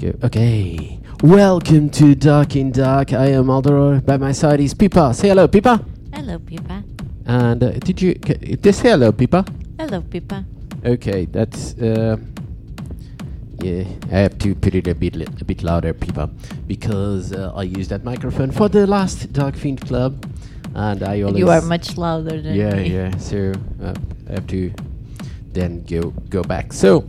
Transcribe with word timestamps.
go. 0.00 0.14
Okay. 0.24 0.98
Welcome 1.22 1.90
to 1.90 2.14
Dark 2.14 2.56
in 2.56 2.72
Dark. 2.72 3.12
I 3.12 3.26
am 3.32 3.46
Aldero. 3.46 4.04
By 4.04 4.16
my 4.16 4.32
side 4.32 4.60
is 4.60 4.74
Pipa. 4.74 5.14
Say 5.14 5.28
hello, 5.28 5.46
Pipa. 5.48 5.84
Hello, 6.12 6.38
Pippa. 6.38 6.82
And 7.26 7.62
uh, 7.62 7.70
did 7.72 8.00
you 8.00 8.14
c- 8.26 8.56
just 8.56 8.80
say 8.80 8.90
hello, 8.90 9.12
Pipa? 9.12 9.44
Hello, 9.78 10.00
Pippa. 10.00 10.44
Okay, 10.84 11.26
that's 11.26 11.74
uh, 11.78 12.16
yeah. 13.62 13.84
I 14.10 14.18
have 14.24 14.38
to 14.38 14.54
put 14.54 14.74
it 14.74 14.88
a 14.88 14.94
bit 14.94 15.14
li- 15.14 15.26
a 15.40 15.44
bit 15.44 15.62
louder, 15.62 15.92
Pipa, 15.92 16.30
because 16.66 17.32
uh, 17.32 17.52
I 17.54 17.62
used 17.64 17.90
that 17.90 18.02
microphone 18.02 18.50
for 18.50 18.68
the 18.68 18.86
last 18.86 19.32
Dark 19.34 19.56
Fiend 19.56 19.82
Club, 19.86 20.24
and 20.74 21.02
I 21.02 21.20
always 21.22 21.38
You 21.38 21.50
are 21.50 21.60
much 21.60 21.98
louder 21.98 22.40
than 22.40 22.54
yeah 22.54 22.74
me. 22.74 22.88
yeah. 22.94 23.16
So 23.18 23.52
uh, 23.82 23.94
I 24.28 24.32
have 24.32 24.46
to 24.48 24.72
then 25.52 25.84
go 25.84 26.10
go 26.30 26.42
back. 26.42 26.72
So 26.72 27.04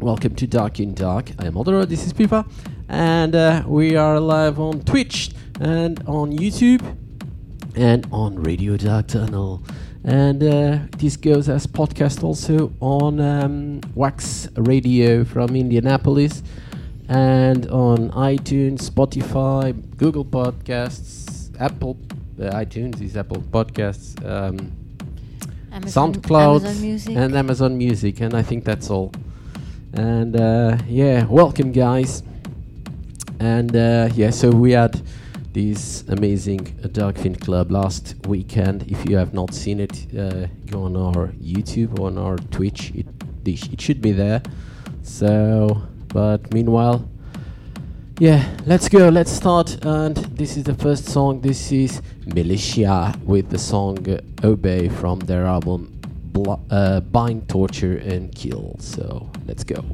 welcome 0.00 0.34
to 0.36 0.46
Dark 0.46 0.80
in 0.80 0.94
Dark. 0.94 1.30
I 1.38 1.46
am 1.46 1.54
Aldero. 1.54 1.86
This 1.86 2.06
is 2.06 2.12
Pipa, 2.12 2.46
and 2.88 3.34
uh, 3.34 3.62
we 3.66 3.96
are 3.96 4.20
live 4.20 4.58
on 4.60 4.80
Twitch 4.82 5.30
and 5.60 6.02
on 6.06 6.32
YouTube 6.36 6.96
and 7.74 8.06
on 8.12 8.36
Radio 8.42 8.76
Dark 8.76 9.08
Tunnel. 9.08 9.62
And 10.04 10.42
uh, 10.42 10.78
this 10.96 11.16
goes 11.16 11.48
as 11.48 11.66
podcast 11.66 12.22
also 12.22 12.72
on 12.80 13.20
um, 13.20 13.80
Wax 13.94 14.48
Radio 14.56 15.24
from 15.24 15.56
Indianapolis 15.56 16.42
and 17.08 17.68
on 17.70 18.10
iTunes, 18.10 18.88
Spotify, 18.88 19.74
Google 19.96 20.24
Podcasts, 20.24 21.54
Apple. 21.60 21.96
Uh, 22.40 22.50
iTunes 22.52 23.00
is 23.02 23.16
Apple 23.16 23.42
Podcasts, 23.42 24.14
um, 24.24 24.72
Amazon, 25.72 26.14
SoundCloud, 26.14 26.60
Amazon 26.60 26.80
Music. 26.82 27.16
and 27.16 27.34
Amazon 27.36 27.78
Music, 27.78 28.20
and 28.20 28.34
I 28.34 28.42
think 28.42 28.64
that's 28.64 28.90
all. 28.90 29.12
And 29.94 30.36
uh, 30.36 30.78
yeah, 30.86 31.24
welcome, 31.24 31.72
guys. 31.72 32.22
And 33.40 33.74
uh, 33.74 34.08
yeah, 34.14 34.30
so 34.30 34.50
we 34.50 34.72
had 34.72 35.00
this 35.52 36.04
amazing 36.08 36.60
Darkfin 36.92 37.40
Club 37.40 37.70
last 37.70 38.14
weekend. 38.26 38.90
If 38.90 39.08
you 39.08 39.16
have 39.16 39.32
not 39.32 39.54
seen 39.54 39.80
it, 39.80 40.06
uh, 40.16 40.46
go 40.66 40.84
on 40.84 40.96
our 40.96 41.28
YouTube 41.40 41.98
or 41.98 42.08
on 42.08 42.18
our 42.18 42.36
Twitch. 42.36 42.92
It 42.94 43.06
it 43.44 43.80
should 43.80 44.02
be 44.02 44.12
there. 44.12 44.42
So, 45.02 45.82
but 46.08 46.52
meanwhile, 46.52 47.08
yeah, 48.18 48.44
let's 48.66 48.88
go. 48.88 49.08
Let's 49.08 49.32
start. 49.32 49.84
And 49.84 50.16
this 50.16 50.56
is 50.56 50.64
the 50.64 50.74
first 50.74 51.06
song. 51.06 51.40
This 51.40 51.72
is 51.72 52.02
Militia 52.26 53.14
with 53.24 53.48
the 53.48 53.58
song 53.58 53.98
Obey 54.44 54.88
from 54.88 55.20
their 55.20 55.46
album 55.46 55.97
Bl- 56.42 56.54
uh, 56.70 57.00
Bind, 57.00 57.48
Torture, 57.48 57.96
and 57.98 58.34
Kill. 58.34 58.76
So 58.78 59.30
let's 59.46 59.64
go. 59.64 59.84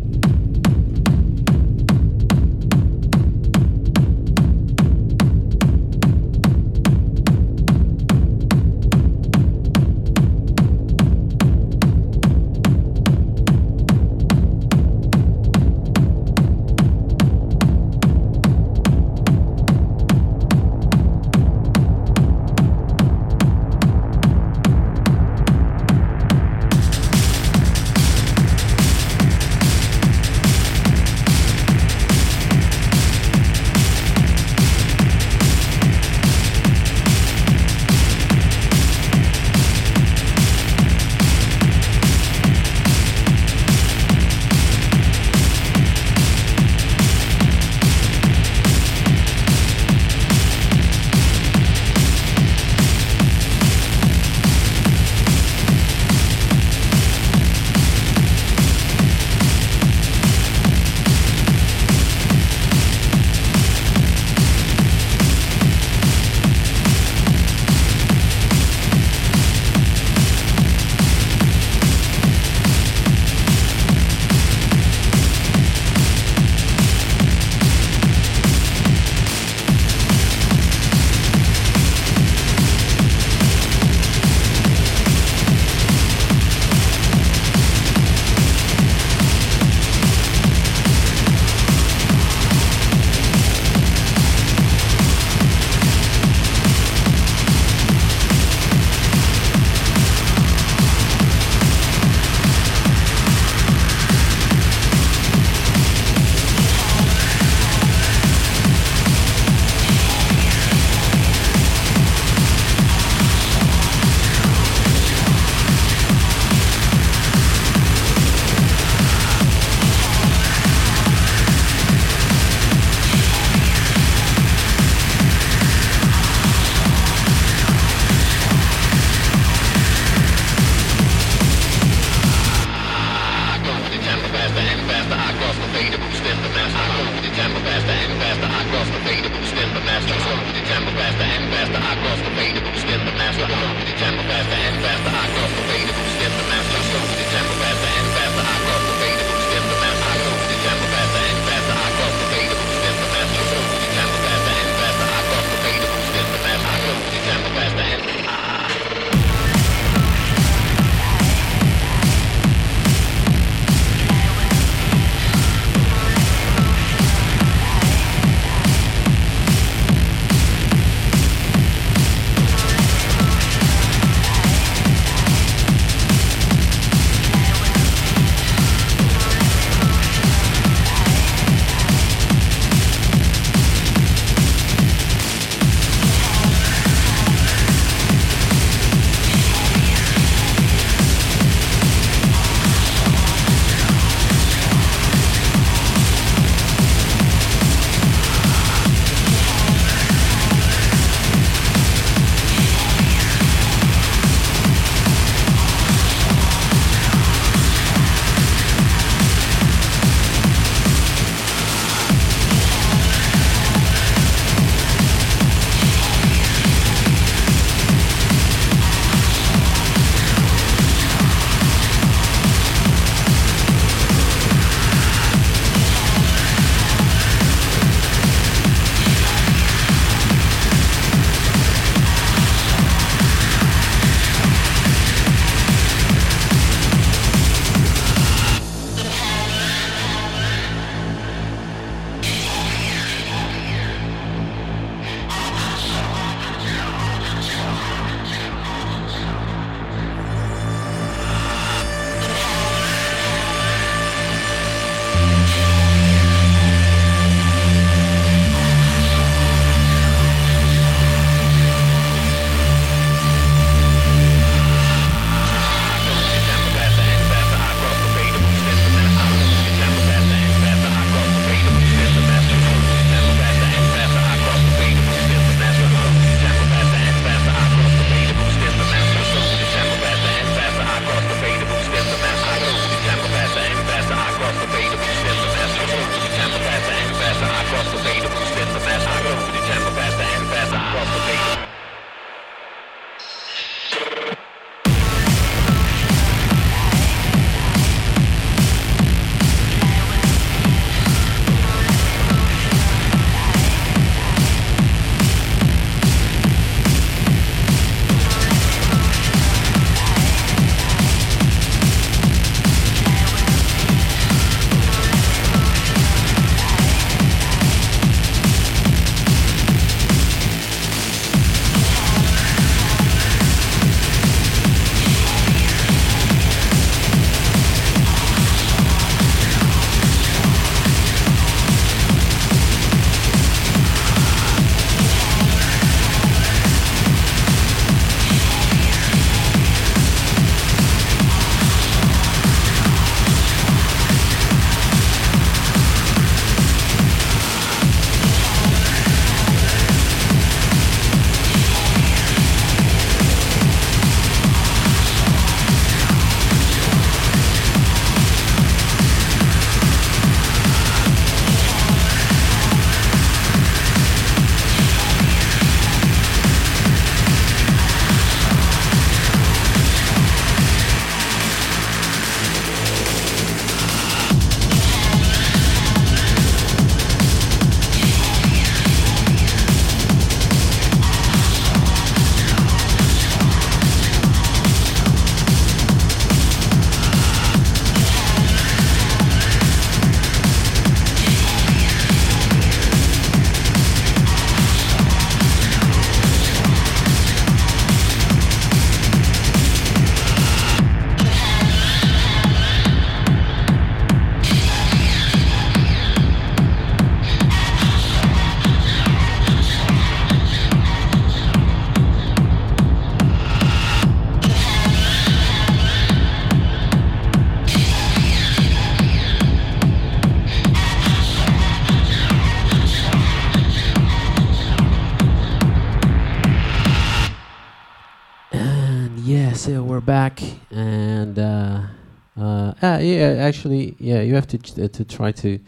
Uh, 432.85 432.97
ah, 432.97 432.99
yeah, 432.99 433.47
actually, 433.49 433.97
yeah, 433.99 434.21
you 434.21 434.35
have 434.35 434.47
to 434.49 434.59
ch- 434.59 434.79
uh, 434.79 434.88
to 434.88 435.05
try 435.05 435.33
to 435.33 435.59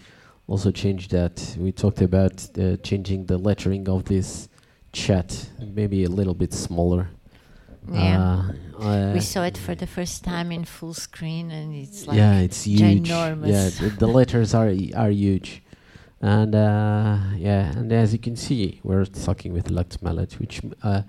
also 0.46 0.70
change 0.70 1.08
that. 1.08 1.56
We 1.58 1.72
talked 1.72 2.02
about 2.02 2.46
uh, 2.58 2.76
changing 2.82 3.26
the 3.26 3.38
lettering 3.38 3.88
of 3.88 4.04
this 4.04 4.48
chat, 4.92 5.48
maybe 5.58 6.04
a 6.04 6.10
little 6.10 6.34
bit 6.34 6.52
smaller. 6.52 7.08
Yeah. 7.90 8.52
Uh, 8.78 8.84
uh, 8.84 9.12
we 9.14 9.20
saw 9.20 9.44
it 9.44 9.56
for 9.56 9.74
the 9.74 9.86
first 9.86 10.24
time 10.24 10.52
in 10.52 10.64
full 10.64 10.94
screen, 10.94 11.50
and 11.50 11.74
it's 11.74 12.06
like 12.06 12.16
yeah, 12.16 12.40
it's 12.40 12.64
huge. 12.64 13.08
ginormous. 13.08 13.48
Yeah, 13.48 13.88
the, 13.88 13.96
the 13.96 14.06
letters 14.06 14.54
are 14.54 14.72
are 14.94 15.10
huge, 15.10 15.62
and 16.20 16.54
uh, 16.54 17.18
yeah, 17.36 17.72
and 17.78 17.92
as 17.92 18.12
you 18.12 18.18
can 18.18 18.36
see, 18.36 18.80
we're 18.82 19.04
talking 19.06 19.52
with 19.52 19.70
Lux 19.70 20.02
Mallet, 20.02 20.38
which 20.40 20.60
uh, 20.82 21.02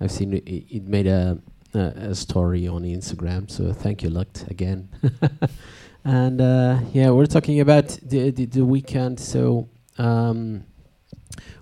I've 0.00 0.10
seen 0.10 0.32
it, 0.34 0.44
it 0.46 0.84
made 0.84 1.06
a, 1.06 1.38
a 1.74 2.10
a 2.10 2.14
story 2.14 2.68
on 2.68 2.82
Instagram. 2.82 3.50
So 3.50 3.72
thank 3.72 4.02
you, 4.02 4.10
Lux, 4.10 4.42
again. 4.44 4.88
and 6.04 6.40
uh, 6.40 6.78
yeah, 6.92 7.10
we're 7.10 7.26
talking 7.26 7.60
about 7.60 7.88
the 8.02 8.30
the, 8.30 8.46
the 8.46 8.64
weekend. 8.64 9.20
So 9.20 9.68
um, 9.98 10.64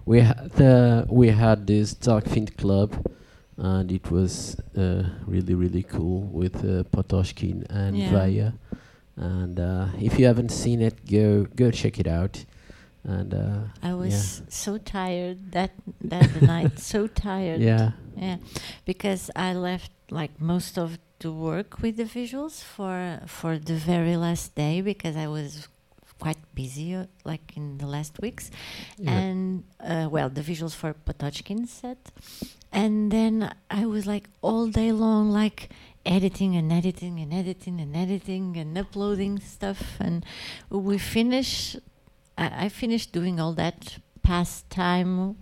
we 0.05 0.21
had 0.21 0.51
the 0.57 1.07
we 1.09 1.29
had 1.29 1.67
this 1.67 1.95
Dark 1.95 2.27
Fiend 2.29 2.57
Club. 2.57 2.95
And 3.63 3.93
it 3.93 4.11
was 4.11 4.57
uh, 4.75 5.03
really, 5.27 5.55
really 5.55 5.83
cool 5.83 6.23
with 6.33 6.57
uh, 6.65 6.83
Potoshkin 6.85 7.67
and 7.69 7.95
Yeah. 7.95 8.11
Vaya. 8.11 8.53
And 9.17 9.61
uh, 9.61 9.89
if 10.01 10.19
you 10.19 10.25
haven't 10.25 10.49
seen 10.49 10.81
it, 10.81 11.05
go 11.05 11.45
go 11.45 11.71
check 11.71 12.01
it 12.01 12.07
out. 12.07 12.43
And 13.05 13.35
uh, 13.35 13.59
I 13.83 13.93
was 13.93 14.41
so 14.49 14.79
tired 14.79 15.53
that 15.53 15.73
that 16.01 16.41
night, 16.41 16.79
so 16.79 17.07
tired. 17.29 17.61
yeah, 17.61 17.93
Yeah, 18.17 18.37
because 18.87 19.31
I 19.37 19.53
left 19.53 19.93
like 20.11 20.41
most 20.41 20.79
of 20.79 20.99
the 21.21 21.33
work 21.33 21.81
with 21.83 21.97
the 21.97 22.05
visuals 22.05 22.63
for 22.63 23.21
for 23.27 23.59
the 23.59 23.75
very 23.75 24.17
last 24.17 24.55
day 24.55 24.81
because 24.81 25.17
I 25.17 25.27
was 25.27 25.69
quite 26.19 26.39
busy 26.55 26.95
uh, 26.95 27.07
like 27.25 27.57
in 27.57 27.79
the 27.79 27.87
last 27.87 28.21
weeks. 28.21 28.51
Yeah, 28.99 29.13
and 29.13 29.65
uh, 29.81 30.09
well 30.11 30.29
the 30.29 30.43
visuals 30.43 30.75
for 30.75 30.93
Potochkin's 30.95 31.73
set. 31.73 32.11
And 32.73 33.11
then 33.11 33.53
I 33.71 33.87
was 33.87 34.07
like 34.07 34.29
all 34.43 34.67
day 34.69 34.93
long 34.93 35.31
like 35.31 35.71
editing 36.07 36.57
and 36.57 36.73
editing 36.73 37.19
and 37.19 37.33
editing 37.35 37.81
and 37.81 37.97
editing 37.97 38.57
and 38.57 38.79
uploading 38.79 39.41
stuff. 39.41 39.97
And 40.01 40.25
we 40.71 40.99
finish 40.99 41.77
I, 42.39 42.67
I 42.67 42.69
finished 42.69 43.13
doing 43.13 43.41
all 43.41 43.53
that 43.55 43.99
past 44.23 44.71
time 44.71 45.37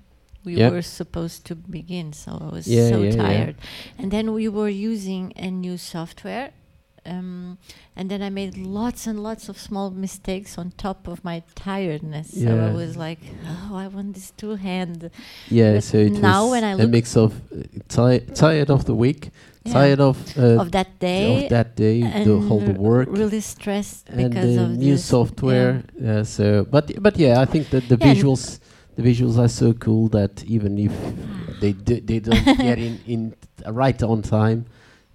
we 0.45 0.55
Yep. 0.57 0.73
were 0.73 0.83
supposed 0.83 1.45
to 1.47 1.55
begin 1.55 2.13
so 2.13 2.31
I 2.41 2.49
was 2.57 2.67
Yeah, 2.67 2.89
so 2.91 3.03
yeah, 3.03 3.11
yeah. 3.11 3.17
tired 3.23 3.57
and 3.99 4.11
then 4.11 4.33
we 4.33 4.49
were 4.49 4.69
using 4.93 5.33
a 5.37 5.51
new 5.51 5.77
software 5.77 6.51
um, 7.07 7.57
and 7.97 8.11
then 8.11 8.21
I 8.23 8.29
made 8.29 8.57
lots 8.59 9.07
and 9.07 9.23
lots 9.23 9.49
of 9.49 9.57
small 9.59 9.91
mistakes 9.91 10.59
on 10.59 10.73
top 10.77 11.09
of 11.09 11.25
my 11.25 11.43
tiredness. 11.55 12.29
So 12.43 12.49
I 12.69 12.71
was 12.75 12.97
like, 12.99 13.19
"Oh, 13.47 13.77
I 13.77 13.87
want 13.89 14.13
this 14.15 14.31
two 14.37 14.57
hand." 14.57 15.11
yeah. 15.49 15.75
but 15.75 15.85
So 15.85 15.97
it 15.99 16.13
now 16.21 16.43
was 16.45 16.51
when 16.51 16.65
I 16.65 16.73
a 16.73 16.77
look- 16.77 16.91
mix 16.91 17.17
of 17.17 17.33
uh, 17.51 17.63
ti- 17.89 18.27
tired 18.35 18.69
of 18.71 18.85
the 18.85 18.95
week, 18.95 19.31
Yeah. 19.65 19.73
tired 19.73 20.01
of 20.01 20.17
uh, 20.37 20.61
of 20.61 20.71
that 20.73 20.99
day, 20.99 21.45
of 21.45 21.49
that 21.49 21.77
day, 21.77 22.01
the 22.25 22.37
whole 22.47 22.61
the 22.61 22.73
work. 22.79 23.09
really 23.11 23.41
stressed 23.41 24.11
and 24.11 24.31
because 24.31 24.57
the 24.57 24.65
of 24.65 24.77
new 24.77 24.97
software. 24.99 25.85
Uh, 26.05 26.25
so, 26.25 26.67
but 26.71 26.93
but 27.01 27.17
yeah, 27.19 27.41
I 27.41 27.47
think 27.47 27.71
that 27.71 27.89
the 27.89 27.97
Yeah, 28.01 28.13
visuals, 28.15 28.59
the 28.99 29.05
visuals 29.11 29.39
are 29.39 29.49
so 29.49 29.73
cool 29.75 30.09
that 30.09 30.43
even 30.45 30.77
if 30.77 30.93
they 31.61 31.73
do, 31.73 32.01
they 32.01 32.19
don't 32.19 32.45
get 32.59 32.79
in 32.79 32.99
in 33.07 33.35
right 33.83 34.03
on 34.03 34.23
time, 34.23 34.67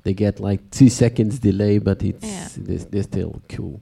they 0.04 0.14
get 0.14 0.40
like 0.40 0.62
two 0.72 0.90
seconds 0.90 1.40
delay, 1.40 1.80
but 1.80 2.02
it's 2.02 2.26
Yeah. 2.26 2.48
they're, 2.66 2.86
they're 2.92 3.04
still 3.04 3.42
cool. 3.50 3.82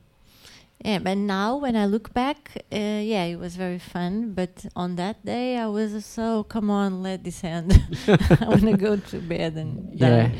Yeah, 0.83 0.97
but 0.97 1.17
now 1.17 1.57
when 1.57 1.75
I 1.75 1.85
look 1.85 2.11
back, 2.13 2.39
uh, 2.73 2.75
yeah, 3.13 3.25
it 3.25 3.37
was 3.37 3.55
very 3.55 3.77
fun. 3.77 4.33
But 4.33 4.65
on 4.75 4.95
that 4.95 5.23
day, 5.23 5.57
I 5.57 5.67
was 5.67 6.03
so 6.03 6.43
come 6.45 6.71
on, 6.71 7.03
let 7.03 7.23
this 7.23 7.43
end. 7.43 7.69
I 8.07 8.47
want 8.49 8.61
to 8.73 8.77
go 8.77 8.95
to 8.97 9.17
bed 9.19 9.53
and 9.57 9.93
Yeah. 9.93 10.09
die. 10.09 10.31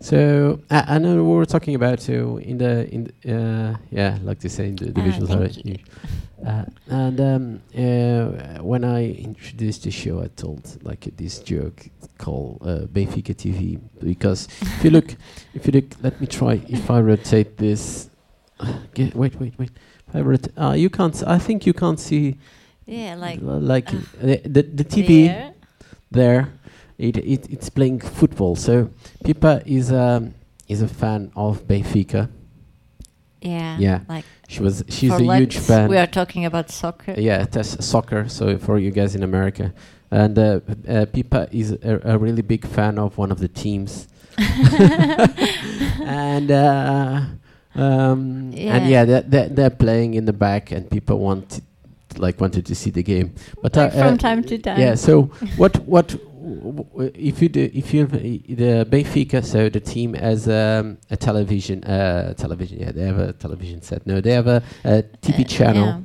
So 0.00 0.60
I, 0.70 0.94
I 0.94 0.98
know 0.98 1.16
we 1.16 1.22
were 1.36 1.46
talking 1.46 1.74
about 1.74 2.00
so 2.00 2.38
in 2.38 2.58
the 2.58 2.88
in 2.94 3.04
the, 3.22 3.34
uh, 3.34 3.76
yeah, 3.90 4.18
like 4.22 4.38
to 4.40 4.48
say 4.48 4.70
the, 4.70 4.86
the 4.92 5.00
Ah, 5.00 5.04
visuals 5.04 5.34
are 5.34 5.48
huge. 5.48 5.84
Uh, 6.46 6.64
and 6.88 7.20
um, 7.20 7.60
uh, 7.76 8.62
when 8.62 8.84
I 8.84 9.10
introduced 9.10 9.82
the 9.82 9.90
show, 9.90 10.22
I 10.22 10.28
told 10.28 10.78
like 10.84 11.08
this 11.16 11.40
joke 11.40 11.88
called 12.16 12.58
uh, 12.62 12.86
Benfica 12.86 13.34
TV 13.34 13.80
because 14.00 14.46
if 14.60 14.84
you 14.84 14.90
look, 14.90 15.16
if 15.54 15.66
you 15.66 15.72
look, 15.72 15.86
let 16.02 16.20
me 16.20 16.26
try. 16.28 16.60
If 16.68 16.90
I 16.90 17.00
rotate 17.00 17.56
this, 17.56 18.08
get, 18.94 19.14
wait, 19.16 19.34
wait, 19.40 19.54
wait. 19.58 19.70
If 20.08 20.14
I 20.16 20.20
rot- 20.20 20.48
uh, 20.56 20.72
you 20.76 20.90
can't. 20.90 21.22
I 21.26 21.38
think 21.38 21.66
you 21.66 21.72
can't 21.74 21.98
see 21.98 22.36
Yeah, 22.86 23.16
like 23.16 23.40
like 23.42 23.92
uh, 23.92 23.98
the, 24.22 24.36
the 24.44 24.62
the 24.62 24.84
TV 24.84 25.26
there. 25.26 25.52
there. 26.10 26.48
It, 26.98 27.16
it 27.16 27.46
it's 27.50 27.70
playing 27.70 28.00
football. 28.00 28.56
So 28.56 28.90
Pipa 29.24 29.62
is 29.64 29.92
um 29.92 30.34
is 30.66 30.82
a 30.82 30.88
fan 30.88 31.30
of 31.36 31.66
Benfica. 31.66 32.28
Yeah. 33.40 33.78
Yeah. 33.78 34.00
Like 34.08 34.24
She 34.48 34.62
was 34.62 34.84
she's 34.88 35.12
a 35.12 35.22
huge 35.22 35.58
fan. 35.58 35.88
We 35.88 35.96
are 35.96 36.06
talking 36.08 36.44
about 36.44 36.70
soccer. 36.70 37.14
Yeah, 37.16 37.44
that's 37.44 37.84
soccer. 37.86 38.28
So 38.28 38.58
for 38.58 38.78
you 38.78 38.90
guys 38.90 39.14
in 39.14 39.22
America, 39.22 39.72
and 40.10 40.36
uh, 40.38 40.60
uh, 40.88 41.06
Pipa 41.06 41.48
is 41.52 41.70
a, 41.72 42.00
a 42.04 42.18
really 42.18 42.42
big 42.42 42.66
fan 42.66 42.98
of 42.98 43.16
one 43.16 43.30
of 43.30 43.38
the 43.38 43.48
teams, 43.48 44.08
and 46.00 46.50
uh, 46.50 47.20
um, 47.74 48.52
and 48.52 48.54
Yeah. 48.54 48.86
yeah, 48.88 49.04
they're, 49.04 49.22
they're, 49.22 49.48
they're 49.48 49.70
playing 49.70 50.14
in 50.14 50.24
the 50.24 50.32
back, 50.32 50.70
and 50.72 50.90
people 50.90 51.18
wanted 51.18 51.62
like 52.16 52.40
wanted 52.40 52.66
to 52.66 52.74
see 52.74 52.90
the 52.90 53.02
game, 53.02 53.34
but 53.62 53.76
Like 53.76 53.94
uh, 53.94 53.98
from 54.02 54.14
uh, 54.14 54.16
time 54.16 54.42
to 54.44 54.58
time. 54.58 54.80
yeah. 54.80 54.94
So 54.96 55.24
what 55.56 55.76
what 55.86 56.16
if 57.14 57.42
you 57.42 57.48
do 57.48 57.70
if 57.72 57.92
you 57.94 58.06
the 58.06 58.86
Benfica 58.92 59.44
so 59.44 59.68
the 59.68 59.80
team 59.80 60.14
has 60.14 60.48
um, 60.48 60.98
a 61.10 61.16
television 61.16 61.82
uh, 61.84 62.34
television 62.34 62.78
yeah 62.80 62.92
they 62.92 63.02
have 63.10 63.18
a 63.18 63.32
television 63.32 63.80
set 63.82 64.06
no 64.06 64.20
they 64.20 64.32
have 64.32 64.46
a, 64.46 64.62
a 64.84 65.02
TV 65.24 65.40
Uh, 65.40 65.44
channel 65.44 65.86
yeah. 65.86 66.00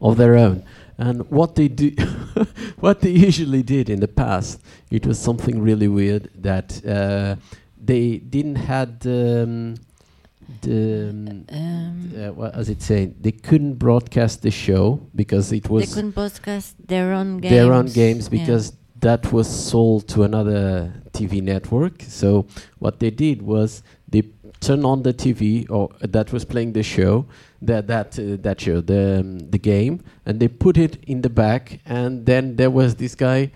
of 0.00 0.16
their 0.16 0.36
own. 0.36 0.62
And 0.98 1.28
what 1.30 1.56
they 1.56 1.68
do, 1.68 1.90
what 2.80 3.00
they 3.02 3.10
usually 3.10 3.62
did 3.62 3.90
in 3.90 4.00
the 4.00 4.08
past, 4.08 4.60
it 4.90 5.06
was 5.06 5.18
something 5.18 5.60
really 5.60 5.88
weird 5.88 6.30
that 6.42 6.68
uh, 6.86 7.36
they 7.90 8.16
didn't 8.18 8.56
had 8.56 8.90
um, 9.04 9.74
the 10.62 11.10
um, 11.10 11.44
Um, 11.52 12.12
uh, 12.16 12.32
what 12.32 12.54
does 12.54 12.68
it 12.68 12.80
say? 12.82 13.12
They 13.20 13.32
couldn't 13.32 13.74
broadcast 13.74 14.40
the 14.40 14.50
show 14.50 15.00
because 15.14 15.52
it 15.52 15.68
was 15.68 15.84
they 15.84 15.94
couldn't 15.94 16.14
broadcast 16.14 16.76
their 16.88 17.12
own 17.12 17.38
games. 17.38 17.50
their 17.54 17.72
own 17.78 17.86
games 17.86 18.28
Yeah. 18.32 18.38
That 19.00 19.32
was 19.32 19.48
sold 19.48 20.08
to 20.08 20.22
another 20.22 20.92
TV 21.12 21.42
network. 21.42 22.02
So 22.02 22.46
what 22.78 23.00
they 23.00 23.10
did 23.10 23.42
was 23.42 23.82
they 24.08 24.22
turned 24.60 24.84
on 24.84 25.02
the 25.02 25.12
TV 25.12 25.68
or 25.70 25.90
that 26.00 26.32
was 26.32 26.44
playing 26.44 26.72
the 26.72 26.82
show, 26.82 27.26
that 27.62 27.86
that 27.88 28.18
uh, 28.18 28.36
that 28.40 28.60
show, 28.60 28.80
the 28.80 29.20
um, 29.20 29.38
the 29.50 29.58
game, 29.58 30.02
and 30.24 30.40
they 30.40 30.48
put 30.48 30.76
it 30.78 30.98
in 31.06 31.22
the 31.22 31.30
back, 31.30 31.80
and 31.86 32.26
then 32.26 32.56
there 32.56 32.70
was 32.70 32.94
this 32.96 33.14
guy 33.14 33.50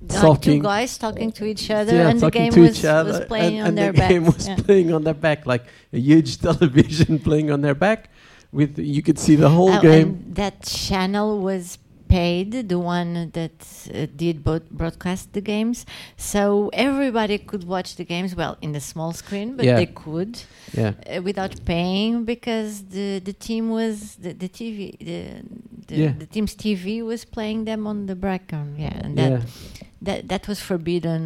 like 0.00 0.10
two 0.10 0.20
talking. 0.20 0.62
guys 0.62 0.96
talking 0.98 1.30
to 1.32 1.44
each 1.44 1.70
other, 1.70 1.94
yeah, 1.94 2.08
and 2.08 2.20
the 2.20 2.30
game 2.30 2.54
was, 2.54 2.82
was 2.82 3.20
playing 3.26 3.58
and, 3.58 3.62
on 3.62 3.68
and 3.68 3.78
their 3.78 3.92
the 3.92 4.08
game 4.12 4.24
was 4.24 4.48
yeah. 4.48 4.56
playing 4.56 4.92
on 4.92 5.04
their 5.04 5.14
back, 5.14 5.46
like 5.46 5.64
a 5.92 5.98
huge 5.98 6.38
television 6.46 7.18
playing 7.18 7.50
on 7.50 7.60
their 7.60 7.74
back. 7.74 8.10
With 8.52 8.78
you 8.78 9.02
could 9.02 9.18
see 9.18 9.36
the 9.36 9.48
whole 9.48 9.70
Oh, 9.70 9.80
game. 9.80 10.08
and 10.08 10.34
that 10.34 10.62
channel 10.62 11.38
was 11.38 11.78
paid, 12.18 12.48
the 12.72 12.78
one 12.96 13.12
that 13.38 13.58
uh, 13.94 14.06
did 14.22 14.36
bo- 14.46 14.68
broadcast 14.80 15.24
the 15.36 15.40
games, 15.52 15.78
so 16.16 16.42
everybody 16.88 17.36
could 17.50 17.64
watch 17.74 17.90
the 18.00 18.04
games. 18.12 18.30
Well, 18.40 18.54
in 18.66 18.70
the 18.72 18.80
small 18.92 19.12
screen, 19.22 19.48
but 19.56 19.64
Yeah. 19.66 19.76
they 19.80 19.86
could 20.04 20.34
Yeah, 20.80 20.92
uh, 20.92 21.22
without 21.28 21.54
paying 21.74 22.12
because 22.34 22.72
the 22.96 23.08
the 23.28 23.34
team 23.46 23.64
was 23.78 23.94
the, 24.24 24.32
the 24.42 24.48
TV 24.58 24.76
the 25.10 25.20
the, 25.88 25.94
Yeah. 26.02 26.12
the 26.22 26.26
team's 26.34 26.54
TV 26.64 26.86
was 27.12 27.20
playing 27.36 27.60
them 27.70 27.80
on 27.90 27.96
the 28.10 28.16
background. 28.28 28.70
Yeah, 28.84 29.04
and 29.04 29.12
that 29.20 29.32
that 30.06 30.18
that 30.32 30.42
was 30.50 30.58
forbidden. 30.70 31.22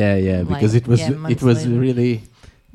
Yeah, 0.00 0.14
yeah, 0.28 0.42
because 0.52 0.72
like, 0.74 0.82
it 0.82 0.88
was 0.92 1.00
it 1.36 1.42
was 1.48 1.58
later. 1.66 1.80
really, 1.86 2.14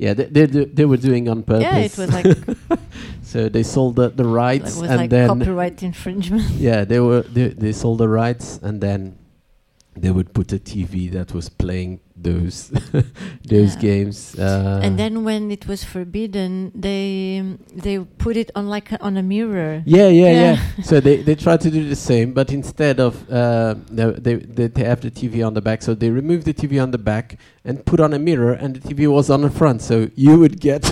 yeah, 0.01 0.13
they 0.15 0.25
they, 0.25 0.47
do- 0.47 0.65
they 0.65 0.85
were 0.85 0.97
doing 0.97 1.29
on 1.29 1.43
purpose. 1.43 1.61
Yeah, 1.61 1.77
it 1.77 1.95
was 1.95 2.11
like 2.11 2.79
so 3.21 3.49
they 3.49 3.61
sold 3.61 3.97
the, 3.97 4.09
the 4.09 4.23
it 4.23 4.27
rights 4.43 4.75
was 4.77 4.89
and 4.89 4.97
like 5.01 5.09
then 5.11 5.27
copyright 5.29 5.83
infringement. 5.83 6.49
yeah 6.67 6.83
they 6.85 6.99
were 6.99 7.21
they, 7.21 7.49
they 7.49 7.71
sold 7.71 7.99
the 7.99 8.09
rights 8.09 8.59
and 8.63 8.81
then 8.81 9.19
they 9.95 10.09
would 10.09 10.33
put 10.33 10.51
a 10.53 10.57
TV 10.57 11.11
that 11.11 11.33
was 11.35 11.49
playing 11.49 11.99
those 12.23 12.69
those 13.45 13.75
Yeah. 13.75 13.81
games. 13.81 14.35
Uh, 14.37 14.79
and 14.83 14.97
then 14.97 15.23
when 15.23 15.51
it 15.51 15.67
was 15.67 15.83
forbidden, 15.83 16.71
they 16.75 17.43
they 17.73 17.99
put 18.17 18.37
it 18.37 18.51
on 18.55 18.67
like 18.69 18.91
a, 18.91 19.01
on 19.01 19.17
a 19.17 19.23
mirror. 19.23 19.83
yeah, 19.85 20.07
yeah, 20.07 20.31
Yeah. 20.31 20.41
yeah. 20.77 20.83
so 20.83 20.99
they 20.99 21.17
they 21.23 21.35
try 21.35 21.57
to 21.57 21.69
do 21.71 21.87
the 21.89 21.95
same, 21.95 22.33
but 22.33 22.51
instead 22.51 22.99
of 22.99 23.13
uh, 23.31 23.75
they, 23.89 24.05
they 24.11 24.35
they 24.35 24.67
they 24.67 24.83
have 24.83 25.01
the 25.01 25.11
TV 25.11 25.45
on 25.45 25.53
the 25.53 25.61
back, 25.61 25.81
so 25.81 25.93
they 25.95 26.09
remove 26.09 26.43
the 26.45 26.53
TV 26.53 26.81
on 26.81 26.91
the 26.91 26.97
back 27.11 27.37
and 27.65 27.85
put 27.85 27.99
on 27.99 28.13
a 28.13 28.19
mirror, 28.19 28.53
and 28.53 28.75
the 28.75 28.81
TV 28.89 29.07
was 29.11 29.29
on 29.29 29.41
the 29.41 29.49
front, 29.49 29.81
so 29.81 30.09
you 30.15 30.37
would 30.39 30.59
get 30.59 30.83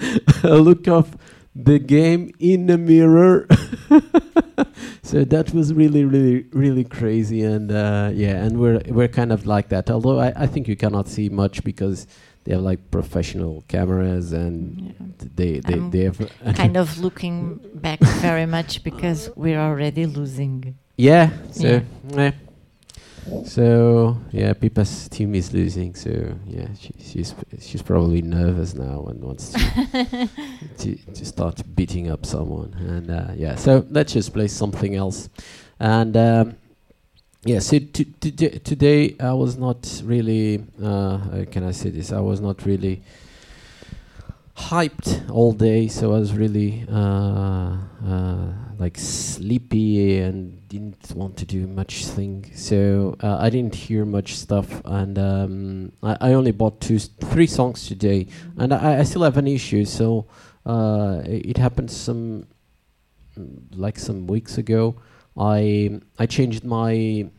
a 0.44 0.56
look 0.58 0.86
of 0.88 1.16
the 1.54 1.78
game 1.78 2.30
in 2.38 2.66
the 2.66 2.78
mirror. 2.78 3.46
so 5.02 5.24
that 5.24 5.52
was 5.52 5.72
really, 5.74 6.04
really, 6.04 6.46
really 6.52 6.84
crazy, 6.84 7.42
and 7.42 7.70
uh, 7.70 8.10
yeah, 8.12 8.42
and 8.44 8.58
we're 8.58 8.80
we're 8.88 9.08
kind 9.08 9.32
of 9.32 9.46
like 9.46 9.68
that. 9.68 9.90
Although 9.90 10.18
I, 10.20 10.32
I 10.36 10.46
think 10.46 10.68
you 10.68 10.76
cannot 10.76 11.08
see 11.08 11.28
much 11.28 11.62
because 11.64 12.06
they 12.44 12.52
have 12.52 12.62
like 12.62 12.90
professional 12.90 13.62
cameras 13.68 14.32
and 14.32 14.94
Yeah. 14.98 15.26
they 15.36 15.60
they 15.60 15.74
I'm 15.74 15.90
they 15.90 16.00
have 16.04 16.18
kind 16.56 16.76
of 16.76 16.98
looking 16.98 17.60
back 17.74 18.00
very 18.00 18.46
much 18.46 18.82
because 18.82 19.30
we're 19.36 19.60
already 19.60 20.06
losing. 20.06 20.76
Yeah. 20.96 21.30
So 21.52 21.66
Yeah. 21.68 21.80
yeah. 22.14 22.30
So 23.44 24.18
yeah, 24.30 24.52
Pipa's 24.52 25.08
team 25.08 25.34
is 25.34 25.52
losing. 25.52 25.94
So 25.94 26.34
yeah, 26.46 26.68
she, 26.78 26.92
she's 26.98 27.34
she's 27.60 27.82
probably 27.82 28.22
nervous 28.22 28.74
now 28.74 29.04
and 29.06 29.22
wants 29.22 29.52
to 29.52 29.58
to, 30.78 30.96
to 30.96 31.24
start 31.24 31.62
beating 31.74 32.10
up 32.10 32.26
someone. 32.26 32.74
And 32.74 33.10
uh, 33.10 33.32
yeah, 33.36 33.54
so 33.54 33.86
let's 33.90 34.12
just 34.12 34.32
play 34.32 34.48
something 34.48 34.96
else. 34.96 35.28
And 35.78 36.16
um, 36.16 36.56
yeah, 37.44 37.60
so 37.60 37.78
to, 37.78 38.04
to, 38.04 38.58
today 38.60 39.16
I 39.20 39.32
was 39.32 39.56
not 39.56 40.02
really. 40.04 40.64
Uh, 40.82 41.18
how 41.18 41.44
can 41.50 41.64
I 41.64 41.72
say 41.72 41.90
this? 41.90 42.12
I 42.12 42.20
was 42.20 42.40
not 42.40 42.64
really 42.64 43.02
hyped 44.56 45.30
all 45.30 45.52
day, 45.52 45.88
so 45.88 46.14
I 46.14 46.18
was 46.18 46.32
really 46.34 46.84
uh, 46.90 47.76
uh, 48.06 48.41
like 48.82 48.98
sleepy 48.98 50.18
and 50.18 50.68
didn't 50.68 51.12
want 51.14 51.36
to 51.36 51.44
do 51.44 51.68
much 51.68 52.04
thing. 52.04 52.50
So 52.52 53.16
uh, 53.22 53.36
I 53.38 53.48
didn't 53.48 53.76
hear 53.76 54.04
much 54.04 54.34
stuff, 54.34 54.82
and 54.84 55.16
um, 55.18 55.92
I, 56.02 56.16
I 56.20 56.32
only 56.32 56.50
bought 56.50 56.80
two, 56.80 56.98
three 56.98 57.46
songs 57.46 57.86
today, 57.86 58.26
and 58.58 58.74
I, 58.74 58.98
I 58.98 59.02
still 59.04 59.22
have 59.22 59.36
an 59.36 59.46
issue. 59.46 59.84
So 59.84 60.26
uh, 60.66 61.22
it, 61.24 61.58
happened 61.58 61.92
some 61.92 62.48
like 63.84 64.00
some 64.00 64.26
weeks 64.26 64.58
ago. 64.58 64.96
I 65.38 66.00
I 66.18 66.26
changed 66.26 66.64
my 66.64 67.30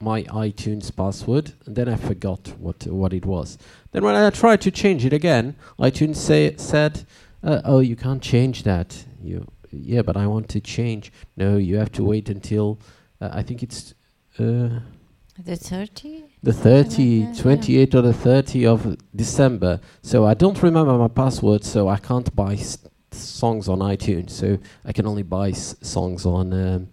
my 0.00 0.22
iTunes 0.48 0.96
password, 0.96 1.52
and 1.66 1.76
then 1.76 1.90
I 1.90 1.96
forgot 1.96 2.54
what 2.58 2.86
what 2.86 3.12
it 3.12 3.26
was. 3.26 3.58
Then 3.90 4.02
when 4.02 4.14
I 4.14 4.30
tried 4.30 4.62
to 4.62 4.70
change 4.70 5.04
it 5.04 5.12
again, 5.12 5.56
iTunes 5.78 6.16
say, 6.16 6.56
said, 6.56 7.04
uh, 7.44 7.60
"Oh, 7.66 7.80
you 7.80 7.96
can't 7.96 8.22
change 8.22 8.62
that." 8.62 9.04
You, 9.22 9.46
yeah, 9.72 10.02
but 10.02 10.16
I 10.16 10.26
want 10.26 10.48
to 10.50 10.60
change. 10.60 11.12
No, 11.36 11.56
you 11.56 11.76
have 11.76 11.90
to 11.92 12.04
wait 12.04 12.28
until 12.28 12.78
uh, 13.20 13.30
I 13.32 13.42
think 13.42 13.62
it's 13.62 13.94
uh, 14.38 14.80
The 15.42 15.56
30? 15.56 16.24
the 16.42 16.52
Something 16.52 16.72
like 16.76 16.86
30, 16.90 17.20
that, 17.24 17.36
yeah. 17.36 17.42
28 17.42 17.94
or 17.94 18.02
the 18.02 18.12
30 18.12 18.66
of 18.66 18.96
December. 19.16 19.80
So 20.02 20.26
I 20.26 20.34
don't 20.34 20.62
remember 20.62 20.96
my 20.98 21.08
password, 21.08 21.64
so 21.64 21.88
I 21.88 21.96
can't 21.98 22.34
buy 22.36 22.54
s- 22.54 22.78
songs 23.10 23.68
on 23.68 23.78
iTunes. 23.80 24.30
So 24.30 24.58
I 24.84 24.92
can 24.92 25.06
only 25.06 25.22
buy 25.22 25.50
s- 25.50 25.76
songs 25.80 26.26
on 26.26 26.52
um, 26.52 26.88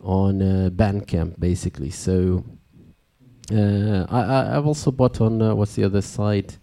on 0.00 0.40
uh, 0.42 0.70
Bandcamp, 0.70 1.38
basically. 1.40 1.90
So 1.90 2.44
uh, 3.52 4.06
I, 4.08 4.20
I 4.22 4.56
I've 4.56 4.66
also 4.66 4.90
bought 4.90 5.20
on 5.20 5.40
uh, 5.42 5.54
what's 5.54 5.74
the 5.74 5.84
other 5.84 6.02
side 6.02 6.54
uh, 6.54 6.58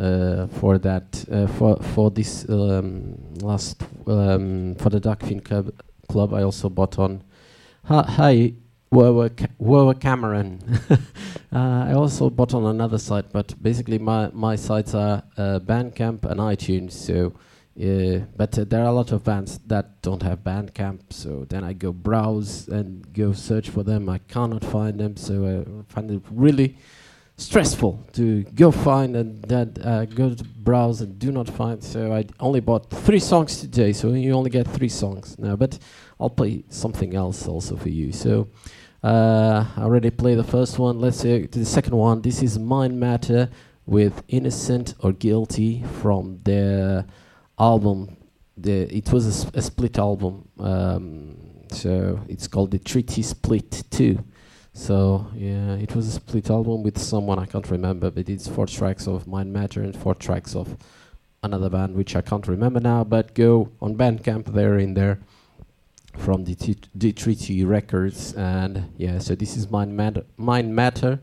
for 0.00 0.78
that 0.78 1.24
uh, 1.30 1.46
for 1.46 1.76
for 1.94 2.10
this 2.10 2.48
um, 2.48 3.16
last 3.42 3.82
um, 4.06 4.74
for 4.76 4.88
the 4.88 5.00
Duckfin 5.00 5.44
Club. 5.44 5.72
Club 6.08 6.32
I 6.34 6.42
also 6.42 6.68
bought 6.68 6.98
on. 6.98 7.22
Hi, 7.84 8.54
Wowa 8.92 9.30
Ca- 9.36 9.94
Cameron. 10.00 10.60
uh, 11.52 11.86
I 11.88 11.92
also 11.92 12.30
bought 12.30 12.54
on 12.54 12.64
another 12.64 12.98
site, 12.98 13.30
but 13.30 13.54
basically 13.62 13.98
my 13.98 14.30
my 14.32 14.56
sites 14.56 14.94
are 14.94 15.22
uh, 15.36 15.60
Bandcamp 15.60 16.24
and 16.24 16.40
iTunes. 16.40 16.92
So. 16.92 17.32
Uh, 17.80 18.26
but 18.36 18.58
uh, 18.58 18.64
there 18.64 18.82
are 18.82 18.88
a 18.88 18.92
lot 18.92 19.10
of 19.12 19.24
bands 19.24 19.58
that 19.66 20.02
don't 20.02 20.22
have 20.22 20.40
Bandcamp, 20.40 21.00
so 21.12 21.46
then 21.48 21.64
I 21.64 21.72
go 21.72 21.92
browse 21.92 22.68
and 22.68 23.10
go 23.14 23.32
search 23.32 23.70
for 23.70 23.84
them. 23.84 24.08
I 24.08 24.18
cannot 24.18 24.64
find 24.64 24.98
them, 24.98 25.16
so 25.16 25.46
I 25.46 25.92
find 25.92 26.10
it 26.10 26.20
really 26.30 26.76
stressful 27.40 28.04
to 28.12 28.42
go 28.54 28.70
find 28.70 29.16
and 29.16 29.42
then 29.42 29.74
uh, 29.82 30.04
go 30.04 30.34
to 30.34 30.44
browse 30.44 31.00
and 31.00 31.18
do 31.18 31.32
not 31.32 31.48
find. 31.48 31.82
So 31.82 32.12
I 32.12 32.26
only 32.38 32.60
bought 32.60 32.90
three 32.90 33.18
songs 33.18 33.60
today, 33.60 33.92
so 33.92 34.10
you 34.10 34.32
only 34.32 34.50
get 34.50 34.68
three 34.68 34.88
songs 34.88 35.38
now. 35.38 35.56
But 35.56 35.78
I'll 36.20 36.30
play 36.30 36.64
something 36.68 37.14
else 37.14 37.48
also 37.48 37.76
for 37.76 37.88
you. 37.88 38.12
So 38.12 38.48
uh, 39.02 39.64
I 39.76 39.82
already 39.82 40.10
played 40.10 40.38
the 40.38 40.44
first 40.44 40.78
one. 40.78 41.00
Let's 41.00 41.18
say 41.18 41.46
to 41.46 41.58
the 41.58 41.64
second 41.64 41.96
one. 41.96 42.20
This 42.22 42.42
is 42.42 42.58
Mind 42.58 43.00
Matter 43.00 43.48
with 43.86 44.22
Innocent 44.28 44.94
or 45.00 45.12
Guilty 45.12 45.82
from 46.00 46.40
their 46.44 47.06
album. 47.58 48.16
The 48.56 48.94
it 48.94 49.10
was 49.10 49.46
a 49.54 49.62
split 49.62 49.98
album, 49.98 50.46
um, 50.58 51.36
so 51.72 52.20
it's 52.28 52.46
called 52.46 52.72
the 52.72 52.78
Treaty 52.78 53.22
Split 53.22 53.84
Two. 53.90 54.22
So 54.80 55.26
yeah, 55.34 55.74
it 55.74 55.94
was 55.94 56.08
a 56.08 56.12
split 56.12 56.48
album 56.48 56.82
with 56.82 56.96
someone 56.96 57.38
I 57.38 57.44
can't 57.44 57.70
remember, 57.70 58.10
but 58.10 58.30
it's 58.30 58.48
four 58.48 58.66
tracks 58.66 59.06
of 59.06 59.26
Mind 59.26 59.52
Matter 59.52 59.82
and 59.82 59.94
four 59.94 60.14
tracks 60.14 60.56
of 60.56 60.78
another 61.42 61.68
band 61.68 61.94
which 61.94 62.16
I 62.16 62.22
can't 62.22 62.48
remember 62.48 62.80
now. 62.80 63.04
But 63.04 63.34
go 63.34 63.70
on 63.82 63.94
Bandcamp, 63.94 64.46
they're 64.46 64.78
in 64.78 64.94
there 64.94 65.20
from 66.16 66.44
the 66.44 66.54
t- 66.54 66.78
the 66.94 67.12
Treaty 67.12 67.62
Records, 67.62 68.32
and 68.32 68.90
yeah, 68.96 69.18
so 69.18 69.34
this 69.34 69.54
is 69.54 69.70
Mind 69.70 69.94
Matter, 69.94 70.24
Mind 70.38 70.74
Matter, 70.74 71.20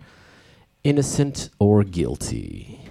Innocent 0.84 1.50
or 1.58 1.84
Guilty. 1.84 2.88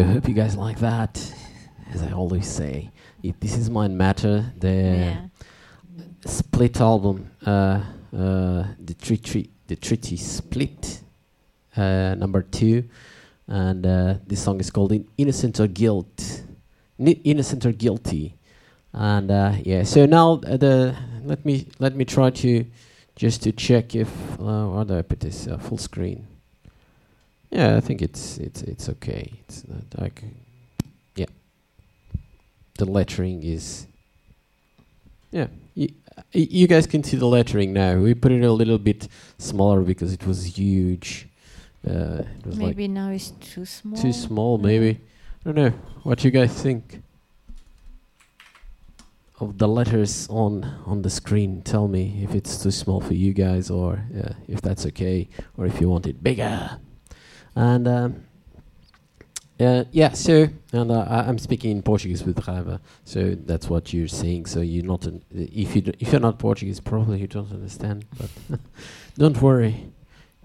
So 0.00 0.06
I 0.06 0.12
hope 0.12 0.28
you 0.28 0.34
guys 0.34 0.56
like 0.56 0.78
that. 0.78 1.22
As 1.92 2.02
I 2.02 2.12
always 2.12 2.46
say, 2.46 2.90
if 3.22 3.38
this 3.38 3.54
is 3.54 3.68
Mind 3.68 3.98
Matter, 3.98 4.50
the 4.58 4.72
yeah. 4.72 5.26
split 6.24 6.80
album, 6.80 7.30
uh, 7.44 7.82
uh, 8.16 8.64
the 8.82 8.94
treaty, 8.98 9.50
the 9.66 9.76
treaty 9.76 10.16
split, 10.16 11.02
uh, 11.76 12.14
number 12.14 12.40
two, 12.40 12.88
and 13.46 13.84
uh, 13.84 14.14
this 14.26 14.42
song 14.42 14.58
is 14.58 14.70
called 14.70 14.92
In- 14.92 15.06
"Innocent 15.18 15.60
or 15.60 15.66
Guilt," 15.66 16.44
Ni- 16.96 17.20
"Innocent 17.24 17.66
or 17.66 17.72
Guilty," 17.72 18.36
and 18.94 19.30
uh, 19.30 19.52
yeah. 19.62 19.82
So 19.82 20.06
now 20.06 20.40
uh, 20.46 20.56
the 20.56 20.96
let 21.24 21.44
me 21.44 21.66
let 21.78 21.94
me 21.94 22.06
try 22.06 22.30
to 22.30 22.64
just 23.16 23.42
to 23.42 23.52
check 23.52 23.94
if 23.94 24.08
uh, 24.40 24.70
how 24.72 24.84
do 24.84 24.96
I 24.96 25.02
put 25.02 25.20
this 25.20 25.46
uh, 25.46 25.58
full 25.58 25.76
screen. 25.76 26.29
Yeah, 27.50 27.76
I 27.76 27.80
think 27.80 28.00
it's 28.02 28.38
it's 28.38 28.62
it's 28.62 28.88
okay. 28.88 29.32
It's 29.48 29.66
not 29.68 29.82
like 29.98 30.22
yeah. 31.16 31.26
The 32.78 32.84
lettering 32.84 33.42
is 33.42 33.86
yeah. 35.32 35.48
Y- 35.76 35.88
uh, 36.16 36.22
you 36.32 36.66
guys 36.66 36.86
can 36.86 37.02
see 37.02 37.16
the 37.16 37.26
lettering 37.26 37.72
now. 37.72 37.96
We 37.98 38.14
put 38.14 38.32
it 38.32 38.42
a 38.44 38.52
little 38.52 38.78
bit 38.78 39.08
smaller 39.38 39.80
because 39.82 40.12
it 40.12 40.26
was 40.26 40.56
huge. 40.58 41.28
Uh, 41.86 42.22
it 42.38 42.46
was 42.46 42.56
Maybe 42.56 42.86
now 42.88 43.10
it's 43.10 43.30
too 43.40 43.64
small. 43.64 43.96
too 44.00 44.12
small, 44.12 44.58
Mm. 44.58 44.62
maybe. 44.62 45.00
I 45.44 45.52
don't 45.52 45.54
know. 45.54 45.70
What 46.02 46.22
you 46.24 46.30
guys 46.30 46.52
think 46.62 47.02
of 49.40 49.56
the 49.58 49.66
letters 49.68 50.28
on 50.28 50.64
on 50.86 51.02
the 51.02 51.10
screen? 51.10 51.62
Tell 51.62 51.88
me 51.88 52.20
if 52.22 52.34
it's 52.34 52.62
too 52.62 52.70
small 52.70 53.00
for 53.00 53.14
you 53.14 53.32
guys, 53.32 53.70
or 53.70 54.04
uh, 54.22 54.34
if 54.48 54.60
that's 54.60 54.84
okay, 54.86 55.28
or 55.56 55.66
if 55.66 55.80
you 55.80 55.88
want 55.88 56.06
it 56.06 56.22
bigger. 56.22 56.78
And 57.56 57.88
um, 57.88 58.24
uh, 59.58 59.84
yeah, 59.92 60.12
so 60.12 60.48
and 60.72 60.90
uh, 60.90 61.00
I- 61.08 61.28
I'm 61.28 61.38
speaking 61.38 61.70
in 61.72 61.82
Portuguese 61.82 62.24
with 62.24 62.36
Raiva, 62.36 62.80
so 63.04 63.34
that's 63.34 63.68
what 63.68 63.92
you're 63.92 64.08
saying. 64.08 64.46
So 64.46 64.60
you're 64.60 64.84
not 64.84 65.04
an, 65.06 65.22
if 65.30 65.76
you 65.76 65.82
if 65.98 66.12
you're 66.12 66.20
not 66.20 66.38
Portuguese, 66.38 66.80
probably 66.80 67.20
you 67.20 67.26
don't 67.26 67.52
understand. 67.52 68.06
But 68.18 68.30
don't 69.18 69.40
worry, 69.42 69.90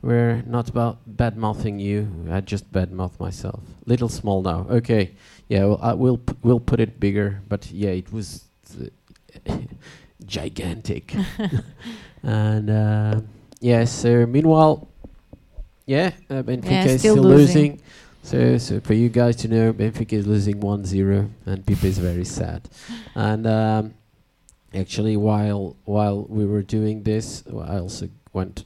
we're 0.02 0.44
not 0.46 0.70
about 0.70 0.98
bad 1.06 1.38
mouthing 1.38 1.80
you. 1.80 2.08
I 2.30 2.42
just 2.42 2.70
bad 2.72 2.92
mouth 2.92 3.18
myself. 3.20 3.62
Little 3.86 4.10
small 4.10 4.42
now. 4.42 4.68
Okay, 4.70 5.12
yeah, 5.48 5.64
well, 5.66 5.80
I 5.82 5.94
will 5.94 6.18
p- 6.18 6.36
we'll 6.44 6.60
put 6.60 6.80
it 6.82 7.00
bigger. 7.00 7.42
But 7.48 7.72
yeah, 7.72 7.92
it 7.92 8.12
was 8.12 8.44
uh, 9.48 9.58
gigantic. 10.26 11.16
and 12.24 12.70
uh, 12.70 13.22
yeah, 13.62 13.86
so 13.86 14.26
meanwhile, 14.26 14.90
yeah, 15.86 16.12
uh, 16.30 16.42
Benfica 16.44 16.72
Yeah, 16.72 16.86
is 16.86 17.00
still 17.02 17.16
still 17.16 17.24
losing. 17.24 17.72
losing. 17.72 17.82
So, 18.24 18.58
so 18.58 18.80
for 18.80 18.94
you 18.96 19.10
guys 19.10 19.36
to 19.38 19.48
know, 19.48 19.72
Benfica 19.72 20.14
is 20.14 20.26
losing 20.26 20.60
1-0, 20.60 21.30
and 21.46 21.66
Pipa 21.66 21.86
is 21.86 22.00
very 22.00 22.26
sad. 22.26 22.68
And 23.14 23.46
um, 23.46 23.94
actually, 24.74 25.16
while 25.16 25.76
while 25.86 26.24
we 26.24 26.46
were 26.46 26.64
doing 26.64 27.04
this, 27.04 27.44
I 27.48 27.78
also 27.78 28.10
went 28.34 28.66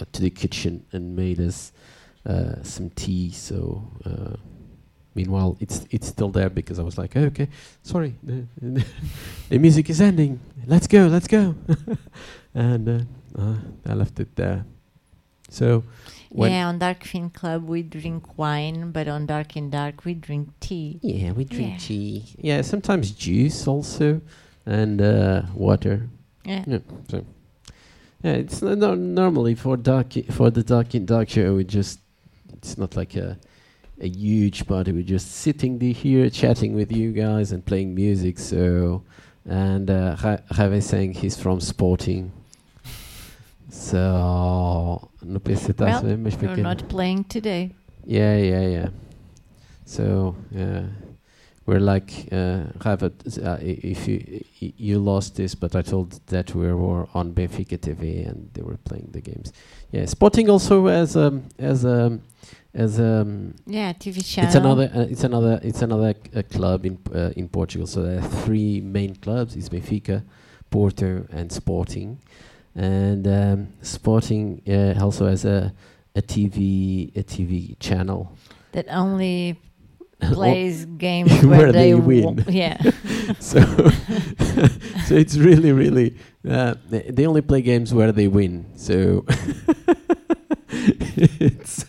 uh, 0.00 0.04
to 0.12 0.22
the 0.22 0.30
kitchen 0.30 0.84
and 0.92 1.16
made 1.16 1.40
us 1.40 1.72
uh, 2.24 2.62
some 2.62 2.90
tea. 2.90 3.32
So, 3.32 3.90
uh, 4.04 4.36
meanwhile, 5.16 5.56
it's 5.58 5.84
it's 5.90 6.06
still 6.06 6.30
there 6.30 6.48
because 6.50 6.78
I 6.78 6.82
was 6.84 6.96
like, 6.96 7.16
okay, 7.16 7.48
sorry, 7.82 8.14
the, 8.22 8.46
the 9.48 9.58
music 9.58 9.90
is 9.90 10.00
ending. 10.00 10.38
Let's 10.64 10.86
go, 10.86 11.08
let's 11.08 11.26
go. 11.26 11.56
and 12.54 12.88
uh, 12.88 13.40
uh, 13.40 13.56
I 13.88 13.94
left 13.94 14.20
it 14.20 14.34
there. 14.36 14.64
So, 15.48 15.82
Yeah, 16.36 16.68
on 16.68 16.78
Dark 16.78 17.04
Fin 17.04 17.30
Club 17.30 17.66
we 17.68 17.82
drink 17.82 18.36
wine, 18.38 18.90
but 18.92 19.08
on 19.08 19.26
Dark 19.26 19.56
in 19.56 19.70
Dark 19.70 20.04
we 20.04 20.14
drink 20.14 20.50
tea. 20.60 20.98
Yeah, 21.02 21.32
we 21.32 21.44
drink 21.44 21.72
Yeah. 21.72 21.78
tea. 21.78 22.24
Yeah, 22.38 22.62
sometimes 22.62 23.10
juice 23.10 23.66
also, 23.66 24.20
and 24.66 25.00
uh, 25.00 25.42
water. 25.54 26.08
Yeah. 26.44 26.64
Yeah, 26.66 26.78
so 27.10 27.24
yeah, 28.22 28.32
it's 28.32 28.62
not, 28.62 28.78
not 28.78 28.98
normally 28.98 29.54
for 29.54 29.76
dark 29.76 30.12
for 30.30 30.50
the 30.50 30.62
dark 30.62 30.94
in 30.94 31.06
dark 31.06 31.28
show. 31.30 31.54
We 31.56 31.64
just 31.64 32.00
it's 32.52 32.76
not 32.78 32.96
like 32.96 33.16
a 33.16 33.38
a 34.00 34.08
huge 34.08 34.66
party. 34.66 34.92
We're 34.92 35.02
just 35.02 35.30
sitting 35.32 35.80
here 35.80 36.28
chatting 36.30 36.74
with 36.74 36.92
you 36.92 37.12
guys 37.12 37.52
and 37.52 37.64
playing 37.64 37.94
music. 37.94 38.38
So 38.38 39.02
and 39.48 39.90
uh, 39.90 40.16
Ra- 40.22 40.38
Rave 40.58 40.82
saying 40.84 41.14
he's 41.14 41.36
from 41.36 41.60
Sporting. 41.60 42.32
So 43.76 45.10
no 45.22 45.38
pensei 45.40 45.74
Well, 45.78 46.02
bem, 46.02 46.26
You're 46.42 46.56
not 46.56 46.82
playing 46.88 47.24
today. 47.24 47.74
Yeah, 48.06 48.36
yeah, 48.36 48.66
yeah. 48.68 48.88
So 49.84 50.34
yeah, 50.50 50.86
we're 51.66 51.78
like 51.80 52.28
uh, 52.32 52.64
Rafa, 52.84 53.12
uh, 53.44 53.58
if 53.60 54.08
you 54.08 54.44
you 54.78 54.98
lost 54.98 55.36
this, 55.36 55.54
but 55.54 55.76
I 55.76 55.82
told 55.82 56.18
that 56.26 56.54
we 56.54 56.72
were 56.72 57.06
on 57.14 57.32
Benfica 57.32 57.78
TV 57.78 58.26
and 58.26 58.48
they 58.54 58.62
were 58.62 58.78
playing 58.78 59.10
the 59.12 59.20
games. 59.20 59.52
Yeah, 59.92 60.06
Sporting 60.06 60.48
also 60.50 60.86
as 60.86 61.14
a 61.16 61.40
as 61.58 61.84
a 61.84 62.18
as 62.74 62.98
a 62.98 63.26
Yeah, 63.66 63.92
TV 63.92 64.22
channel. 64.24 64.48
it's 64.48 64.56
another 64.56 64.90
uh, 64.94 65.06
it's 65.12 65.24
another 65.24 65.60
it's 65.62 65.82
another 65.82 66.14
uh, 66.34 66.42
club 66.50 66.86
in 66.86 66.98
uh, 67.14 67.30
in 67.36 67.48
Portugal. 67.48 67.86
So 67.86 68.02
there 68.02 68.18
are 68.18 68.28
three 68.44 68.80
main 68.80 69.14
clubs: 69.16 69.54
it's 69.54 69.68
Benfica, 69.68 70.22
Porto, 70.70 71.26
and 71.30 71.52
Sporting. 71.52 72.18
And 72.76 73.26
um, 73.26 73.68
Sporting 73.82 74.60
uh, 74.68 74.94
also 75.02 75.26
has 75.26 75.44
a 75.44 75.72
a 76.14 76.22
TV 76.22 77.10
a 77.16 77.22
TV 77.22 77.76
channel. 77.78 78.32
that 78.72 78.86
only 78.90 79.56
plays 80.20 80.84
games 80.98 81.32
Where 81.44 81.58
where, 81.58 81.72
they 81.72 81.94
wo- 81.94 82.32
win. 82.32 82.44
Yeah. 82.48 82.76
so 83.40 83.60
so 85.06 85.14
it's 85.14 85.36
really 85.38 85.72
really 85.72 86.16
uh, 86.48 86.74
they, 86.90 87.02
they 87.10 87.26
only 87.26 87.42
play 87.42 87.62
games 87.62 87.92
where 87.94 88.12
they 88.12 88.28
win. 88.28 88.66
So 88.76 89.24
it's 90.68 91.84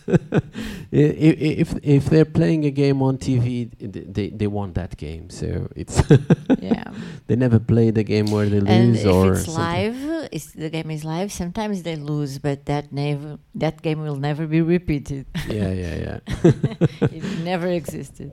if 0.90 1.74
if 1.82 2.06
they're 2.06 2.24
playing 2.24 2.64
a 2.64 2.70
game 2.70 3.02
on 3.02 3.18
TV, 3.18 3.68
th- 3.78 4.06
they 4.08 4.30
they 4.30 4.46
want 4.46 4.74
that 4.74 4.96
game. 4.96 5.28
So 5.30 5.68
it's 5.76 6.02
yeah. 6.60 6.84
they 7.26 7.36
never 7.36 7.58
play 7.58 7.90
the 7.90 8.04
game 8.04 8.30
where 8.30 8.46
they 8.48 8.58
And 8.58 8.92
lose 8.92 9.04
if 9.04 9.12
or 9.12 9.32
it's 9.34 9.44
something. 9.44 9.54
live, 9.54 10.28
if 10.32 10.52
the 10.54 10.70
game 10.70 10.90
is 10.90 11.04
live, 11.04 11.30
sometimes 11.32 11.82
they 11.82 11.96
lose, 11.96 12.38
but 12.38 12.64
that 12.66 12.92
never 12.92 13.38
that 13.54 13.82
game 13.82 14.00
will 14.00 14.16
never 14.16 14.46
be 14.46 14.60
repeated. 14.62 15.26
Yeah, 15.48 15.72
yeah, 15.72 15.94
yeah. 15.96 16.18
it 17.00 17.24
never 17.42 17.68
existed. 17.68 18.32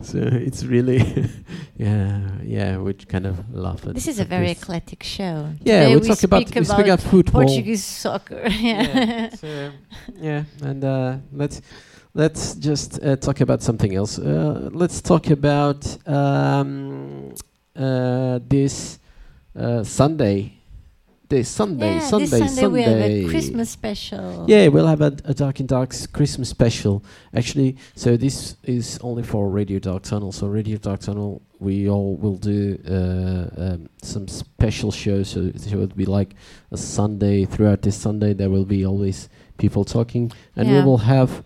so 0.00 0.18
it's 0.18 0.64
really 0.64 1.28
yeah, 1.76 2.20
yeah. 2.42 2.78
We 2.78 2.94
kind 2.94 3.26
of 3.26 3.52
laugh 3.54 3.86
at. 3.86 3.94
This 3.94 4.08
is 4.08 4.18
a 4.18 4.24
very 4.24 4.48
this. 4.48 4.62
eclectic 4.62 5.02
show. 5.02 5.50
Yeah, 5.62 5.84
Today 5.88 5.94
we 5.96 6.00
talk 6.08 6.22
about 6.22 6.42
speak 6.48 6.54
we 6.54 6.64
speak 6.64 6.86
about 6.86 7.00
football. 7.00 7.42
Portuguese 7.44 7.84
soccer. 7.84 8.46
yeah. 8.48 9.30
so, 9.30 9.70
yeah, 10.20 10.44
and 10.62 10.84
uh, 10.84 11.15
let's 11.32 11.60
let's 12.14 12.54
just 12.54 13.02
uh, 13.02 13.16
talk 13.16 13.40
about 13.40 13.62
something 13.62 13.94
else. 13.94 14.18
Uh, 14.18 14.70
let's 14.72 15.00
talk 15.00 15.30
about 15.30 15.84
um, 16.08 17.34
uh, 17.76 18.40
this 18.48 18.98
uh, 19.58 19.84
Sunday. 19.84 20.52
This 21.28 21.48
Sunday, 21.48 21.94
Yeah, 21.94 22.00
Sunday, 22.00 22.26
this 22.26 22.54
Sunday 22.54 22.66
we 22.68 22.82
have 22.82 23.00
a 23.00 23.28
Christmas 23.28 23.68
special. 23.70 24.44
Yeah, 24.46 24.68
we'll 24.68 24.86
have 24.86 25.00
a, 25.00 25.16
a 25.24 25.34
Dark 25.34 25.58
in 25.58 25.66
Dark's 25.66 26.06
Christmas 26.06 26.48
special. 26.48 27.02
Actually, 27.34 27.76
so 27.96 28.16
this 28.16 28.54
is 28.62 28.96
only 29.02 29.24
for 29.24 29.48
Radio 29.48 29.80
Dark 29.80 30.04
Tunnel. 30.04 30.30
So 30.30 30.46
Radio 30.46 30.78
Dark 30.78 31.00
Tunnel, 31.00 31.42
we 31.58 31.88
all 31.88 32.14
will 32.16 32.36
do 32.36 32.78
uh, 32.88 33.60
um, 33.60 33.88
some 34.02 34.28
special 34.28 34.92
shows. 34.92 35.30
So 35.30 35.40
it 35.40 35.74
will 35.74 35.88
be 35.88 36.06
like 36.06 36.36
a 36.70 36.76
Sunday. 36.76 37.44
Throughout 37.44 37.82
this 37.82 37.96
Sunday, 37.96 38.32
there 38.32 38.48
will 38.48 38.64
be 38.64 38.86
always 38.86 39.28
people 39.56 39.84
talking, 39.84 40.32
and 40.54 40.68
we 40.70 40.80
will 40.82 40.98
have 40.98 41.42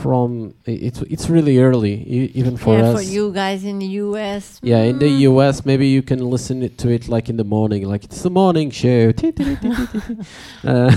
from 0.00 0.54
it's 0.66 1.00
it's 1.02 1.30
really 1.30 1.58
early 1.58 1.94
e- 1.94 2.30
even 2.34 2.56
for 2.56 2.74
yeah, 2.74 2.88
us. 2.90 2.94
for 2.96 3.02
you 3.02 3.32
guys 3.32 3.64
in 3.64 3.78
the 3.78 3.86
US. 3.86 4.60
Yeah, 4.62 4.82
in 4.82 4.98
the 4.98 5.06
mm, 5.06 5.20
US, 5.20 5.64
maybe 5.64 5.86
you 5.86 6.02
can 6.02 6.18
listen 6.30 6.62
it 6.62 6.76
to 6.78 6.90
it 6.90 7.08
like 7.08 7.28
in 7.28 7.36
the 7.36 7.44
morning, 7.44 7.86
like 7.88 8.04
it's 8.04 8.22
the 8.22 8.30
morning 8.30 8.70
show. 8.70 9.12
uh, 10.64 10.96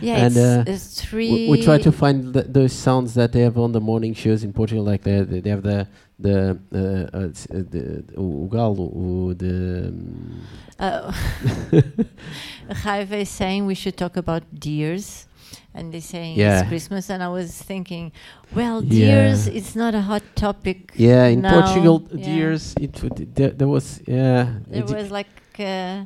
Yeah, 0.00 0.16
and, 0.24 0.36
it's, 0.36 0.36
uh, 0.36 0.64
it's 0.66 1.00
we, 1.00 1.06
three. 1.06 1.48
we 1.50 1.62
try 1.62 1.78
to 1.78 1.92
find 1.92 2.34
th- 2.34 2.46
those 2.48 2.72
sounds 2.72 3.14
that 3.14 3.32
they 3.32 3.40
have 3.40 3.56
on 3.58 3.72
the 3.72 3.80
morning 3.80 4.14
shows 4.14 4.44
in 4.44 4.52
Portugal, 4.52 4.84
like 4.84 5.02
they 5.02 5.22
they 5.22 5.50
have 5.50 5.62
the 5.62 5.86
the 6.18 6.58
uh, 6.72 7.16
uh, 7.16 7.20
uh, 7.20 7.62
the 7.70 8.04
o 8.16 8.48
galo, 8.50 9.36
the 9.38 9.88
um, 9.88 10.46
Uh, 10.78 11.12
Raiva 12.84 13.20
is 13.20 13.28
saying 13.28 13.66
we 13.66 13.74
should 13.74 13.96
talk 13.96 14.16
about 14.16 14.42
deers 14.58 15.26
and 15.74 15.92
they're 15.92 16.00
saying 16.00 16.38
yeah. 16.38 16.60
it's 16.60 16.68
Christmas, 16.68 17.10
and 17.10 17.22
I 17.22 17.28
was 17.28 17.50
thinking, 17.62 18.12
well, 18.54 18.82
deers, 18.82 19.48
yeah. 19.48 19.54
it's 19.54 19.76
not 19.76 19.94
a 19.94 20.00
hot 20.00 20.22
topic. 20.34 20.92
Yeah, 20.96 21.26
in 21.26 21.42
now. 21.42 21.60
Portugal, 21.60 22.08
yeah. 22.12 22.24
deers, 22.24 22.74
it 22.80 23.34
there, 23.34 23.50
there, 23.50 23.68
was 23.68 24.02
yeah. 24.06 24.58
There 24.66 24.84
was 24.84 25.10
like. 25.10 25.28
Uh, 25.58 26.04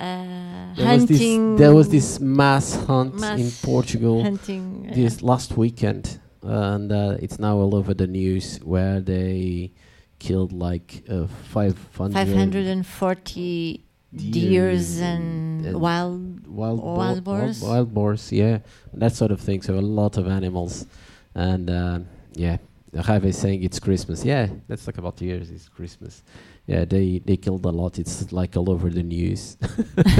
uh, 0.00 0.74
there, 0.76 0.94
was 0.94 1.06
this, 1.06 1.58
there 1.58 1.74
was 1.74 1.88
this 1.88 2.20
mass 2.20 2.74
hunt 2.84 3.18
mass 3.18 3.40
in 3.40 3.50
Portugal 3.66 4.22
hunting, 4.22 4.88
this 4.92 5.22
last 5.22 5.56
weekend, 5.56 6.20
and 6.42 6.92
uh, 6.92 7.16
it's 7.18 7.40
now 7.40 7.56
all 7.56 7.74
over 7.74 7.94
the 7.94 8.06
news 8.06 8.58
where 8.58 9.00
they 9.00 9.72
killed 10.20 10.52
like 10.52 11.02
uh, 11.10 11.26
500 11.26 12.12
540 12.12 13.87
deers, 14.14 15.00
and, 15.00 15.66
and, 15.66 15.76
uh, 15.76 15.78
wild 15.78 16.46
wild, 16.46 16.80
bo- 16.80 16.94
wild 16.94 17.24
boars 17.24 17.60
wild, 17.60 17.92
boars 17.92 18.32
yeah 18.32 18.58
that 18.94 19.12
sort 19.12 19.30
of 19.30 19.40
thing 19.40 19.60
so 19.60 19.78
a 19.78 19.80
lot 19.80 20.16
of 20.16 20.26
animals 20.26 20.86
and 21.34 21.68
uh, 21.68 21.98
yeah 22.34 22.56
have 22.94 23.24
is 23.24 23.38
saying 23.38 23.62
it's 23.62 23.78
Christmas. 23.78 24.24
Yeah, 24.24 24.48
let's 24.68 24.84
talk 24.84 24.98
about 24.98 25.20
years. 25.20 25.50
It's 25.50 25.68
Christmas. 25.68 26.22
Yeah, 26.68 26.84
they 26.84 27.20
they 27.24 27.36
killed 27.38 27.64
a 27.64 27.70
lot. 27.82 27.98
It's 27.98 28.30
like 28.30 28.52
all 28.58 28.68
over 28.70 28.90
the 28.90 29.02
news. 29.02 29.56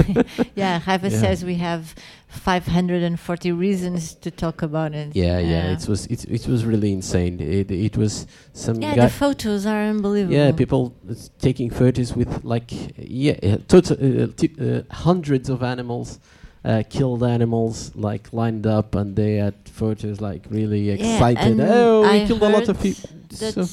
Yeah, 0.57 0.81
Raiva 0.87 1.11
Yeah. 1.11 1.21
says 1.21 1.45
we 1.45 1.57
have 1.57 1.95
540 2.29 3.53
reasons 3.53 4.15
to 4.15 4.31
talk 4.31 4.63
about 4.63 4.95
it. 4.95 5.15
yeah, 5.15 5.39
yeah, 5.39 5.69
Uh, 5.69 5.73
it 5.77 5.89
was 5.89 6.07
it 6.07 6.25
it 6.25 6.47
was 6.49 6.65
really 6.65 6.93
insane. 6.93 7.39
It 7.41 7.71
it 7.71 7.97
was 7.97 8.27
some 8.53 8.81
yeah, 8.83 8.95
the 8.95 9.09
photos 9.11 9.67
are 9.67 9.83
unbelievable. 9.91 10.35
Yeah, 10.35 10.53
people 10.53 10.95
taking 11.39 11.71
photos 11.71 12.17
with 12.17 12.31
like 12.45 12.71
yeah, 12.97 13.37
uh, 13.43 13.59
total 13.69 13.97
uh, 13.97 14.27
t- 14.37 14.57
uh, 14.61 14.83
hundreds 14.91 15.49
of 15.51 15.63
animals, 15.63 16.19
uh, 16.65 16.83
killed 16.89 17.23
animals 17.23 17.93
like 17.95 18.33
lined 18.33 18.67
up, 18.67 18.95
and 18.95 19.15
they 19.17 19.35
had 19.45 19.55
photos 19.81 20.21
like 20.21 20.43
really 20.51 20.91
excited. 20.91 21.53
and 21.53 21.61
oh, 21.61 22.03
we 22.03 22.23
I 22.23 22.27
killed 22.27 22.43
a 22.43 22.49
lot 22.49 22.69
of 22.69 22.77
people. 22.81 23.09
So, 23.31 23.65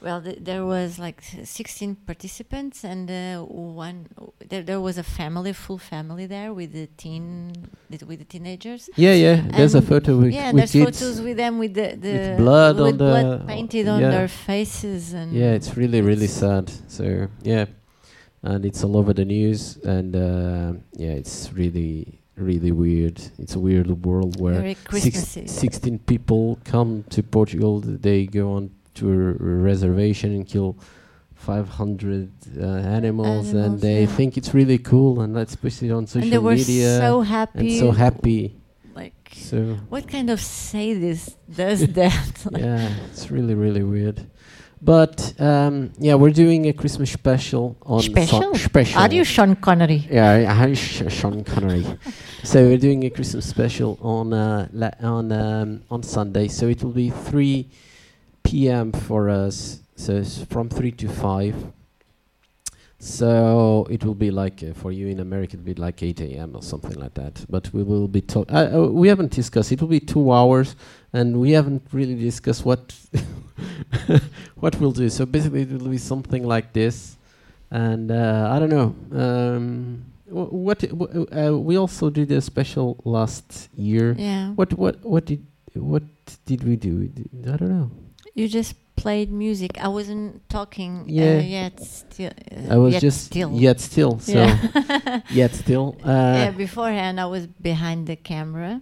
well. 0.00 0.22
Th- 0.22 0.38
there 0.40 0.64
was 0.64 0.98
like 0.98 1.22
16 1.22 1.96
participants, 2.06 2.84
and 2.84 3.10
uh, 3.10 3.44
one 3.44 4.06
there, 4.48 4.62
there 4.62 4.80
was 4.80 4.98
a 4.98 5.02
family, 5.02 5.52
full 5.52 5.78
family 5.78 6.26
there 6.26 6.52
with 6.52 6.72
the 6.72 6.86
teen, 6.96 7.68
with 7.90 8.18
the 8.18 8.24
teenagers. 8.24 8.90
yeah, 8.96 9.14
yeah. 9.14 9.42
There's 9.56 9.74
a 9.74 9.82
photo 9.82 10.18
with, 10.18 10.32
yeah, 10.32 10.52
with 10.52 10.72
there's 10.72 10.84
photos 10.84 11.20
with 11.20 11.36
them 11.36 11.58
with 11.58 11.74
the, 11.74 11.96
the 11.96 12.34
blood 12.36 12.76
with 12.76 12.86
on 12.86 12.98
the- 12.98 13.04
blood 13.04 13.46
painted 13.48 13.88
on 13.88 14.00
yeah. 14.00 14.10
their 14.10 14.28
faces, 14.28 15.12
and 15.12 15.32
Yeah, 15.32 15.52
it's 15.52 15.76
really 15.76 16.00
really 16.00 16.28
sad. 16.28 16.70
So 16.88 17.28
yeah, 17.42 17.66
and 18.42 18.64
it's 18.64 18.84
all 18.84 18.96
over 18.96 19.12
the 19.12 19.24
news, 19.24 19.76
and 19.78 20.14
uh, 20.14 20.72
yeah, 20.92 21.12
it's 21.12 21.52
really 21.52 22.20
really 22.36 22.70
weird. 22.70 23.20
It's 23.38 23.54
a 23.54 23.58
weird 23.58 23.88
world 24.04 24.40
where 24.40 24.74
Six, 24.90 25.38
16 25.46 25.98
people 26.00 26.58
come 26.64 27.04
to 27.10 27.22
Portugal. 27.22 27.80
They 27.80 28.26
go 28.26 28.52
on 28.52 28.70
to 28.96 29.10
a 29.10 29.16
r- 29.16 29.34
reservation 29.70 30.34
and 30.34 30.46
kill 30.46 30.76
500 31.34 32.30
uh, 32.58 32.64
animals, 32.98 33.52
and 33.52 33.80
they 33.80 34.00
yeah. 34.00 34.06
think 34.16 34.36
it's 34.36 34.52
really 34.54 34.78
cool. 34.78 35.20
And 35.20 35.34
let's 35.34 35.54
push 35.56 35.82
it 35.82 35.90
on 35.92 36.06
social 36.06 36.22
and 36.24 36.32
they 36.32 36.38
were 36.38 36.54
media. 36.54 36.98
so 36.98 37.20
and 37.20 37.28
happy. 37.28 37.78
so 37.78 37.90
happy. 37.92 38.56
Like, 38.94 39.14
So 39.34 39.58
what 39.88 40.08
kind 40.08 40.30
of 40.30 40.40
sadist 40.40 41.36
does 41.54 41.86
that? 42.00 42.46
Yeah, 42.52 42.88
it's 43.10 43.30
really 43.30 43.54
really 43.54 43.82
weird. 43.82 44.18
But 44.82 45.32
um, 45.40 45.92
yeah, 45.98 46.14
we're 46.16 46.36
doing 46.44 46.66
a 46.66 46.72
Christmas 46.72 47.10
special 47.10 47.76
on 47.82 48.02
Son- 48.02 48.10
Special? 48.12 48.54
special. 48.54 49.00
Are 49.00 49.12
you 49.12 49.24
Sean 49.24 49.56
Connery? 49.56 50.06
Yeah, 50.10 50.54
I 50.62 50.74
Sh- 50.74 51.02
Sean 51.08 51.44
Connery. 51.44 51.84
so 52.44 52.62
we're 52.68 52.78
doing 52.88 53.02
a 53.04 53.10
Christmas 53.10 53.46
special 53.48 53.98
on 54.02 54.32
uh, 54.32 54.68
la- 54.72 54.98
on 55.16 55.32
um, 55.32 55.82
on 55.90 56.02
Sunday. 56.02 56.48
So 56.48 56.68
it 56.68 56.82
will 56.82 56.92
be 56.92 57.10
3 57.10 57.68
p.m. 58.46 58.92
for 58.92 59.28
us. 59.28 59.80
So 59.96 60.16
it's 60.16 60.42
from 60.44 60.68
3 60.68 60.92
to 60.92 61.08
5. 61.08 61.72
So 62.98 63.86
it 63.90 64.04
will 64.04 64.14
be 64.14 64.30
like 64.30 64.62
uh, 64.62 64.72
for 64.72 64.90
you 64.90 65.08
in 65.08 65.20
America, 65.20 65.54
it'll 65.56 65.64
be 65.64 65.74
like 65.74 66.02
8 66.02 66.20
a.m. 66.22 66.56
or 66.56 66.62
something 66.62 66.94
like 66.98 67.14
that. 67.14 67.44
But 67.48 67.72
we 67.72 67.82
will 67.82 68.08
be 68.08 68.20
talk. 68.22 68.50
Uh, 68.50 68.70
uh, 68.72 68.86
we 68.88 69.08
haven't 69.08 69.32
discussed. 69.32 69.70
It 69.72 69.80
will 69.80 69.88
be 69.88 70.00
two 70.00 70.32
hours, 70.32 70.76
and 71.12 71.38
we 71.38 71.50
haven't 71.50 71.82
really 71.92 72.14
discussed 72.14 72.64
what 72.64 72.94
what 74.56 74.80
we'll 74.80 74.92
do. 74.92 75.08
So 75.10 75.26
basically, 75.26 75.62
it 75.62 75.70
will 75.72 75.88
be 75.90 75.98
something 75.98 76.44
like 76.46 76.72
this 76.72 77.16
and 77.70 78.10
uh, 78.10 78.48
I 78.52 78.58
don't 78.58 78.70
know. 78.70 78.94
Um, 79.12 80.04
wh- 80.28 80.52
what 80.52 80.84
uh, 80.84 81.58
we 81.58 81.76
also 81.76 82.10
did 82.10 82.30
a 82.32 82.40
special 82.40 82.96
last 83.04 83.68
year. 83.76 84.14
Yeah. 84.18 84.50
What 84.52 84.72
what 84.74 85.04
what 85.04 85.24
did 85.26 85.44
what 85.74 86.02
did 86.46 86.64
we 86.64 86.76
do? 86.76 87.10
I 87.46 87.56
don't 87.56 87.68
know. 87.68 87.90
You 88.36 88.48
just 88.48 88.74
played 88.96 89.30
music. 89.32 89.72
I 89.80 89.88
wasn't 89.88 90.46
talking 90.48 91.04
Yeah. 91.08 91.38
uh, 91.38 91.40
yet. 91.58 91.80
Still, 91.80 92.32
uh, 92.52 92.74
I 92.74 92.76
was 92.76 92.92
yet 92.92 93.02
just 93.02 93.24
still. 93.24 93.50
yet 93.66 93.80
still. 93.80 94.18
So 94.18 94.32
yeah. 94.32 95.20
yet 95.40 95.54
still. 95.54 95.96
Uh, 96.04 96.36
yeah. 96.44 96.50
Beforehand, 96.50 97.18
I 97.18 97.24
was 97.26 97.46
behind 97.46 98.06
the 98.06 98.16
camera, 98.16 98.80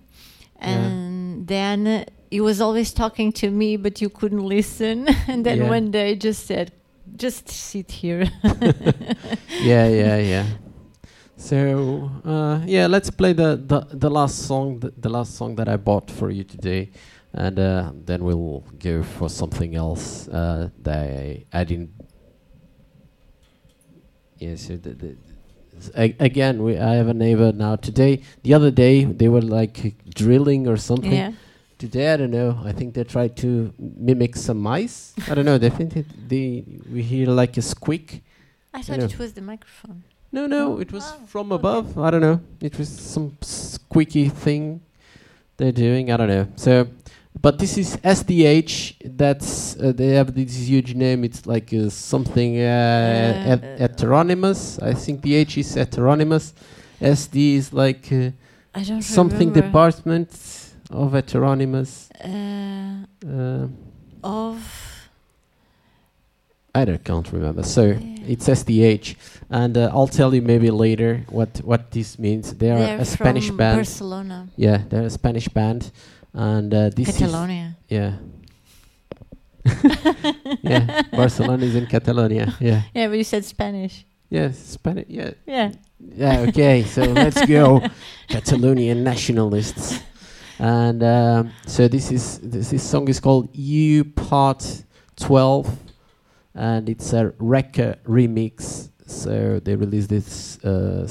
and 0.59 1.47
then 1.47 1.87
uh, 1.87 2.05
he 2.31 2.41
was 2.41 2.61
always 2.61 2.93
talking 2.93 3.33
to 3.43 3.47
me, 3.51 3.77
but 3.77 4.01
you 4.03 4.09
couldn't 4.11 4.43
listen. 4.57 5.07
and 5.29 5.47
then 5.47 5.59
Yeah. 5.59 5.69
one 5.77 5.91
day, 5.93 6.17
just 6.17 6.47
said, 6.47 6.73
"Just 7.17 7.49
sit 7.49 7.89
here." 8.03 8.25
yeah, 9.71 9.87
yeah, 9.89 10.19
yeah. 10.19 10.47
So 11.37 12.11
uh, 12.25 12.61
yeah, 12.67 12.87
let's 12.89 13.11
play 13.11 13.33
the, 13.35 13.57
the, 13.57 13.87
the 13.93 14.11
last 14.11 14.47
song, 14.47 14.81
the, 14.81 14.93
the 14.97 15.09
last 15.09 15.35
song 15.37 15.57
that 15.57 15.69
I 15.69 15.77
bought 15.77 16.11
for 16.11 16.31
you 16.31 16.45
today, 16.45 16.91
and 17.35 17.59
uh, 17.59 17.93
then 18.05 18.25
we'll 18.25 18.65
go 18.79 19.03
for 19.03 19.29
something 19.29 19.75
else 19.75 20.29
uh, 20.29 20.69
that 20.83 21.45
I, 21.53 21.65
didn't. 21.65 21.91
Yeah, 24.39 24.57
so 24.57 24.77
the, 24.77 24.91
the, 24.91 25.17
again, 26.19 26.63
we 26.63 26.79
I 26.79 26.95
have 26.95 27.09
a 27.09 27.15
neighbor 27.15 27.53
now. 27.53 27.77
Today, 27.77 28.23
the 28.43 28.55
other 28.55 28.71
day, 28.71 29.05
they 29.05 29.29
were 29.29 29.43
like 29.43 29.95
drilling 30.15 30.67
or 30.69 30.77
something. 30.77 31.13
yeah. 31.13 31.33
Today, 31.79 32.13
I 32.15 32.17
don't 32.17 32.31
know. 32.31 32.61
I 32.65 32.73
think 32.73 32.95
they 32.95 33.05
tried 33.05 33.37
to 33.39 33.73
mimic 33.79 34.37
some 34.37 34.59
mice. 34.61 35.13
I 35.29 35.35
don't 35.35 35.45
know. 35.45 35.59
They 35.59 35.71
think 35.71 35.93
they 36.29 36.65
we 36.91 37.03
hear 37.03 37.27
like 37.27 37.57
a 37.57 37.63
squeak. 37.63 38.23
I 38.73 38.81
thought 38.83 38.99
know. 39.01 39.05
it 39.07 39.19
was 39.19 39.33
the 39.35 39.43
microphone. 39.43 40.05
No, 40.31 40.47
no, 40.47 40.75
Oh. 40.75 40.81
it 40.81 40.91
was 40.93 41.05
Oh, 41.07 41.27
from 41.27 41.53
okay. 41.53 41.61
above. 41.61 41.99
I 41.99 42.11
don't 42.11 42.21
know. 42.21 42.41
It 42.61 42.79
was 42.79 42.89
some 42.89 43.37
squeaky 43.41 44.29
thing 44.29 44.81
they're 45.57 45.73
doing. 45.73 46.11
I 46.11 46.17
don't 46.17 46.29
know. 46.29 46.47
So, 46.57 46.89
but 47.45 47.59
this 47.59 47.77
is 47.83 47.89
SDH. 48.19 48.73
That's 49.23 49.77
uh, 49.77 49.93
they 50.01 50.11
have 50.19 50.29
this 50.35 50.55
huge 50.73 50.95
name. 51.05 51.25
It's 51.29 51.43
like 51.55 51.69
uh, 51.75 51.91
something 51.91 52.53
uh, 52.59 53.33
het- 53.51 53.79
heteronymous. 53.83 54.61
I 54.91 54.95
think 54.95 55.21
the 55.23 55.35
H 55.35 55.59
is 55.59 55.77
heteronymous. 55.77 56.45
SD 57.01 57.37
is 57.61 57.67
like 57.73 58.05
uh, 58.13 58.31
something 59.01 59.49
remember. 59.51 59.63
department 59.69 60.31
of 60.91 61.13
heteronymous. 61.19 61.91
Uh, 62.25 63.05
Uh, 63.25 63.67
of 64.23 64.57
I 66.75 66.85
don't 66.85 67.05
can't 67.05 67.29
remember. 67.33 67.63
So 67.63 67.83
Yeah. 67.85 68.33
it's 68.33 68.47
SDH, 68.49 69.17
and 69.51 69.77
uh, 69.77 69.91
I'll 69.95 70.09
tell 70.21 70.35
you 70.35 70.43
maybe 70.43 70.71
later 70.71 71.11
what 71.31 71.51
what 71.71 71.83
this 71.91 72.19
means. 72.19 72.53
They 72.61 72.71
are 72.71 72.79
they're 72.79 73.01
a 73.01 73.05
Spanish 73.05 73.51
band. 73.51 73.77
Barcelona, 73.79 74.39
Yeah, 74.57 74.79
they're 74.89 75.07
a 75.07 75.11
Spanish 75.21 75.49
band, 75.49 75.81
and 76.35 76.75
uh, 76.75 76.91
this 76.91 77.07
Catalonia. 77.17 77.77
is 77.89 77.97
yeah. 77.97 78.17
yeah, 80.63 81.03
Barcelona 81.13 81.65
is 81.65 81.75
in 81.75 81.87
Catalonia. 81.87 82.55
Yeah, 82.61 82.83
Yeah, 82.95 83.09
but 83.09 83.17
you 83.17 83.25
said 83.25 83.45
Spanish. 83.45 84.05
yeah, 84.29 84.51
Spanish. 84.53 85.07
Yeah, 85.09 85.31
Yeah. 85.47 85.73
yeah. 85.99 86.41
Okay, 86.49 86.83
so 86.85 87.03
let's 87.05 87.45
go, 87.47 87.81
Catalonian 88.29 89.03
nationalists. 89.03 90.01
And 90.59 91.03
um, 91.03 91.51
so 91.67 91.89
this 91.89 92.13
is 92.13 92.39
this, 92.41 92.71
this 92.71 92.83
song 92.83 93.09
is 93.09 93.21
called 93.21 93.49
"You 93.57 94.05
Part 94.05 94.85
12, 95.17 95.77
and 96.55 96.89
it's 96.89 97.13
a 97.13 97.33
Rekka 97.41 97.97
remix. 98.05 98.91
So 99.07 99.61
they 99.61 99.77
released 99.77 100.09
this, 100.09 100.59
uh, 100.65 101.07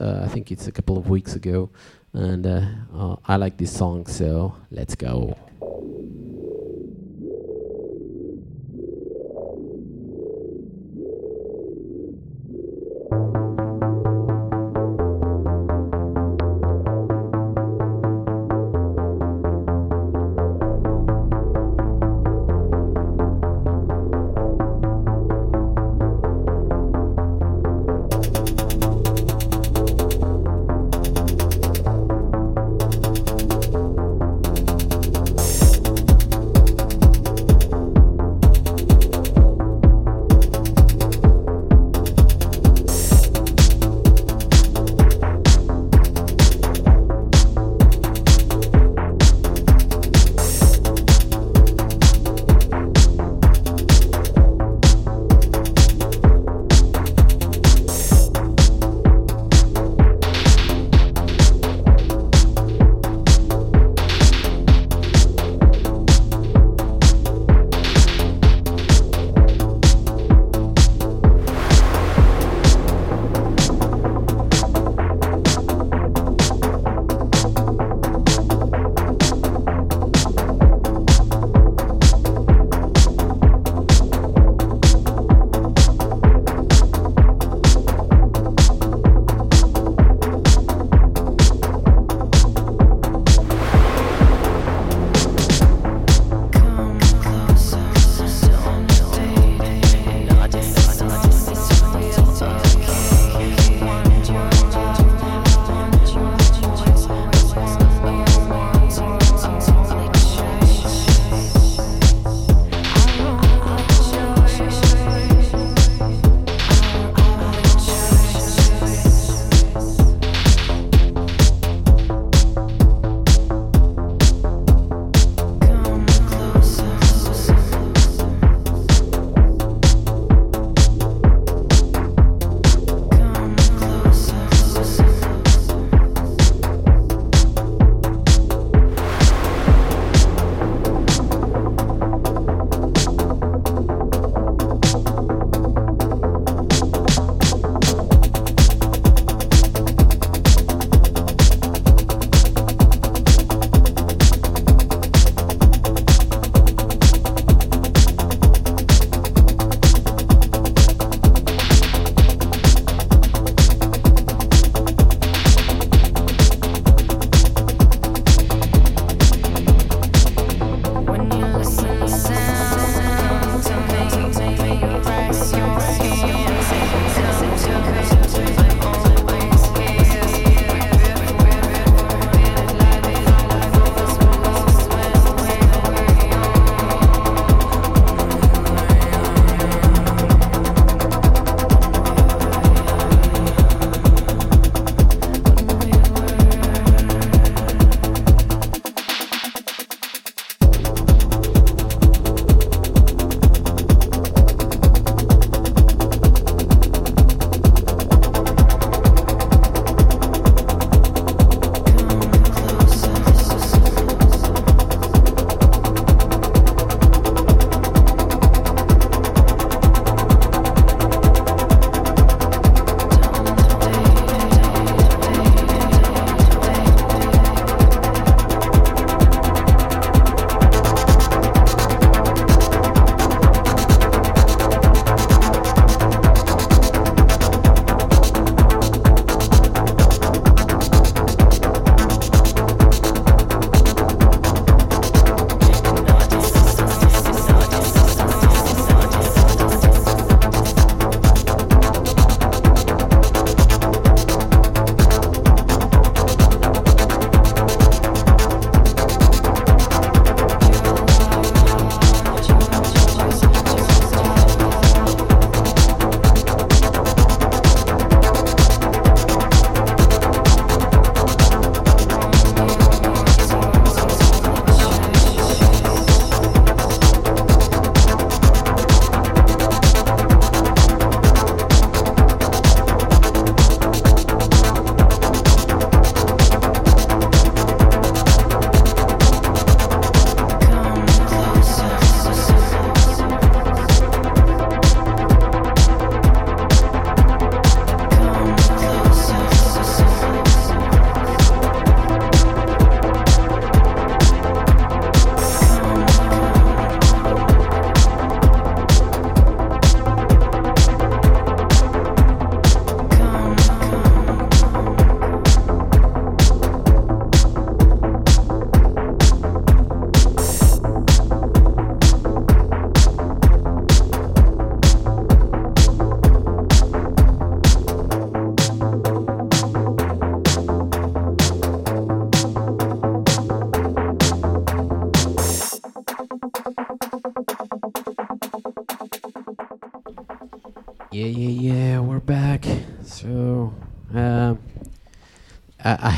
uh, 0.00 0.22
I 0.24 0.28
think 0.28 0.52
it's 0.52 0.66
a 0.66 0.72
couple 0.72 0.98
of 0.98 1.08
weeks 1.08 1.34
ago, 1.34 1.70
and 2.12 2.46
uh, 2.46 3.16
I 3.26 3.36
like 3.36 3.56
this 3.56 3.74
song. 3.76 4.06
So 4.06 4.54
let's 4.70 4.94
go. 4.94 5.36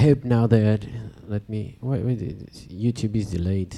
Hope 0.02 0.24
now 0.24 0.46
that 0.48 0.86
let 1.28 1.48
me 1.48 1.78
wait, 1.80 2.02
wait, 2.04 2.20
it- 2.22 2.68
YouTube 2.68 3.14
is 3.16 3.30
delayed. 3.30 3.76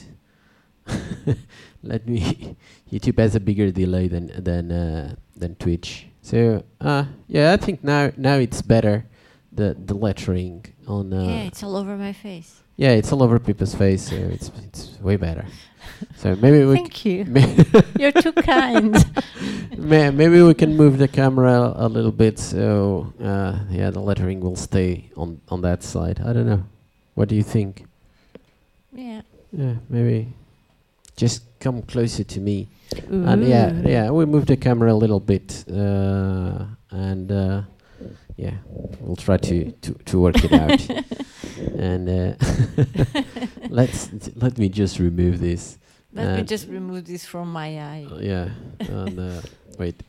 let 1.82 2.06
me. 2.06 2.56
YouTube 2.92 3.18
has 3.18 3.34
a 3.34 3.40
bigger 3.40 3.70
delay 3.70 4.08
than 4.08 4.30
than 4.42 4.72
uh, 4.72 5.14
than 5.36 5.54
Twitch. 5.56 6.06
So, 6.22 6.64
uh, 6.80 7.04
yeah, 7.28 7.52
I 7.52 7.56
think 7.56 7.84
now 7.84 8.12
now 8.16 8.36
it's 8.36 8.62
better. 8.62 9.06
The 9.52 9.76
the 9.78 9.94
lettering 9.94 10.64
on. 10.86 11.12
Uh, 11.12 11.22
yeah, 11.24 11.42
it's 11.50 11.62
all 11.62 11.76
over 11.76 11.96
my 11.96 12.12
face. 12.12 12.60
yeah, 12.76 12.90
it's 12.90 13.12
all 13.12 13.22
over 13.22 13.38
people's 13.38 13.74
face, 13.74 14.08
so 14.10 14.16
it's 14.16 14.50
it's 14.66 14.98
way 15.00 15.16
better. 15.16 15.46
So 16.16 16.34
maybe 16.36 16.64
we. 16.64 16.74
Thank 16.74 17.04
you. 17.04 17.24
May 17.34 17.56
You're 17.98 18.12
too 18.12 18.32
kind. 18.32 18.96
May- 19.94 20.10
maybe 20.10 20.42
we 20.42 20.54
can 20.54 20.76
move 20.76 20.98
the 20.98 21.06
camera 21.06 21.72
a 21.76 21.88
little 21.88 22.10
bit 22.10 22.36
so 22.40 23.12
uh, 23.22 23.60
yeah 23.70 23.90
the 23.90 24.00
lettering 24.00 24.40
will 24.40 24.56
stay 24.56 25.08
on 25.16 25.40
on 25.48 25.60
that 25.62 25.84
side. 25.84 26.20
I 26.28 26.32
don't 26.32 26.46
know. 26.46 26.64
What 27.14 27.28
do 27.28 27.36
you 27.36 27.44
think? 27.44 27.86
Yeah. 28.92 29.22
yeah 29.52 29.74
maybe 29.88 30.32
just 31.16 31.42
come 31.60 31.82
closer 31.82 32.24
to 32.24 32.40
me. 32.40 32.66
And 33.08 33.46
yeah 33.46 33.70
yeah 33.86 34.10
we 34.10 34.24
move 34.26 34.46
the 34.46 34.56
camera 34.56 34.92
a 34.92 34.98
little 35.04 35.20
bit 35.20 35.64
uh, 35.70 36.64
and 36.90 37.30
uh, 37.30 37.62
yeah 38.36 38.56
we'll 39.00 39.22
try 39.26 39.36
to 39.36 39.70
to, 39.70 39.90
to 40.08 40.20
work 40.20 40.42
it 40.44 40.52
out. 40.52 40.80
And 41.78 42.08
uh, 42.08 42.34
let's 43.78 44.10
let 44.34 44.58
me 44.58 44.68
just 44.68 44.98
remove 44.98 45.38
this 45.38 45.78
Let 46.14 46.36
me 46.36 46.42
just 46.44 46.68
remove 46.68 47.04
this 47.06 47.26
from 47.26 47.52
my 47.52 47.78
eye. 47.78 48.06
Uh, 48.10 48.18
yeah. 48.18 48.48
and 48.78 49.18
uh, 49.18 49.40
wait. 49.78 50.02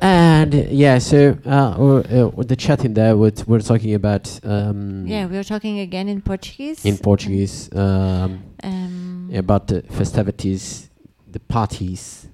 And 0.00 0.52
yeah, 0.52 0.98
so 0.98 1.38
uh, 1.46 1.76
we're, 1.78 2.00
uh, 2.00 2.28
with 2.30 2.48
the 2.48 2.56
chat 2.56 2.84
in 2.84 2.94
there, 2.94 3.16
we're, 3.16 3.30
we're 3.46 3.60
talking 3.60 3.94
about 3.94 4.40
um, 4.42 5.06
Yeah, 5.06 5.26
we 5.26 5.36
are 5.38 5.44
talking 5.44 5.78
again 5.78 6.08
in 6.08 6.20
Portuguese. 6.22 6.84
in 6.84 6.98
Portuguese 6.98 7.70
um, 7.72 8.42
Um, 8.64 9.30
about 9.32 9.68
the 9.68 9.82
festivities, 9.82 10.90
the 11.30 11.38
parties. 11.38 12.26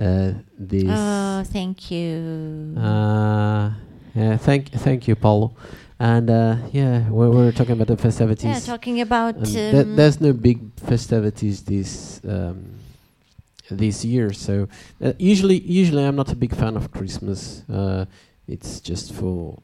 Uh, 0.00 0.34
this. 0.56 0.84
Oh, 0.88 1.42
thank 1.44 1.90
you. 1.90 2.76
uh, 2.78 3.72
yeah, 4.14 4.36
thank 4.36 4.70
thank 4.70 5.08
you, 5.08 5.16
Paulo. 5.16 5.56
And 6.00 6.30
uh, 6.30 6.56
yeah, 6.72 7.08
we 7.10 7.28
we're 7.28 7.50
talking 7.52 7.72
about 7.72 7.88
the 7.88 7.96
festivities. 7.96 8.44
yeah, 8.44 8.60
talking 8.60 9.00
about. 9.00 9.44
Th- 9.44 9.74
Um, 9.74 9.96
there's 9.96 10.20
no 10.20 10.32
big 10.32 10.58
festivities 10.76 11.62
this 11.62 12.20
um, 12.24 12.78
this 13.70 14.04
year, 14.04 14.32
so 14.32 14.68
uh, 15.02 15.12
usually 15.18 15.58
usually 15.60 16.04
I'm 16.04 16.14
not 16.16 16.30
a 16.32 16.36
big 16.36 16.54
fan 16.54 16.76
of 16.76 16.90
Christmas. 16.92 17.64
Uh, 17.68 18.04
it's 18.46 18.80
just 18.80 19.12
for 19.12 19.58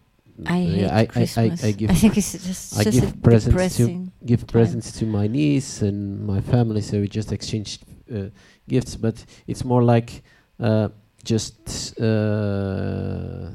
I 0.46 0.58
yeah, 0.62 0.96
I, 0.96 1.02
I. 1.14 1.52
I, 1.62 1.70
give 1.72 1.90
I 1.94 1.94
think 1.94 2.16
it's 2.18 2.32
just, 2.32 2.76
I 2.78 2.82
just 2.84 3.00
give 3.00 3.22
presents 3.22 3.76
to- 3.76 4.08
give 4.26 4.40
time. 4.40 4.48
presents 4.48 4.90
to 4.98 5.06
my 5.06 5.28
niece 5.28 5.82
and 5.82 6.26
my 6.26 6.40
family, 6.40 6.80
so 6.80 6.98
we 7.00 7.06
just 7.06 7.30
exchange 7.30 7.78
uh, 8.12 8.30
gifts. 8.68 8.96
But 8.96 9.24
it's 9.46 9.64
more 9.64 9.84
like 9.84 10.24
uh, 10.58 10.88
just 11.22 11.94
uh, 12.00 13.50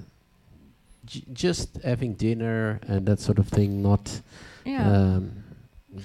j- 1.11 1.25
just 1.45 1.69
having 1.83 2.11
dinner 2.25 2.79
and 2.91 3.01
that 3.09 3.19
sort 3.19 3.39
of 3.39 3.47
thing, 3.57 3.81
not 3.89 4.05
Yeah. 4.65 4.85
um, 4.95 5.23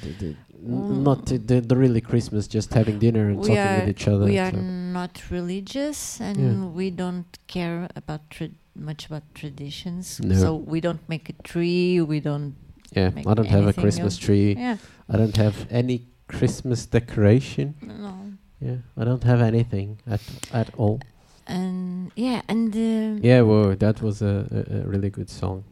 the, 0.03 0.11
the, 0.21 0.31
Mm. 0.65 1.03
not 1.09 1.27
the, 1.27 1.61
the, 1.61 1.77
really 1.77 2.01
Christmas, 2.01 2.49
just 2.49 2.73
having 2.73 2.99
dinner 2.99 3.29
and 3.29 3.37
we 3.39 3.49
talking 3.49 3.81
with 3.81 3.89
each 3.95 4.09
other. 4.09 4.25
we 4.25 4.39
are 4.39 4.51
so. 4.51 4.57
not 4.99 5.13
religious 5.31 6.21
and 6.21 6.37
Yeah. 6.39 6.67
we 6.79 6.87
don't 7.03 7.31
care 7.47 7.89
about 8.01 8.23
tra- 8.31 8.57
much 8.75 9.03
about 9.09 9.25
traditions. 9.35 10.05
No. 10.21 10.35
So 10.43 10.49
we 10.73 10.81
don't 10.81 11.05
make 11.15 11.29
a 11.29 11.37
tree. 11.51 12.01
We 12.01 12.19
don't. 12.21 12.55
yeah, 12.97 13.11
I 13.31 13.35
don't 13.35 13.53
have 13.59 13.67
a 13.67 13.75
Christmas 13.83 14.17
tree. 14.17 14.55
Yeah. 14.57 14.79
I 15.13 15.15
don't 15.21 15.37
have 15.37 15.57
any 15.71 15.99
Christmas 16.29 16.87
decoration. 16.87 17.75
No. 17.83 18.15
Yeah, 18.61 18.79
I 18.97 19.03
don't 19.05 19.25
have 19.25 19.41
anything 19.53 19.89
at 20.15 20.23
at 20.61 20.69
all. 20.81 20.99
And 21.47 22.11
yeah, 22.17 22.41
and 22.49 22.75
uh, 22.75 23.21
Yeah, 23.23 23.43
well, 23.43 23.75
that 23.77 24.01
was 24.03 24.23
a, 24.23 24.47
a, 24.51 24.81
a 24.81 24.87
really 24.87 25.11
good 25.11 25.29
song. 25.31 25.65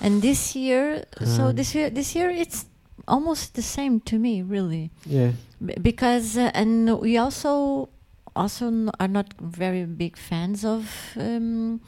and 0.00 0.22
this 0.22 0.54
year, 0.56 1.04
so 1.24 1.48
Um, 1.48 1.56
this 1.56 1.74
year, 1.74 1.90
this 1.90 2.14
year 2.16 2.30
it's 2.30 2.66
almost 3.06 3.54
the 3.54 3.62
same 3.62 4.00
to 4.00 4.18
me, 4.18 4.42
really. 4.42 4.90
Yeah, 5.06 5.32
B- 5.60 5.74
because 5.80 6.36
uh, 6.36 6.50
and 6.54 7.00
we 7.00 7.18
also 7.18 7.88
also 8.34 8.66
n- 8.66 8.90
are 8.98 9.08
not 9.08 9.34
very 9.40 9.84
big 9.84 10.16
fans 10.16 10.64
of 10.64 10.88
um, 11.16 11.80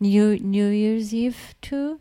New 0.00 0.38
New 0.40 0.68
Year's 0.68 1.12
Eve 1.14 1.54
too. 1.60 1.98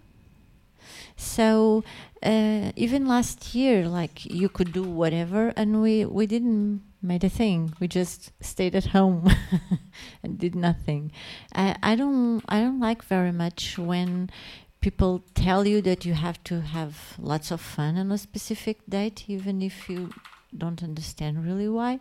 So 1.17 1.83
uh, 2.23 2.71
even 2.75 3.05
last 3.07 3.53
year, 3.53 3.87
like 3.87 4.25
you 4.25 4.49
could 4.49 4.71
do 4.73 4.83
whatever, 4.83 5.53
and 5.55 5.81
we 5.81 6.05
we 6.05 6.25
didn't 6.25 6.81
made 7.01 7.23
a 7.23 7.29
thing. 7.29 7.73
We 7.79 7.87
just 7.87 8.31
stayed 8.41 8.75
at 8.75 8.87
home 8.87 9.29
and 10.23 10.37
did 10.37 10.55
nothing. 10.55 11.11
I 11.53 11.75
I 11.81 11.95
don't 11.95 12.43
I 12.47 12.61
don't 12.61 12.79
like 12.79 13.03
very 13.03 13.31
much 13.31 13.77
when 13.77 14.29
people 14.81 15.23
tell 15.35 15.67
you 15.67 15.81
that 15.81 16.05
you 16.05 16.13
have 16.13 16.43
to 16.43 16.61
have 16.61 17.15
lots 17.19 17.51
of 17.51 17.61
fun 17.61 17.97
on 17.97 18.11
a 18.11 18.17
specific 18.17 18.77
date, 18.89 19.25
even 19.27 19.61
if 19.61 19.89
you 19.89 20.09
don't 20.57 20.83
understand 20.83 21.45
really 21.45 21.69
why. 21.69 21.99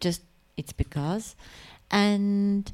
Just 0.00 0.22
it's 0.56 0.72
because, 0.72 1.34
and 1.90 2.70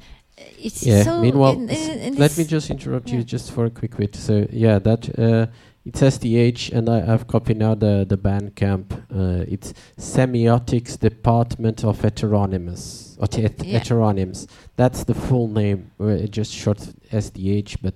it's 0.59 0.83
yeah. 0.83 1.03
so. 1.03 1.21
Meanwhile, 1.21 1.53
in- 1.55 1.69
in- 1.71 1.99
in 2.01 2.15
let 2.17 2.37
me 2.37 2.45
just 2.45 2.71
interrupt 2.71 3.11
you 3.11 3.23
just 3.23 3.53
for 3.53 3.65
a 3.65 3.71
quick 3.71 3.97
bit. 3.97 4.15
So 4.15 4.47
yeah, 4.51 4.79
that 4.81 5.19
uh, 5.19 5.47
it's 5.87 6.01
SDH, 6.03 6.73
and 6.73 6.89
I, 6.89 7.13
I've 7.13 7.27
copied 7.27 7.59
now 7.59 7.75
the 7.75 8.05
the 8.09 8.19
Bandcamp. 8.19 8.93
Uh, 9.11 9.45
it's 9.49 9.73
Semiotics 9.99 10.99
Department 10.99 11.85
of 11.85 12.01
Heteronymus 12.03 13.17
or 13.19 13.29
Yeah. 13.41 13.49
Heteronyms. 13.81 14.47
That's 14.77 15.05
the 15.05 15.15
full 15.15 15.49
name. 15.49 15.91
Uh, 15.99 16.27
just 16.39 16.53
short 16.53 16.79
SDH, 17.13 17.77
but 17.83 17.95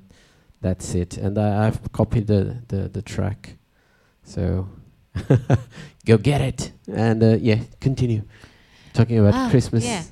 that's 0.63 0.95
it. 0.95 1.17
And 1.19 1.37
I, 1.39 1.67
I've 1.67 1.81
copied 1.93 2.27
the, 2.27 2.63
the 2.69 2.89
the 2.89 3.03
track. 3.03 3.57
So 4.23 4.69
go 6.07 6.17
get 6.19 6.41
it. 6.41 6.73
And 6.93 7.23
uh, 7.23 7.37
yeah, 7.41 7.59
continue 7.81 8.23
talking 8.93 9.19
about 9.19 9.35
Ah, 9.35 9.51
Christmas. 9.51 9.85
Yeah. 9.85 10.03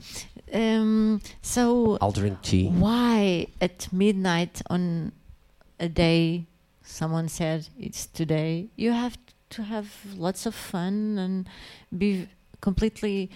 Um, 0.53 1.21
so 1.43 1.99
I'll 2.01 2.11
drink 2.13 2.41
tea. 2.43 2.69
why 2.69 3.47
at 3.61 3.87
midnight 3.93 4.63
on 4.71 5.13
a 5.79 5.89
day 5.89 6.47
someone 6.89 7.29
said 7.29 7.69
it's 7.79 8.07
today. 8.07 8.69
You 8.77 8.93
have 8.93 9.19
to 9.51 9.63
have 9.63 9.89
lots 10.17 10.47
of 10.47 10.55
fun 10.55 11.19
and 11.19 11.49
be 11.97 12.29
completely 12.61 13.31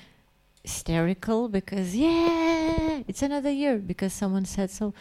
hysterical 0.63 1.49
because 1.49 1.97
yeah 1.97 3.03
it's 3.09 3.23
another 3.23 3.51
year 3.51 3.79
because 3.79 4.13
someone 4.13 4.45
said 4.45 4.71
so. 4.71 4.95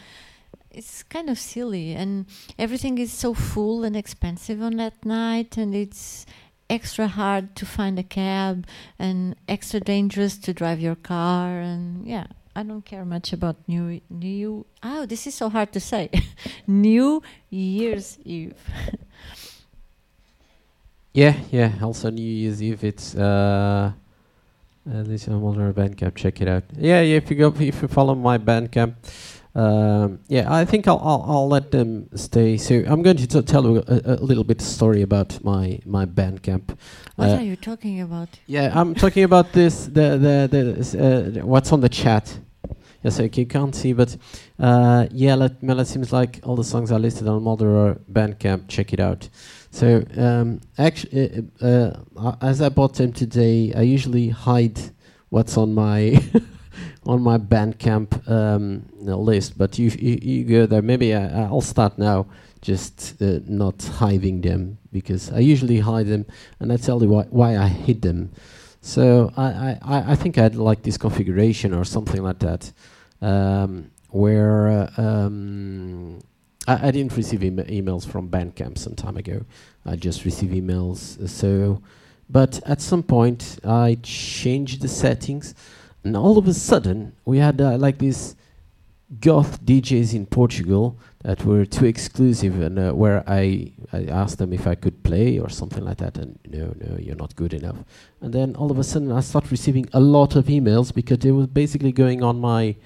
It's 0.70 1.02
kind 1.02 1.28
of 1.28 1.38
silly 1.38 1.92
and 1.92 2.26
everything 2.58 2.96
is 2.96 3.12
so 3.12 3.34
full 3.34 3.84
and 3.84 3.94
expensive 3.94 4.62
on 4.62 4.76
that 4.76 5.04
night 5.04 5.58
and 5.58 5.74
it's 5.74 6.24
extra 6.70 7.08
hard 7.08 7.54
to 7.56 7.66
find 7.66 7.98
a 7.98 8.02
cab 8.02 8.66
and 8.98 9.36
extra 9.46 9.80
dangerous 9.80 10.38
to 10.38 10.54
drive 10.54 10.80
your 10.80 10.94
car 10.94 11.60
and 11.60 12.06
yeah 12.06 12.26
i 12.54 12.62
don't 12.62 12.84
care 12.84 13.04
much 13.04 13.32
about 13.32 13.56
new 13.68 14.00
new 14.10 14.64
oh 14.82 15.06
this 15.06 15.26
is 15.26 15.34
so 15.34 15.48
hard 15.48 15.72
to 15.72 15.80
say 15.80 16.10
new 16.66 17.22
year's 17.50 18.18
eve 18.24 18.58
Yeah, 21.12 21.36
yeah. 21.50 21.72
Also, 21.82 22.08
New 22.10 22.22
Year's 22.24 22.62
Eve. 22.62 22.84
It's 22.84 23.14
uh, 23.14 23.92
this 24.86 25.26
I'm 25.28 25.44
on 25.44 25.60
our 25.60 25.72
Bandcamp. 25.72 26.14
Check 26.14 26.40
it 26.40 26.48
out. 26.48 26.64
Yeah, 26.76 27.02
yeah. 27.02 27.16
If 27.16 27.30
you 27.30 27.36
go, 27.36 27.48
if 27.58 27.82
you 27.82 27.88
follow 27.88 28.14
my 28.14 28.38
Bandcamp, 28.38 28.94
um, 29.54 30.20
yeah, 30.28 30.50
I 30.52 30.64
think 30.64 30.88
I'll, 30.88 30.98
I'll 30.98 31.24
I'll 31.28 31.48
let 31.48 31.70
them 31.70 32.08
stay. 32.16 32.56
So 32.56 32.82
I'm 32.86 33.02
going 33.02 33.18
to 33.18 33.26
t- 33.26 33.42
tell 33.42 33.64
you 33.64 33.84
a, 33.86 34.14
a 34.14 34.24
little 34.24 34.44
bit 34.44 34.60
story 34.62 35.02
about 35.02 35.44
my 35.44 35.78
my 35.84 36.06
Bandcamp. 36.06 36.76
what 37.16 37.28
Uh, 37.28 37.36
are 37.36 37.42
you 37.42 37.56
talking 37.56 38.00
about 38.00 38.28
Yeah, 38.46 38.72
I'm 38.74 38.94
talking 38.94 39.24
about 39.24 39.52
this 39.52 39.84
the 39.84 40.16
the 40.18 40.48
the 40.50 41.40
uh, 41.42 41.46
what's 41.46 41.72
on 41.72 41.80
the 41.80 41.88
chat. 41.88 42.38
Yes, 43.04 43.18
okay, 43.18 43.42
you 43.42 43.46
can't 43.48 43.74
see, 43.74 43.92
but 43.92 44.16
uh, 44.60 45.06
yeah, 45.10 45.34
let, 45.34 45.56
it 45.60 45.86
seems 45.88 46.12
like 46.12 46.38
all 46.44 46.54
the 46.54 46.64
songs 46.64 46.92
are 46.92 47.00
listed 47.00 47.26
on 47.26 47.42
Maldoror 47.42 47.98
Bandcamp. 48.10 48.68
Check 48.68 48.92
it 48.92 49.00
out. 49.00 49.28
So 49.72 50.04
um, 50.16 50.60
actually, 50.78 51.50
uh, 51.60 51.66
uh, 51.66 52.00
uh, 52.16 52.36
as 52.40 52.62
I 52.62 52.68
bought 52.68 52.94
them 52.94 53.12
today, 53.12 53.72
I 53.74 53.82
usually 53.82 54.28
hide 54.28 54.78
what's 55.30 55.56
on 55.56 55.74
my 55.74 56.22
on 57.06 57.22
my 57.22 57.38
Bandcamp 57.38 58.28
um, 58.28 58.84
list. 59.00 59.56
But 59.58 59.78
you, 59.78 59.90
you 59.90 60.18
you 60.22 60.44
go 60.44 60.66
there. 60.66 60.82
Maybe 60.82 61.14
I, 61.14 61.44
I'll 61.44 61.60
start 61.60 61.98
now, 61.98 62.26
just 62.60 63.20
uh, 63.22 63.40
not 63.46 63.82
hiding 63.82 64.40
them 64.42 64.78
because 64.92 65.32
I 65.32 65.38
usually 65.40 65.80
hide 65.80 66.06
them, 66.06 66.26
and 66.60 66.72
I 66.72 66.76
tell 66.76 67.02
you 67.02 67.08
why 67.08 67.24
why 67.30 67.56
I 67.56 67.68
hid 67.68 68.02
them. 68.02 68.30
So 68.84 69.30
I, 69.36 69.78
I, 69.80 70.12
I- 70.12 70.16
think 70.16 70.38
I'd 70.38 70.56
like 70.56 70.82
this 70.82 70.98
configuration 70.98 71.72
or 71.72 71.84
something 71.84 72.20
like 72.20 72.40
that, 72.40 72.72
um, 73.20 73.92
where 74.10 74.90
uh, 74.96 75.00
um, 75.00 76.20
I, 76.66 76.88
I 76.88 76.90
didn't 76.90 77.16
receive 77.16 77.44
ema 77.44 77.62
emails 77.64 78.04
from 78.04 78.28
Bandcamp 78.28 78.76
some 78.78 78.96
time 78.96 79.16
ago. 79.16 79.44
I 79.86 79.94
just 79.94 80.24
received 80.24 80.52
emails. 80.52 81.20
uh, 81.22 81.28
so, 81.28 81.80
but 82.28 82.60
at 82.66 82.80
some 82.80 83.04
point 83.04 83.58
I 83.64 83.98
changed 84.02 84.80
the 84.82 84.88
settings, 84.88 85.54
and 86.04 86.16
all 86.16 86.38
of 86.38 86.48
a 86.48 86.54
sudden 86.54 87.14
we 87.24 87.38
had 87.38 87.60
uh, 87.60 87.76
like 87.76 87.98
these 87.98 88.36
goth 89.20 89.62
DJs 89.64 90.14
in 90.14 90.24
Portugal 90.26 90.98
that 91.22 91.44
were 91.44 91.64
too 91.64 91.84
exclusive, 91.84 92.60
and 92.60 92.78
uh, 92.78 92.92
where 92.92 93.22
I 93.26 93.72
I 93.92 94.04
asked 94.04 94.38
them 94.38 94.52
if 94.52 94.66
I 94.66 94.74
could 94.74 95.02
play 95.02 95.38
or 95.38 95.48
something 95.48 95.84
like 95.84 95.98
that, 95.98 96.16
and 96.18 96.38
no, 96.48 96.74
no, 96.78 96.96
you're 96.98 97.16
not 97.16 97.36
good 97.36 97.54
enough. 97.54 97.76
And 98.20 98.32
then 98.32 98.56
all 98.56 98.70
of 98.70 98.78
a 98.78 98.84
sudden 98.84 99.12
I 99.12 99.20
start 99.20 99.50
receiving 99.50 99.88
a 99.92 100.00
lot 100.00 100.36
of 100.36 100.46
emails 100.46 100.94
because 100.94 101.18
they 101.18 101.32
were 101.32 101.46
basically 101.46 101.92
going 101.92 102.22
on 102.22 102.40
my 102.40 102.76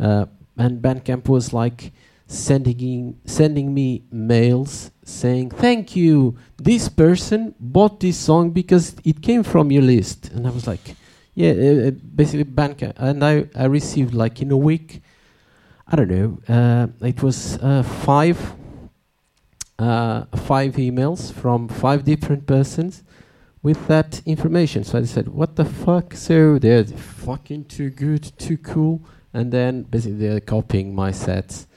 uh, 0.00 0.26
and 0.56 0.82
Bandcamp 0.82 1.28
was 1.28 1.52
like 1.52 1.92
sending 2.26 2.80
in, 2.80 3.20
sending 3.24 3.72
me 3.72 4.02
mails 4.10 4.90
saying 5.02 5.50
thank 5.50 5.96
you 5.96 6.36
this 6.58 6.88
person 6.88 7.54
bought 7.58 8.00
this 8.00 8.18
song 8.18 8.50
because 8.50 8.94
it 9.02 9.22
came 9.22 9.42
from 9.42 9.72
your 9.72 9.82
list 9.82 10.28
and 10.30 10.46
I 10.46 10.50
was 10.50 10.66
like 10.66 10.94
yeah 11.38 11.52
uh, 11.52 11.88
uh, 11.88 11.90
basically 12.20 12.44
Bandcamp 12.44 12.94
and 12.96 13.24
I, 13.24 13.46
I 13.54 13.66
received 13.66 14.12
like 14.12 14.42
in 14.42 14.50
a 14.50 14.56
week 14.56 15.00
I 15.86 15.96
don't 15.96 16.10
know 16.10 16.30
uh, 16.48 17.06
it 17.06 17.22
was 17.22 17.58
uh, 17.62 17.84
five 17.84 18.38
uh, 19.78 20.24
five 20.50 20.74
emails 20.74 21.32
from 21.32 21.68
five 21.68 22.02
different 22.02 22.46
persons 22.46 23.04
with 23.62 23.86
that 23.86 24.20
information 24.26 24.82
so 24.82 24.98
I 24.98 25.04
said 25.04 25.28
what 25.28 25.54
the 25.54 25.64
fuck 25.64 26.14
so 26.14 26.58
they're 26.58 26.84
fucking 26.84 27.66
too 27.66 27.90
good 27.90 28.24
too 28.36 28.58
cool 28.58 29.00
and 29.32 29.52
then 29.52 29.82
basically 29.82 30.18
they're 30.18 30.40
copying 30.40 30.92
my 30.92 31.12
sets. 31.12 31.67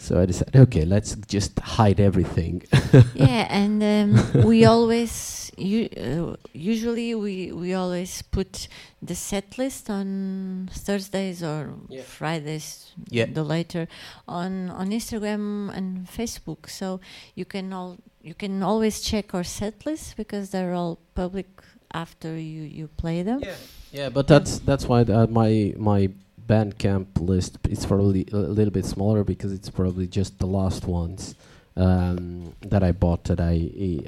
So 0.00 0.20
I 0.22 0.26
decided, 0.26 0.54
okay, 0.56 0.84
let's 0.84 1.16
just 1.26 1.58
hide 1.58 1.98
everything. 2.00 2.62
yeah, 3.14 3.46
and 3.50 3.82
um, 3.82 4.44
we 4.46 4.64
always, 4.74 5.50
u- 5.58 5.90
uh, 5.96 6.36
usually 6.54 7.14
we 7.16 7.50
we 7.52 7.74
always 7.74 8.22
put 8.22 8.68
the 9.02 9.14
set 9.14 9.58
list 9.58 9.90
on 9.90 10.68
Thursdays 10.72 11.42
or 11.42 11.74
Yeah. 11.88 12.02
Fridays, 12.06 12.94
Yeah. 13.10 13.26
the 13.26 13.42
later 13.42 13.88
on 14.28 14.70
on 14.70 14.90
Instagram 14.90 15.70
and 15.76 16.06
Facebook. 16.06 16.70
So 16.70 17.00
you 17.34 17.44
can 17.44 17.72
all 17.72 17.96
you 18.22 18.34
can 18.34 18.62
always 18.62 19.00
check 19.00 19.34
our 19.34 19.44
set 19.44 19.84
list 19.84 20.16
because 20.16 20.50
they're 20.50 20.74
all 20.74 20.98
public 21.14 21.48
after 21.92 22.38
you 22.38 22.62
you 22.62 22.86
play 22.96 23.24
them. 23.24 23.40
yeah, 23.42 23.56
yeah, 23.92 24.08
but 24.10 24.26
that's 24.28 24.60
that's 24.60 24.86
why 24.86 25.02
uh, 25.02 25.26
my 25.26 25.74
my 25.76 26.08
Bandcamp 26.48 27.20
list 27.20 27.58
is 27.68 27.84
probably 27.86 28.26
a 28.32 28.36
little 28.36 28.72
bit 28.72 28.84
smaller 28.86 29.22
because 29.24 29.52
it's 29.52 29.70
probably 29.70 30.06
just 30.06 30.38
the 30.38 30.46
last 30.46 30.86
ones 30.86 31.34
um, 31.76 32.54
that 32.62 32.82
I 32.82 32.92
bought 32.92 33.24
that 33.24 33.40
I 33.40 33.54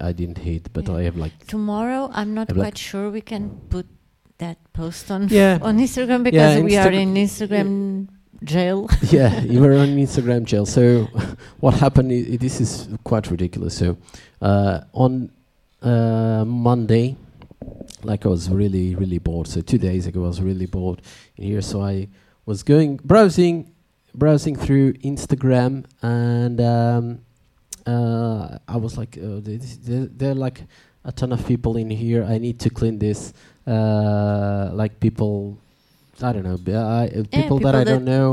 I 0.09 0.12
didn't 0.12 0.38
hate, 0.38 0.66
but 0.72 0.84
Yeah. 0.88 0.97
I 0.99 1.03
have 1.09 1.16
like 1.16 1.34
Tomorrow, 1.47 2.11
I'm 2.12 2.34
not 2.34 2.49
Have 2.49 2.57
like- 2.57 2.64
quite 2.74 2.78
sure 2.78 3.11
we 3.11 3.20
can 3.20 3.45
put 3.68 3.86
that 4.38 4.59
post 4.72 5.11
on 5.11 5.28
Yeah. 5.28 5.59
on 5.68 5.78
Instagram 5.78 6.24
because 6.24 6.62
we 6.62 6.76
are 6.76 6.91
in 6.91 7.14
Instagram 7.14 8.09
jail. 8.43 8.88
yeah, 9.18 9.41
you 9.53 9.61
were 9.61 9.74
on 9.84 9.88
Instagram 10.07 10.45
jail. 10.45 10.64
So 10.66 11.07
what 11.61 11.74
happened? 11.74 12.11
I- 12.11 12.36
this 12.38 12.61
is 12.61 12.88
quite 13.05 13.30
ridiculous. 13.30 13.76
So 13.76 13.97
uh, 14.41 14.80
on 14.95 15.30
uh, 15.82 16.45
Monday, 16.47 17.16
like 18.03 18.24
I 18.26 18.28
was 18.30 18.49
really 18.51 18.95
really 18.97 19.18
bored. 19.18 19.47
So 19.47 19.61
two 19.61 19.78
days 19.78 20.07
ago, 20.07 20.24
I 20.24 20.28
was 20.28 20.41
really 20.41 20.66
bored 20.66 21.03
in 21.36 21.45
here. 21.45 21.62
So 21.62 21.82
I 21.82 22.09
was 22.51 22.62
going 22.64 22.98
browsing, 23.12 23.57
browsing 24.22 24.57
through 24.64 24.88
Instagram, 25.11 25.72
and 26.03 26.61
um, 26.61 27.05
uh, 27.86 28.59
I 28.66 28.76
was 28.84 28.92
like, 29.01 29.12
oh, 29.22 29.38
there, 29.40 30.32
are 30.32 30.34
like 30.46 30.59
a 31.05 31.12
ton 31.12 31.30
of 31.32 31.46
people 31.46 31.76
in 31.82 31.88
here. 31.90 32.22
I 32.24 32.38
need 32.38 32.59
to 32.64 32.70
clean 32.70 32.98
this. 32.98 33.32
Uh, 33.66 34.70
like 34.72 34.98
people, 35.07 35.57
I 36.20 36.32
don't 36.32 36.42
know, 36.42 36.57
b- 36.59 36.74
I, 36.74 37.07
uh, 37.07 37.09
people, 37.09 37.30
that 37.30 37.40
people 37.40 37.66
I 37.68 37.72
that- 37.72 37.84
don't 37.92 38.05
know, 38.05 38.28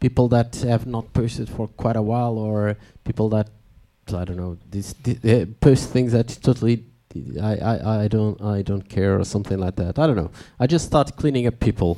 people 0.00 0.26
that 0.36 0.56
have 0.72 0.84
not 0.86 1.04
posted 1.12 1.48
for 1.48 1.68
quite 1.82 1.96
a 1.96 2.02
while, 2.02 2.36
or 2.38 2.76
people 3.04 3.28
that 3.36 3.48
I 4.20 4.24
don't 4.24 4.36
know, 4.44 4.56
this, 4.74 4.92
thi- 4.94 5.46
post 5.60 5.90
things 5.94 6.10
that 6.16 6.26
totally 6.42 6.76
I, 7.40 7.52
I, 7.72 7.74
I 8.04 8.08
don't 8.08 8.40
I 8.42 8.62
don't 8.62 8.86
care 8.96 9.12
or 9.20 9.24
something 9.24 9.58
like 9.64 9.76
that. 9.82 9.98
I 10.02 10.06
don't 10.08 10.16
know. 10.22 10.30
I 10.58 10.66
just 10.66 10.84
start 10.86 11.14
cleaning 11.20 11.46
up 11.46 11.58
people. 11.60 11.92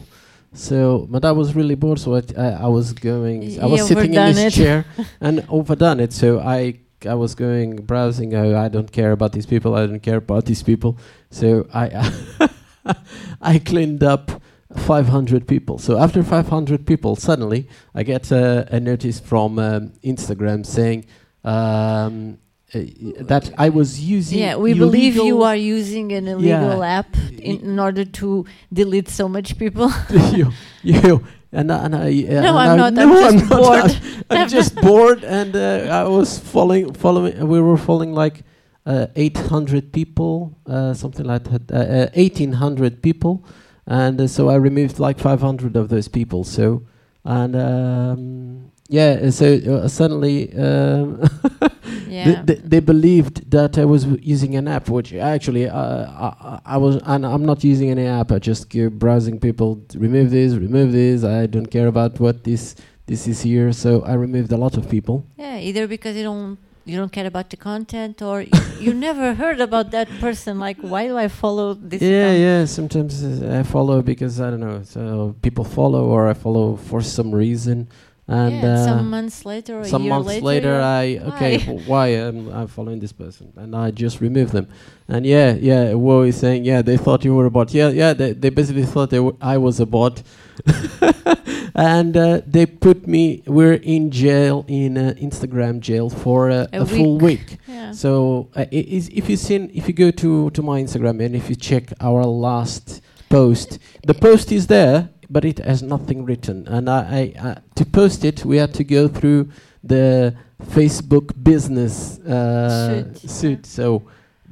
So, 0.55 1.07
but 1.11 1.25
I 1.25 1.33
was 1.33 1.55
really 1.55 1.75
bored, 1.75 1.99
so 1.99 2.15
I, 2.15 2.23
I, 2.37 2.47
I 2.65 2.67
was 2.67 2.93
going. 2.93 3.61
I 3.61 3.67
was 3.67 3.89
sitting 3.89 4.13
in 4.15 4.35
this 4.35 4.55
chair 4.55 4.85
and 5.21 5.45
overdone 5.49 6.01
it. 6.01 6.13
So 6.13 6.41
I 6.41 6.81
I 7.07 7.15
was 7.15 7.35
going 7.35 7.77
browsing. 7.77 8.35
Oh, 8.35 8.59
I 8.59 8.69
don't 8.69 8.93
care 8.93 9.13
about 9.13 9.33
these 9.33 9.47
people. 9.47 9.75
I 9.75 9.87
don't 9.87 10.01
care 10.01 10.19
about 10.19 10.45
these 10.45 10.63
people. 10.63 10.99
So 11.31 11.67
I 11.73 12.13
I 13.41 13.59
cleaned 13.59 14.03
up 14.03 14.43
500 14.77 15.47
people. 15.47 15.79
So 15.79 15.99
after 15.99 16.23
500 16.23 16.87
people, 16.87 17.17
suddenly 17.17 17.69
I 17.95 18.03
get 18.03 18.31
a, 18.31 18.67
a 18.75 18.81
notice 18.81 19.21
from 19.21 19.59
um, 19.59 19.93
Instagram 20.05 20.65
saying 20.65 21.07
um, 21.45 21.53
uh, 21.53 22.42
that 22.73 23.53
I 23.59 23.69
was 23.69 24.01
using. 24.01 24.39
Yeah, 24.39 24.57
we 24.57 24.73
believe 24.75 25.17
you 25.17 25.43
are 25.43 25.57
using 25.57 26.13
an 26.13 26.27
illegal 26.29 26.79
Yeah. 26.81 26.99
app 26.99 27.17
in, 27.39 27.61
in 27.61 27.79
order 27.79 28.05
to 28.05 28.47
delete 28.73 29.09
so 29.09 29.29
much 29.29 29.59
people. 29.59 29.91
you, 30.33 30.53
you, 30.83 31.23
and, 31.53 31.71
I- 31.71 31.85
and 31.85 31.95
I. 31.95 32.09
Uh, 32.09 32.41
No, 32.41 32.57
and 32.57 32.59
I'm 32.59 32.71
I- 32.71 32.77
not, 32.77 32.99
I'm 32.99 33.09
no, 33.09 33.31
just 33.31 33.51
not. 33.51 33.61
bored. 33.61 33.91
I'm, 33.91 34.25
I'm 34.41 34.49
just 34.49 34.75
bored, 34.83 35.25
and 35.25 35.55
uh, 35.55 35.89
I 35.91 36.09
was 36.09 36.39
following, 36.39 36.95
following. 36.95 37.47
We 37.47 37.61
were 37.61 37.77
following 37.77 38.15
like 38.15 38.43
uh, 38.87 39.07
800 39.17 39.93
people, 39.93 40.57
uh, 40.67 40.95
something 40.95 41.27
like 41.27 41.45
that, 41.45 41.71
uh, 41.71 41.77
uh, 41.77 42.11
1800 42.15 43.03
people, 43.03 43.45
and 43.87 44.19
uh, 44.21 44.27
so 44.27 44.49
I 44.49 44.55
removed 44.55 44.99
like 44.99 45.19
500 45.21 45.77
of 45.77 45.89
those 45.91 46.09
people. 46.09 46.43
So, 46.45 46.83
and 47.25 47.55
um, 47.55 48.72
yeah, 48.89 49.31
so 49.31 49.47
uh, 49.55 49.89
suddenly. 49.89 50.53
Um, 50.55 51.23
yeah. 52.09 52.43
they, 52.43 52.55
they, 52.55 52.61
they 52.63 52.81
believed 52.81 53.51
that 53.51 53.79
I 53.79 53.85
was 53.85 54.05
w- 54.05 54.21
using 54.23 54.55
an 54.57 54.69
app, 54.69 54.89
which 54.89 55.13
actually 55.15 55.69
uh, 55.69 55.77
I, 55.79 56.29
I 56.41 56.61
I 56.75 56.77
was, 56.77 56.97
and 57.05 57.25
I'm 57.25 57.45
not 57.45 57.65
using 57.65 57.91
any 57.91 58.07
app. 58.07 58.33
I 58.33 58.39
just 58.39 58.69
go 58.69 58.91
browsing 58.91 59.41
people. 59.41 59.81
Remove 59.95 60.31
this, 60.31 60.55
remove 60.55 60.93
this. 60.93 61.25
I 61.25 61.47
don't 61.47 61.67
care 61.67 61.87
about 61.87 62.21
what 62.21 62.45
this 62.45 62.75
this 63.07 63.27
is 63.27 63.41
here. 63.43 63.73
So 63.73 64.03
I 64.03 64.15
removed 64.15 64.53
a 64.53 64.57
lot 64.59 64.77
of 64.77 64.89
people. 64.91 65.25
yeah, 65.39 65.59
either 65.59 65.87
because 65.87 66.15
you 66.17 66.25
don't 66.25 66.59
you 66.85 66.97
don't 66.99 67.13
care 67.13 67.27
about 67.27 67.49
the 67.49 67.57
content 67.57 68.21
or 68.23 68.43
you, 68.43 68.51
you 68.81 68.93
never 69.09 69.35
heard 69.35 69.61
about 69.61 69.93
that 69.93 70.09
person. 70.21 70.59
Like, 70.59 70.79
why 70.81 71.07
do 71.07 71.17
I 71.17 71.29
follow 71.29 71.75
this? 71.75 72.03
yeah, 72.03 72.09
account? 72.33 72.39
yeah. 72.41 72.65
Sometimes 72.67 73.23
uh, 73.25 73.59
I 73.61 73.63
follow 73.63 74.03
because 74.03 74.41
I 74.41 74.51
don't 74.51 74.61
know. 74.61 74.83
So 74.83 75.35
people 75.41 75.65
follow, 75.65 76.07
or 76.07 76.29
I 76.29 76.35
follow 76.35 76.77
for 76.77 77.01
some 77.01 77.33
reason. 77.33 77.89
And 78.33 78.63
yeah, 78.63 78.75
uh, 78.75 78.85
some 78.87 79.11
months 79.11 79.45
later 79.45 79.77
or 79.77 79.81
a 79.83 79.85
some 79.85 80.09
months 80.09 80.27
later, 80.27 80.43
later, 80.43 80.81
I 80.81 81.19
okay, 81.35 81.59
why? 81.59 81.67
w- 81.67 81.87
why 81.91 82.07
am 82.09 82.55
I 82.55 82.67
following 82.67 82.99
this 82.99 83.13
person? 83.13 83.53
And 83.57 83.77
I 83.77 83.91
just 83.91 84.23
remove 84.23 84.53
them. 84.53 84.69
And 85.07 85.27
yeah, 85.27 85.53
yeah, 85.53 85.93
Wo 85.93 86.23
is 86.23 86.39
saying, 86.39 86.65
yeah, 86.65 86.81
they 86.81 86.97
thought 86.97 87.27
you 87.27 87.35
were 87.35 87.45
a 87.45 87.51
bot. 87.51 87.75
Yeah, 87.75 87.91
yeah, 87.91 88.15
they, 88.15 88.33
they 88.33 88.49
basically 88.49 88.85
thought 88.87 89.11
they 89.11 89.19
w- 89.19 89.37
I 89.39 89.59
was 89.59 89.81
a 89.81 89.85
bot. 89.87 90.23
and 91.75 92.17
uh, 92.17 92.41
they 92.47 92.65
put 92.65 93.07
me. 93.07 93.43
We're 93.47 93.75
in 93.75 94.11
jail 94.11 94.65
in 94.67 94.97
uh, 94.97 95.15
Instagram 95.21 95.81
jail 95.81 96.09
for 96.09 96.51
uh, 96.51 96.69
A 96.73 96.81
a, 96.81 96.87
full 96.87 97.19
week. 97.19 97.59
yeah. 97.67 97.93
So 97.93 98.49
uh, 98.57 98.65
if 98.71 99.29
you 99.29 99.37
seen 99.37 99.71
if 99.75 99.89
you 99.89 99.95
go 99.95 100.11
to 100.11 100.49
to 100.51 100.63
my 100.63 100.83
Instagram 100.83 101.23
and 101.23 101.37
if 101.37 101.51
you 101.51 101.57
check 101.57 101.93
our 102.01 102.25
last 102.25 103.03
post, 103.29 103.79
the 104.07 104.15
post 104.15 104.53
is 104.53 104.69
there, 104.69 105.11
but 105.33 105.45
it 105.45 105.59
has 105.59 105.83
nothing 105.83 106.25
written. 106.25 106.67
And 106.69 106.89
I, 106.89 107.33
I 107.39 107.49
uh, 107.49 107.55
to 107.77 107.85
post 107.85 108.25
it, 108.25 108.45
we 108.45 108.57
had 108.59 108.75
to 108.75 108.85
go 108.85 109.09
through 109.09 109.51
the 109.83 110.35
Facebook 110.65 111.33
business 111.43 112.19
uh, 112.21 113.13
Suit, 113.15 113.31
suit. 113.31 113.67
So 113.67 114.03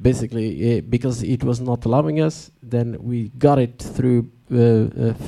basically, 0.00 0.78
uh, 0.78 0.80
because 0.88 1.22
it 1.22 1.44
was 1.44 1.60
not 1.60 1.84
allowing 1.84 2.20
us, 2.20 2.50
then 2.62 2.96
we 3.00 3.28
got 3.38 3.58
it 3.58 3.78
through 3.78 4.30
uh, 4.50 4.56
uh, 4.56 4.58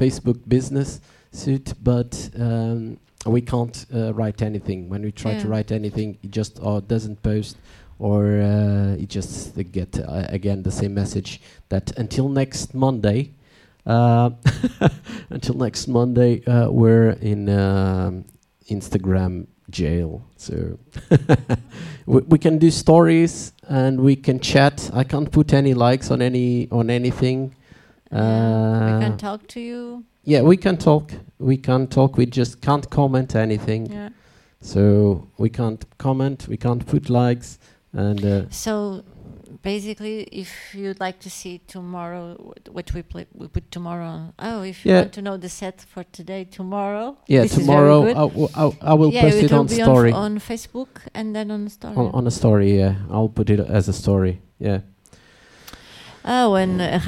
Facebook 0.00 0.40
business 0.48 1.00
suit, 1.30 1.74
but. 1.82 2.30
Um, 2.38 2.98
we 3.24 3.40
can't 3.40 3.86
uh, 3.94 4.12
write 4.14 4.42
anything. 4.42 4.88
When 4.88 5.02
we 5.02 5.12
try 5.12 5.38
to 5.38 5.46
write 5.46 5.70
anything, 5.70 6.18
it 6.24 6.32
just 6.32 6.58
uh, 6.60 6.80
doesn't 6.80 7.22
post 7.22 7.56
or 8.02 8.40
uh, 8.40 8.96
you 8.96 9.06
just 9.06 9.56
uh, 9.56 9.62
get 9.62 9.96
uh, 10.00 10.26
again 10.28 10.64
the 10.64 10.72
same 10.72 10.92
message 10.92 11.40
that 11.68 11.96
until 11.98 12.28
next 12.28 12.74
Monday, 12.74 13.30
uh, 13.86 14.30
until 15.30 15.54
next 15.54 15.88
Monday, 15.88 16.44
uh, 16.46 16.70
we're 16.70 17.10
in 17.20 17.48
um, 17.48 18.24
Instagram 18.70 19.46
jail. 19.70 20.22
So 20.36 20.78
we, 22.06 22.20
we 22.22 22.38
can 22.38 22.58
do 22.58 22.70
stories 22.70 23.52
and 23.68 24.00
we 24.00 24.16
can 24.16 24.38
chat. 24.40 24.90
I 24.92 25.04
can't 25.04 25.30
put 25.30 25.52
any 25.52 25.74
likes 25.74 26.10
on 26.10 26.22
any 26.22 26.68
on 26.70 26.90
anything. 26.90 27.54
Yeah, 28.10 28.86
we 28.86 28.92
Uh, 28.92 29.00
can 29.00 29.16
talk 29.16 29.46
to 29.48 29.60
you. 29.60 30.04
yeah, 30.24 30.42
we 30.42 30.56
can 30.56 30.76
talk. 30.76 31.12
We 31.38 31.56
can 31.56 31.86
talk. 31.86 32.16
We 32.18 32.26
just 32.26 32.60
can't 32.60 32.88
comment 32.90 33.34
anything. 33.34 33.86
Yeah. 33.90 34.10
So 34.60 35.28
we 35.38 35.48
can't 35.48 35.84
comment. 35.98 36.46
We 36.48 36.56
can't 36.56 36.84
put 36.86 37.08
likes. 37.10 37.58
And 37.92 38.24
uh, 38.24 38.42
So 38.50 39.02
basically, 39.62 40.24
if 40.24 40.74
you'd 40.74 41.00
like 41.00 41.18
to 41.20 41.30
see 41.30 41.58
tomorrow 41.66 42.34
what, 42.70 42.92
we 42.92 43.02
play, 43.02 43.26
we 43.32 43.48
put 43.48 43.70
tomorrow. 43.70 44.06
On. 44.06 44.32
Oh, 44.38 44.62
if 44.62 44.84
you 44.84 44.92
Yeah. 44.92 45.00
want 45.02 45.12
to 45.14 45.22
know 45.22 45.36
the 45.36 45.48
set 45.48 45.80
for 45.80 46.04
today, 46.04 46.44
tomorrow. 46.44 47.16
yeah, 47.26 47.42
this 47.42 47.56
is 47.56 47.66
very 47.66 47.78
tomorrow. 47.78 48.00
I, 48.10 48.28
w- 48.28 48.48
I, 48.54 48.76
I 48.82 48.94
will 48.94 49.12
yeah, 49.12 49.22
post 49.22 49.36
it 49.36 49.44
it 49.44 49.52
on 49.52 49.68
story. 49.68 50.12
on, 50.12 50.36
f- 50.36 50.50
on 50.50 50.56
Facebook 50.58 50.92
and 51.14 51.34
then 51.34 51.50
on 51.50 51.68
story. 51.68 51.96
on, 51.96 52.06
on 52.12 52.26
a 52.26 52.30
story. 52.30 52.78
Yeah, 52.78 52.94
I'll 53.10 53.28
put 53.28 53.50
it 53.50 53.60
as 53.60 53.88
a 53.88 53.92
story. 53.92 54.42
Yeah. 54.58 54.80
oh, 56.24 56.54
and 56.54 56.80
uh, 56.80 56.98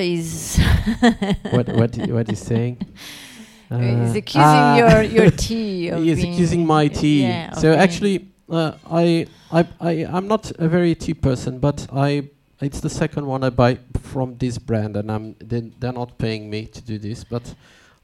is 0.00 0.58
what 1.50 1.68
what 1.68 1.96
what 1.96 2.28
is 2.32 2.40
saying? 2.40 2.78
Uh, 3.70 3.76
accusing 4.16 4.40
ah. 4.42 4.76
your 4.76 5.02
your 5.02 5.30
tea. 5.46 5.88
Of 5.88 6.02
he 6.02 6.10
is 6.10 6.22
accusing 6.24 6.66
my 6.66 6.88
tea. 6.88 7.22
Yeah, 7.22 7.52
so 7.52 7.74
actually, 7.74 8.32
uh, 8.50 8.72
I, 8.90 9.26
I, 9.50 9.66
I, 9.80 9.90
I'm 10.06 10.28
not 10.28 10.50
a 10.58 10.68
very 10.68 10.94
cheap 10.94 11.22
person, 11.22 11.58
but 11.58 11.86
I, 11.92 12.28
it's 12.60 12.80
the 12.80 12.90
second 12.90 13.26
one 13.26 13.44
I 13.44 13.50
buy 13.50 13.78
from 14.02 14.36
this 14.38 14.58
brand, 14.58 14.96
and 14.96 15.10
I'm 15.10 15.36
they, 15.38 15.60
they're 15.78 15.92
not 15.92 16.18
paying 16.18 16.50
me 16.50 16.66
to 16.66 16.80
do 16.80 16.98
this, 16.98 17.24
but 17.24 17.54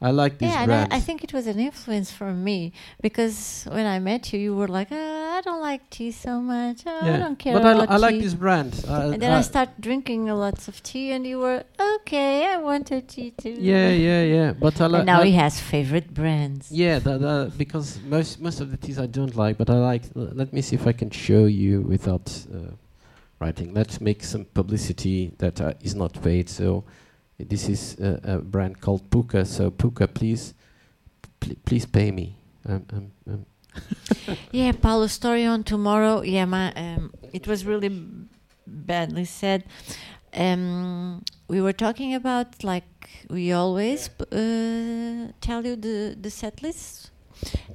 I 0.03 0.11
like 0.11 0.39
this 0.39 0.51
yeah. 0.53 0.87
I, 0.91 0.97
I 0.97 1.01
think 1.01 1.25
it 1.25 1.33
was 1.33 1.47
an 1.47 1.59
influence 1.59 2.11
for 2.11 2.33
me 2.33 2.73
because 3.01 3.65
when 3.71 3.87
I 3.87 3.99
met 4.01 4.33
you, 4.33 4.39
you 4.41 4.55
were 4.55 4.69
like, 4.69 4.89
"Ah, 4.91 5.39
"I 5.39 5.41
don't 5.41 5.61
like 5.63 5.89
tea 5.89 6.11
so 6.11 6.41
much. 6.41 6.83
Oh, 6.87 7.01
I 7.15 7.17
don't 7.19 7.39
care 7.39 7.55
but 7.55 7.65
I, 7.65 7.95
I 7.95 7.97
like 7.97 8.15
tea." 8.17 8.21
this 8.23 8.35
brand. 8.35 8.73
Uh, 8.87 9.13
And 9.13 9.23
then 9.23 9.33
uh, 9.33 9.39
I 9.39 9.43
started 9.43 9.75
drinking 9.81 10.29
a 10.29 10.35
lots 10.35 10.69
of 10.69 10.83
tea, 10.83 11.13
and 11.13 11.27
you 11.27 11.39
were 11.39 11.63
okay. 11.97 12.47
I 12.55 12.57
want 12.59 12.91
a 12.91 13.01
tea 13.01 13.31
too. 13.31 13.57
yeah, 13.59 13.91
yeah, 13.91 14.23
yeah. 14.37 14.53
But 14.53 14.81
I 14.81 14.87
like. 14.87 15.05
Now 15.07 15.21
I- 15.23 15.27
he 15.27 15.33
has 15.33 15.61
favorite 15.61 16.13
brands. 16.13 16.71
Yeah, 16.71 16.99
because 17.57 17.99
most 18.07 18.41
most 18.41 18.61
of 18.61 18.71
the 18.71 18.77
teas 18.77 18.99
I 18.99 19.07
don't 19.07 19.35
like, 19.37 19.57
but 19.57 19.71
I 19.71 19.79
like. 19.93 20.03
l- 20.17 20.33
let 20.35 20.53
me 20.53 20.61
see 20.61 20.77
if 20.77 20.87
I 20.87 20.93
can 20.93 21.11
show 21.11 21.47
you 21.47 21.81
without 21.83 22.27
uh, 22.53 22.73
writing. 23.41 23.73
Let's 23.73 24.01
make 24.01 24.23
some 24.25 24.45
publicity 24.55 25.33
that 25.39 25.61
uh, 25.61 25.73
is 25.83 25.95
not 25.95 26.13
paid. 26.23 26.49
So 26.49 26.85
this 27.39 27.69
is 27.69 27.99
a, 28.01 28.21
a 28.25 28.39
brand 28.39 28.81
called 28.81 29.09
Pukka. 29.11 29.47
So 29.47 29.71
Pukka, 29.71 30.13
please, 30.13 30.55
pl- 31.41 31.57
please 31.65 31.87
pay 31.87 32.11
me. 32.11 32.37
Um, 32.67 32.87
um, 32.93 33.11
um, 33.29 33.47
Yeah, 34.53 34.73
Paulo's 34.73 35.13
story 35.13 35.45
on 35.45 35.65
tomorrow. 35.65 36.23
Yeah, 36.23 36.45
my 36.45 36.73
um, 36.75 37.13
it 37.33 37.47
was 37.47 37.65
really 37.67 37.91
badly 38.67 39.25
said. 39.25 39.65
Um, 40.33 41.23
we 41.49 41.61
were 41.61 41.73
talking 41.73 42.15
about 42.15 42.63
like 42.65 42.85
we 43.29 43.53
always 43.53 44.09
p- 44.09 44.25
uh, 44.33 45.33
tell 45.41 45.65
you 45.67 45.77
the 45.77 46.17
the 46.21 46.31
set 46.31 46.63
list, 46.63 47.11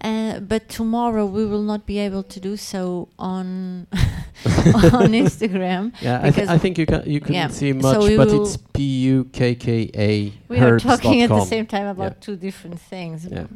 uh, 0.01 0.39
but 0.39 0.69
tomorrow 0.69 1.25
we 1.25 1.45
will 1.45 1.61
not 1.63 1.85
be 1.85 1.99
able 1.99 2.23
to 2.23 2.39
do 2.39 2.55
so 2.57 3.07
on 3.17 3.87
on 3.93 5.11
Instagram. 5.23 5.91
yeah, 6.01 6.19
I, 6.23 6.31
th- 6.31 6.47
I 6.47 6.57
think 6.57 6.77
you 6.77 6.85
can 6.85 7.03
you 7.05 7.19
couldn't 7.19 7.35
yeah, 7.35 7.47
see 7.49 7.73
much, 7.73 7.97
we 8.03 8.17
but 8.17 8.29
it's 8.31 8.57
P 8.73 8.83
U 9.13 9.25
K 9.31 9.55
K 9.55 9.89
A. 9.95 10.33
We 10.47 10.57
are 10.59 10.79
talking 10.79 11.21
at 11.21 11.29
the 11.29 11.45
same 11.45 11.65
time 11.65 11.87
about 11.87 12.13
Yeah. 12.13 12.25
two 12.25 12.35
different 12.35 12.79
things. 12.79 13.25
Yeah. 13.25 13.47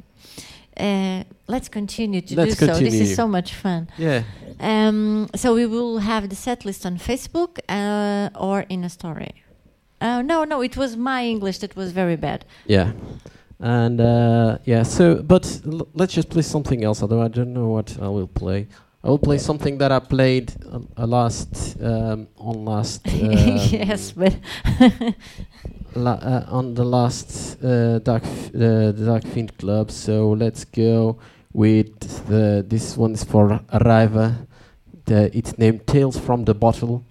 Uh, 0.75 1.23
let's 1.47 1.69
continue 1.69 2.21
to 2.21 2.35
Let's 2.35 2.55
do 2.57 2.65
so. 2.65 2.73
This 2.79 2.95
is 2.95 3.15
so 3.15 3.27
much 3.27 3.53
fun. 3.53 3.87
Yeah, 3.97 4.23
Um, 4.59 5.27
so 5.35 5.53
we 5.53 5.65
will 5.67 5.99
have 5.99 6.29
the 6.29 6.35
set 6.35 6.65
list 6.65 6.83
on 6.85 6.97
Facebook 6.97 7.59
uh, 7.69 8.29
or 8.47 8.65
in 8.69 8.83
a 8.83 8.89
story. 8.89 9.33
Uh, 10.01 10.21
no, 10.23 10.43
no, 10.45 10.61
it 10.63 10.75
was 10.75 10.97
my 10.97 11.21
English 11.25 11.59
that 11.59 11.75
was 11.75 11.91
very 11.91 12.15
bad. 12.17 12.43
Yeah. 12.65 12.91
And 13.63 14.01
uh, 14.01 14.57
yeah, 14.65 14.83
so 14.83 15.23
but 15.23 15.61
l- 15.65 15.87
let's 15.93 16.13
just 16.13 16.29
play 16.29 16.41
something 16.41 16.83
else. 16.83 17.01
Although 17.01 17.21
I 17.21 17.29
don't 17.29 17.53
know 17.53 17.69
what 17.69 17.97
I 18.01 18.09
will 18.09 18.27
play. 18.27 18.67
I 19.01 19.07
will 19.07 19.19
play 19.19 19.37
something 19.37 19.77
that 19.77 19.89
I 19.91 19.99
played 19.99 20.53
uh, 20.69 20.79
uh, 20.97 21.07
last 21.07 21.77
um, 21.81 22.27
on 22.37 22.65
last 22.65 23.07
um, 23.07 23.31
yes, 23.31 24.11
but 24.11 24.35
la- 25.95 26.11
uh, 26.21 26.45
on 26.49 26.73
the 26.73 26.83
last 26.83 27.63
uh, 27.63 27.99
Dark 27.99 28.23
F- 28.25 28.49
uh, 28.53 28.91
the 28.91 29.03
Dark 29.05 29.25
Fiend 29.27 29.57
Club. 29.57 29.91
So 29.91 30.31
let's 30.31 30.65
go 30.65 31.17
with 31.53 32.27
the 32.27 32.65
this 32.67 32.97
one 32.97 33.13
is 33.13 33.23
for 33.23 33.59
Raiva. 33.71 34.45
The, 35.05 35.31
it's 35.37 35.57
named 35.57 35.87
Tales 35.87 36.17
from 36.19 36.43
the 36.45 36.53
Bottle. 36.53 37.03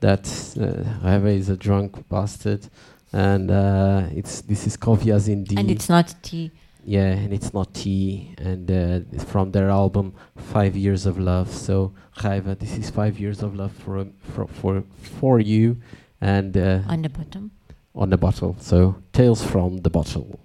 That 0.00 0.26
uh, 0.58 1.06
Raiva 1.06 1.36
is 1.36 1.48
a 1.50 1.56
drunk 1.56 2.08
bastard, 2.08 2.68
and 3.12 3.50
uh, 3.50 4.02
it's 4.12 4.42
this 4.42 4.66
is 4.66 4.76
Kovias 4.76 5.28
in 5.28 5.44
D. 5.44 5.56
and 5.58 5.70
it's 5.70 5.88
not 5.88 6.14
tea. 6.22 6.50
Yeah, 6.84 7.10
and 7.10 7.32
it's 7.34 7.52
not 7.52 7.74
tea, 7.74 8.34
and 8.38 8.70
uh, 8.70 9.00
it's 9.12 9.24
from 9.24 9.52
their 9.52 9.68
album 9.68 10.14
Five 10.36 10.74
Years 10.76 11.04
of 11.06 11.18
Love. 11.18 11.50
So 11.52 11.92
Raiva, 12.18 12.58
this 12.58 12.78
is 12.78 12.88
Five 12.90 13.18
Years 13.20 13.42
of 13.42 13.54
Love 13.54 13.72
for 13.72 14.06
for 14.32 14.46
for, 14.46 14.84
for 15.20 15.38
you, 15.40 15.76
and 16.20 16.56
uh, 16.56 16.80
On 16.88 17.02
the 17.02 17.08
bottom. 17.10 17.50
on 17.94 18.08
the 18.10 18.16
bottle. 18.16 18.56
So 18.58 18.96
Tales 19.12 19.42
from 19.44 19.78
the 19.78 19.90
Bottle. 19.90 20.40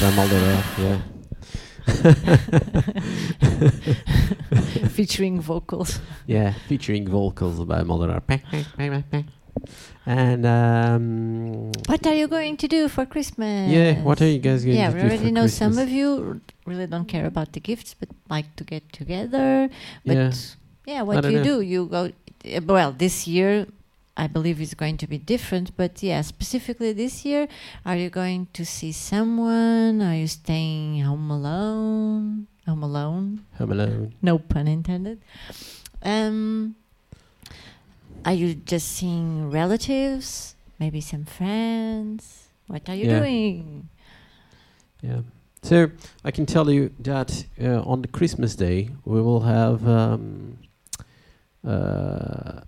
Mixed 0.00 0.16
by 0.16 0.22
Maldoror, 0.22 0.62
yeah. 0.78 1.00
featuring 4.88 5.40
vocals. 5.40 6.00
yeah, 6.26 6.52
featuring 6.68 7.08
vocals 7.08 7.64
by 7.64 7.82
Maldoror. 7.82 8.22
And 10.06 10.46
um, 10.46 11.72
What 11.86 12.06
are 12.06 12.14
you 12.14 12.28
going 12.28 12.56
to 12.58 12.68
do 12.68 12.88
for 12.88 13.04
Christmas? 13.06 13.70
yeah, 13.70 14.00
what 14.02 14.22
are 14.22 14.28
you 14.28 14.38
guys 14.38 14.64
going 14.64 14.76
yeah, 14.76 14.90
to 14.90 14.96
we 14.96 15.02
already 15.02 15.30
know 15.32 15.46
some 15.48 15.78
of 15.78 15.88
you 15.88 16.40
really 16.66 16.86
don't 16.86 17.06
care 17.08 17.26
about 17.26 17.52
the 17.52 17.60
gifts, 17.60 17.94
but 17.94 18.08
like 18.30 18.54
to 18.56 18.64
get 18.64 18.92
together. 18.92 19.68
But 20.06 20.16
Yeah. 20.16 20.32
yeah, 20.86 21.02
what 21.02 21.22
don't 21.22 21.32
you 21.32 21.38
know. 21.38 21.44
do, 21.44 21.60
you 21.60 21.86
go. 21.86 22.10
uh, 22.44 22.60
Well, 22.64 22.92
this 22.92 23.26
year, 23.26 23.66
I 24.18 24.26
believe 24.26 24.60
is 24.60 24.74
going 24.74 24.96
to 24.98 25.06
be 25.06 25.16
different. 25.16 25.76
But 25.76 26.02
yeah, 26.02 26.20
specifically 26.22 26.92
this 26.92 27.24
year, 27.24 27.46
are 27.86 27.96
you 27.96 28.10
going 28.10 28.48
to 28.52 28.66
see 28.66 28.90
someone? 28.90 30.02
Are 30.02 30.16
you 30.16 30.26
staying 30.26 31.00
home 31.02 31.30
alone? 31.30 32.48
Home 32.66 32.82
alone? 32.82 33.46
Home 33.58 33.72
Alone. 33.72 34.14
No 34.20 34.38
pun 34.38 34.68
intended. 34.68 35.22
Um, 36.02 36.74
are 38.26 38.34
you 38.34 38.54
just 38.54 38.88
seeing 38.92 39.50
relatives? 39.50 40.54
Maybe 40.78 41.00
some 41.00 41.24
friends? 41.24 42.48
What 42.66 42.88
are 42.90 42.94
you 42.94 43.06
Yeah. 43.06 43.20
doing? 43.20 43.88
Yeah. 45.00 45.20
So 45.62 45.90
I 46.24 46.30
can 46.30 46.44
tell 46.44 46.70
you 46.70 46.90
that 47.00 47.46
uh, 47.60 47.80
on 47.82 48.02
the 48.02 48.08
Christmas 48.08 48.54
day 48.54 48.90
we 49.04 49.20
will 49.22 49.40
have 49.40 49.86
um, 49.88 50.58
uh, 51.66 52.60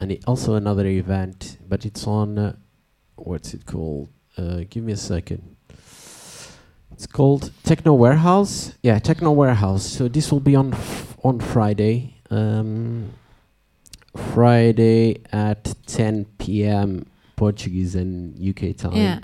and 0.00 0.16
also 0.26 0.54
another 0.54 0.86
event, 0.86 1.58
but 1.68 1.84
it's 1.86 2.06
on 2.06 2.38
uh, 2.38 2.56
what's 3.16 3.54
it 3.54 3.66
called? 3.66 4.08
Uh, 4.36 4.62
give 4.68 4.82
me 4.84 4.92
a 4.92 4.96
second. 4.96 5.56
It's 6.92 7.06
called 7.06 7.50
Techno 7.64 7.94
Warehouse. 7.94 8.74
Yeah, 8.82 8.98
Techno 8.98 9.30
Warehouse. 9.32 9.84
So 9.84 10.08
this 10.08 10.30
will 10.30 10.40
be 10.40 10.54
on 10.56 10.72
f- 10.74 11.16
on 11.24 11.40
Friday. 11.40 12.16
Um, 12.30 13.10
Friday 14.34 15.22
at 15.32 15.74
10 15.86 16.26
p.m. 16.38 17.06
Portuguese 17.36 17.94
and 17.94 18.36
UK 18.38 18.76
time 18.76 18.92
Yeah. 18.94 19.20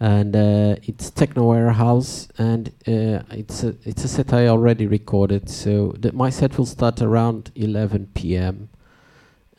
and 0.00 0.34
uh, 0.34 0.76
it's 0.82 1.10
Techno 1.10 1.44
Warehouse, 1.48 2.28
and 2.38 2.68
uh, 2.88 3.22
it's 3.30 3.62
a 3.62 3.76
it's 3.84 4.04
a 4.04 4.08
set 4.08 4.32
I 4.32 4.48
already 4.48 4.86
recorded. 4.86 5.48
So 5.48 5.94
my 6.12 6.28
set 6.30 6.58
will 6.58 6.66
start 6.66 7.00
around 7.00 7.50
11 7.54 8.08
p.m. 8.14 8.68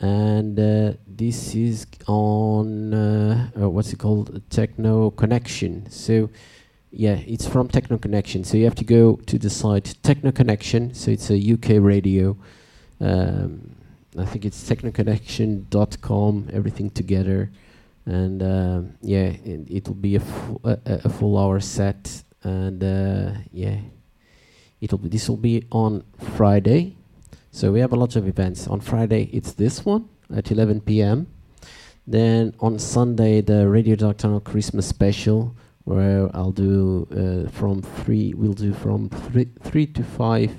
And 0.01 0.59
uh, 0.59 0.97
this 1.07 1.55
is 1.55 1.85
on 2.07 2.93
uh, 2.93 3.51
uh, 3.59 3.69
what's 3.69 3.93
it 3.93 3.99
called? 3.99 4.41
Techno 4.49 5.11
Connection. 5.11 5.89
So 5.89 6.29
yeah, 6.91 7.19
it's 7.25 7.47
from 7.47 7.67
Techno 7.69 7.97
Connection. 7.97 8.43
So 8.43 8.57
you 8.57 8.65
have 8.65 8.75
to 8.75 8.83
go 8.83 9.15
to 9.27 9.37
the 9.37 9.49
site 9.49 9.95
Techno 10.03 10.31
Connection. 10.31 10.93
So 10.93 11.11
it's 11.11 11.29
a 11.29 11.53
UK 11.53 11.81
radio. 11.81 12.35
Um, 12.99 13.75
I 14.17 14.25
think 14.25 14.43
it's 14.43 14.61
technoconnection.com. 14.67 16.49
Everything 16.51 16.89
together 16.89 17.51
and 18.05 18.41
uh, 18.41 18.81
yeah, 19.01 19.27
it, 19.45 19.67
it'll 19.69 19.93
be 19.93 20.15
a, 20.15 20.19
fu- 20.19 20.59
a 20.63 20.77
a 20.85 21.09
full 21.09 21.37
hour 21.37 21.59
set, 21.59 22.23
and 22.43 22.83
uh, 22.83 23.31
yeah, 23.51 23.77
it'll 24.79 24.97
be 24.97 25.09
this 25.09 25.29
will 25.29 25.37
be 25.37 25.65
on 25.71 26.03
Friday. 26.35 26.95
So 27.53 27.71
we 27.73 27.81
have 27.81 27.91
a 27.91 27.97
lot 27.97 28.15
of 28.15 28.27
events 28.29 28.65
on 28.67 28.79
Friday. 28.79 29.29
It's 29.33 29.51
this 29.53 29.83
one 29.85 30.07
at 30.33 30.51
11 30.51 30.81
p.m. 30.81 31.27
Then 32.07 32.55
on 32.61 32.79
Sunday 32.79 33.41
the 33.41 33.67
Radio 33.67 33.95
Dark 33.95 34.17
Tunnel 34.17 34.39
Christmas 34.39 34.87
special, 34.87 35.53
where 35.83 36.29
I'll 36.33 36.53
do 36.53 37.07
uh, 37.11 37.49
from 37.51 37.81
three. 37.81 38.33
We'll 38.33 38.53
do 38.53 38.73
from 38.73 39.09
three 39.09 39.49
three 39.63 39.85
to 39.87 40.03
five 40.03 40.51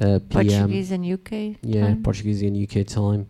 uh, 0.00 0.20
p.m. 0.30 0.68
Portuguese 0.68 0.92
and 0.92 1.04
UK. 1.04 1.56
Yeah, 1.62 1.86
time? 1.88 2.02
Portuguese 2.04 2.42
and 2.42 2.56
UK 2.56 2.86
time. 2.86 3.28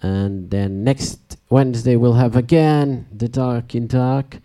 And 0.00 0.50
then 0.50 0.84
next 0.84 1.36
Wednesday 1.50 1.96
we'll 1.96 2.14
have 2.14 2.34
again 2.34 3.06
the 3.12 3.28
Dark 3.28 3.74
in 3.74 3.86
Dark. 3.86 4.38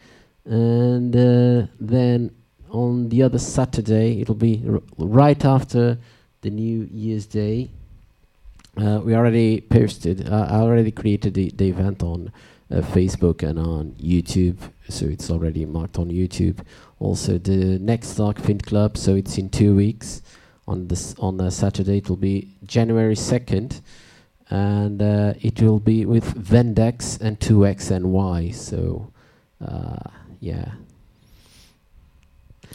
And 0.43 1.15
uh, 1.15 1.67
then 1.79 2.35
on 2.69 3.07
the 3.09 3.23
other 3.23 3.39
Saturday, 3.39 4.19
it'll 4.21 4.35
be 4.35 4.63
r- 4.69 4.81
right 4.97 5.43
after 5.45 5.97
the 6.41 6.49
New 6.49 6.89
Year's 6.91 7.25
Day. 7.25 7.69
Uh, 8.77 8.99
we 9.03 9.15
already 9.15 9.61
posted, 9.61 10.29
uh, 10.29 10.47
I 10.49 10.55
already 10.59 10.91
created 10.91 11.33
the, 11.33 11.51
the 11.51 11.69
event 11.69 12.03
on 12.03 12.31
uh, 12.71 12.77
Facebook 12.77 13.43
and 13.43 13.59
on 13.59 13.95
YouTube. 14.01 14.57
So 14.89 15.05
it's 15.05 15.29
already 15.29 15.65
marked 15.65 15.97
on 15.97 16.09
YouTube. 16.09 16.59
Also, 16.99 17.37
the 17.37 17.79
next 17.79 18.15
Dark 18.15 18.39
Fin 18.39 18.59
Club, 18.59 18.97
so 18.97 19.15
it's 19.15 19.37
in 19.37 19.49
two 19.49 19.75
weeks 19.75 20.21
on 20.67 20.87
this 20.87 21.15
on 21.19 21.49
Saturday. 21.51 21.97
It 21.97 22.09
will 22.09 22.15
be 22.15 22.49
January 22.65 23.15
second, 23.15 23.81
and 24.49 25.01
uh, 25.01 25.33
it 25.41 25.61
will 25.61 25.79
be 25.79 26.05
with 26.05 26.35
Vendex 26.35 27.19
and 27.19 27.39
2X 27.39 27.91
and 27.91 28.11
Y. 28.11 28.51
So, 28.51 29.11
uh, 29.65 30.09
yeah. 30.39 30.71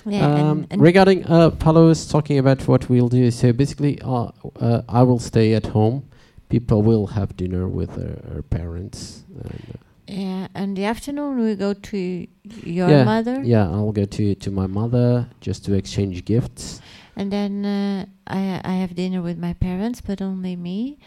Yeah, 0.05 0.26
um, 0.26 0.36
and, 0.36 0.66
and 0.70 0.82
regarding 0.82 1.24
uh, 1.26 1.51
Paulo 1.51 1.86
was 1.86 2.07
talking 2.07 2.38
about 2.38 2.66
what 2.68 2.88
we'll 2.88 3.09
do. 3.09 3.30
So 3.30 3.53
basically, 3.53 4.01
uh, 4.03 4.30
uh, 4.61 4.82
I 4.88 5.03
will 5.03 5.18
stay 5.18 5.55
at 5.55 5.66
home. 5.66 6.09
People 6.49 6.82
will 6.82 7.07
have 7.09 7.36
dinner 7.36 7.66
with 7.66 7.94
their, 7.97 8.16
their 8.32 8.42
parents. 8.42 9.24
And, 9.34 9.62
uh, 9.74 9.78
yeah, 10.07 10.47
and 10.55 10.76
the 10.76 10.84
afternoon 10.84 11.38
we 11.38 11.57
go 11.57 11.72
to 11.74 12.26
your 12.44 12.88
Yeah, 12.88 13.05
mother, 13.05 13.42
yeah, 13.42 13.68
I'll 13.68 13.90
go 13.92 14.05
to 14.05 14.34
to 14.36 14.51
my 14.51 14.66
mother 14.68 15.26
just 15.40 15.64
to 15.64 15.74
exchange 15.74 16.24
gifts. 16.24 16.80
and 17.16 17.32
then 17.32 17.64
uh, 17.64 18.05
I 18.28 18.61
I 18.64 18.74
have 18.82 18.94
dinner 18.94 19.22
with 19.22 19.38
my 19.38 19.55
parents, 19.55 20.01
but 20.01 20.20
only 20.22 20.55
me, 20.55 20.99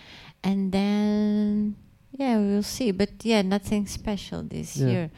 and 0.43 0.71
then 0.73 1.75
yeah, 2.17 2.37
we 2.37 2.45
will 2.55 2.63
see. 2.63 2.91
But 2.91 3.09
yeah, 3.23 3.41
nothing 3.43 3.87
special 3.87 4.43
this 4.43 4.75
Yeah. 4.75 4.87
year. 4.91 5.09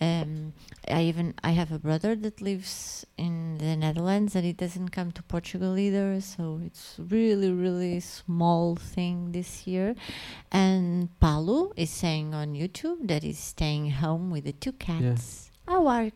Um, 0.00 0.52
I 0.90 1.02
even 1.02 1.34
I 1.42 1.50
have 1.50 1.72
a 1.72 1.78
brother 1.78 2.14
that 2.16 2.40
lives 2.40 3.06
in 3.16 3.58
the 3.58 3.76
Netherlands, 3.76 4.34
and 4.34 4.44
he 4.44 4.52
doesn't 4.52 4.90
come 4.90 5.12
to 5.12 5.22
Portugal 5.22 5.78
either. 5.78 6.20
So 6.20 6.60
it's 6.64 6.96
really 6.98 7.50
really 7.50 8.00
small 8.00 8.76
thing 8.76 9.32
this 9.32 9.66
year. 9.66 9.94
And 10.52 11.08
Paulo 11.20 11.72
is 11.76 11.90
saying 11.90 12.34
on 12.34 12.54
YouTube 12.54 13.08
that 13.08 13.22
he's 13.22 13.38
staying 13.38 13.90
home 13.92 14.30
with 14.30 14.44
the 14.44 14.52
two 14.52 14.72
cats. 14.72 15.50
How 15.66 15.86
are 15.86 16.10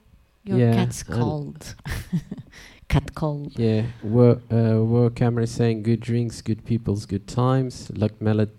your 0.44 0.58
Yeah, 0.58 0.74
cats 0.74 1.02
called? 1.02 1.74
Cat 2.88 3.14
called. 3.14 3.58
Yeah, 3.58 3.84
work, 4.02 4.40
uh, 4.50 5.10
Cameron 5.14 5.44
is 5.44 5.50
saying 5.50 5.82
good 5.82 6.00
drinks, 6.00 6.40
good 6.40 6.64
peoples, 6.64 7.04
good 7.04 7.26
times. 7.26 7.90
Luck 7.94 8.18
Mallet, 8.20 8.58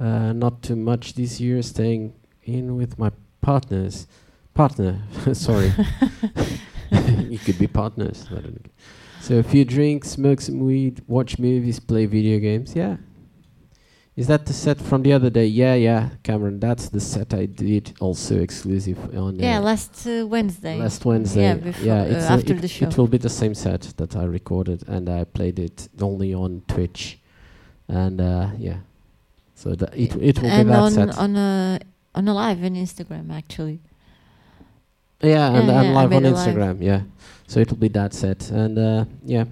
uh, 0.00 0.32
not 0.32 0.62
too 0.62 0.74
much 0.74 1.14
this 1.14 1.40
year, 1.40 1.62
staying 1.62 2.14
in 2.42 2.76
with 2.76 2.98
my 2.98 3.12
partners. 3.40 4.08
Partner, 4.54 5.02
sorry. 5.32 5.72
you 7.28 7.38
could 7.38 7.58
be 7.58 7.66
partners. 7.66 8.26
I 8.30 8.34
don't 8.34 8.54
know. 8.64 8.70
So 9.20 9.38
a 9.38 9.42
few 9.42 9.64
drinks, 9.64 10.10
smoke 10.10 10.40
some 10.40 10.60
weed, 10.60 11.02
watch 11.08 11.38
movies, 11.38 11.80
play 11.80 12.06
video 12.06 12.38
games. 12.38 12.76
Yeah. 12.76 12.96
Is 14.16 14.28
that 14.28 14.46
the 14.46 14.52
set 14.52 14.80
from 14.80 15.02
the 15.02 15.12
other 15.12 15.28
day? 15.28 15.46
Yeah, 15.46 15.74
yeah, 15.74 16.10
Cameron. 16.22 16.60
That's 16.60 16.88
the 16.88 17.00
set 17.00 17.34
I 17.34 17.46
did, 17.46 17.94
also 18.00 18.38
exclusive 18.38 18.98
on. 19.16 19.36
Yeah, 19.40 19.58
uh, 19.58 19.62
last 19.62 20.06
uh, 20.06 20.24
Wednesday. 20.24 20.76
Last 20.78 21.04
Wednesday. 21.04 21.42
Yeah, 21.42 21.54
before, 21.54 21.92
uh, 21.92 22.04
it's 22.04 22.24
a- 22.26 22.30
after 22.30 22.52
it, 22.52 22.60
the 22.60 22.68
show. 22.68 22.86
It 22.86 22.96
will 22.96 23.08
be 23.08 23.18
the 23.18 23.28
same 23.28 23.54
set 23.54 23.80
that 23.96 24.14
I 24.14 24.22
recorded, 24.24 24.86
and 24.86 25.08
I 25.08 25.24
played 25.24 25.58
it 25.58 25.88
only 26.00 26.32
on 26.32 26.62
Twitch, 26.68 27.18
and 27.88 28.20
uh, 28.20 28.50
yeah. 28.56 28.76
So 29.56 29.74
that 29.74 29.92
it 29.96 30.14
it 30.16 30.40
will 30.40 30.48
and 30.50 30.68
be 30.68 30.72
that 30.72 30.80
on 30.80 30.92
set. 30.92 31.18
on 31.18 31.34
a 31.36 31.80
on 32.14 32.28
a 32.28 32.34
live 32.34 32.62
on 32.62 32.74
Instagram 32.76 33.32
actually. 33.32 33.80
Yeah, 35.26 35.52
and 35.52 35.68
yeah, 35.68 35.80
I'm 35.80 35.86
yeah, 35.86 35.92
live 35.92 36.12
on 36.12 36.24
a 36.24 36.30
live. 36.30 36.54
Instagram. 36.54 36.82
Yeah, 36.82 37.02
so 37.46 37.60
it 37.60 37.70
will 37.70 37.78
be 37.78 37.88
that 37.88 38.14
set, 38.14 38.50
and 38.50 38.78
uh, 38.78 39.04
yeah. 39.24 39.44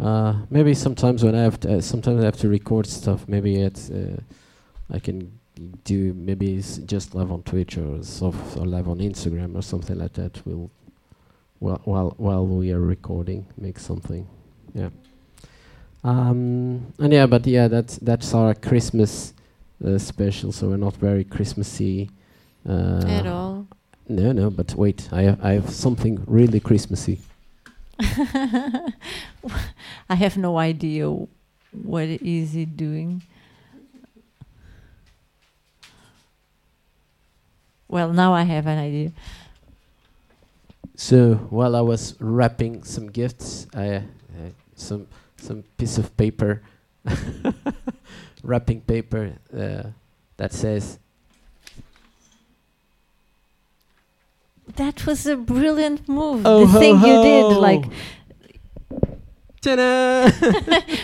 Uh, 0.00 0.34
maybe 0.50 0.74
sometimes 0.74 1.22
when 1.22 1.34
I 1.34 1.42
have 1.42 1.60
to, 1.60 1.76
uh, 1.76 1.80
sometimes 1.80 2.22
I 2.22 2.24
have 2.24 2.38
to 2.38 2.48
record 2.48 2.86
stuff. 2.86 3.28
Maybe 3.28 3.60
it's 3.62 3.90
uh, 3.90 4.20
I 4.90 4.98
can 4.98 5.38
do 5.84 6.12
maybe 6.14 6.62
just 6.86 7.14
live 7.14 7.30
on 7.30 7.42
Twitch 7.42 7.76
or 7.78 8.02
soft 8.02 8.56
or 8.56 8.66
live 8.66 8.88
on 8.88 8.98
Instagram 8.98 9.54
or 9.56 9.62
something 9.62 9.98
like 9.98 10.14
that. 10.14 10.40
We'll 10.44 10.70
while 11.58 11.80
while 11.84 12.14
while 12.16 12.46
we 12.46 12.72
are 12.72 12.80
recording 12.80 13.46
make 13.56 13.78
something. 13.78 14.26
Yeah. 14.74 14.90
Um 16.04 16.92
and 16.98 17.12
yeah, 17.12 17.26
but 17.26 17.46
yeah, 17.46 17.68
that's 17.68 17.98
that's 17.98 18.34
our 18.34 18.54
Christmas 18.54 19.34
uh, 19.84 19.98
special. 19.98 20.52
So 20.52 20.68
we're 20.68 20.76
not 20.76 20.96
very 20.96 21.24
Christmassy. 21.24 22.10
Uh, 22.68 23.04
At 23.06 23.26
all. 23.26 23.66
No, 24.08 24.32
no, 24.32 24.50
but 24.50 24.74
wait, 24.74 25.08
I 25.12 25.22
have 25.22 25.44
I 25.44 25.52
have 25.52 25.70
something 25.70 26.22
really 26.26 26.60
Christmassy. 26.60 27.20
I 28.00 28.92
have 30.08 30.36
no 30.36 30.58
idea 30.58 31.08
what 31.72 32.08
is 32.08 32.56
it 32.56 32.76
doing. 32.76 33.22
Well, 37.88 38.12
now 38.12 38.32
I 38.32 38.42
have 38.42 38.66
an 38.66 38.78
idea. 38.78 39.12
So 40.96 41.34
while 41.50 41.76
I 41.76 41.80
was 41.80 42.16
wrapping 42.20 42.84
some 42.84 43.08
gifts, 43.08 43.66
I 43.74 43.96
uh, 43.96 44.00
some 44.74 45.06
some 45.36 45.62
piece 45.76 45.98
of 45.98 46.16
paper, 46.16 46.62
wrapping 48.42 48.80
paper 48.82 49.32
uh, 49.52 49.90
that 50.36 50.52
says 50.52 50.98
That 54.76 55.06
was 55.06 55.26
a 55.26 55.36
brilliant 55.36 56.08
move. 56.08 56.42
"Oh 56.46 56.60
the 56.60 56.66
ho 56.66 56.78
thing 56.78 56.94
you 57.00 57.22
did, 57.22 57.56
like, 57.58 57.84
Ta-da! 59.62 60.30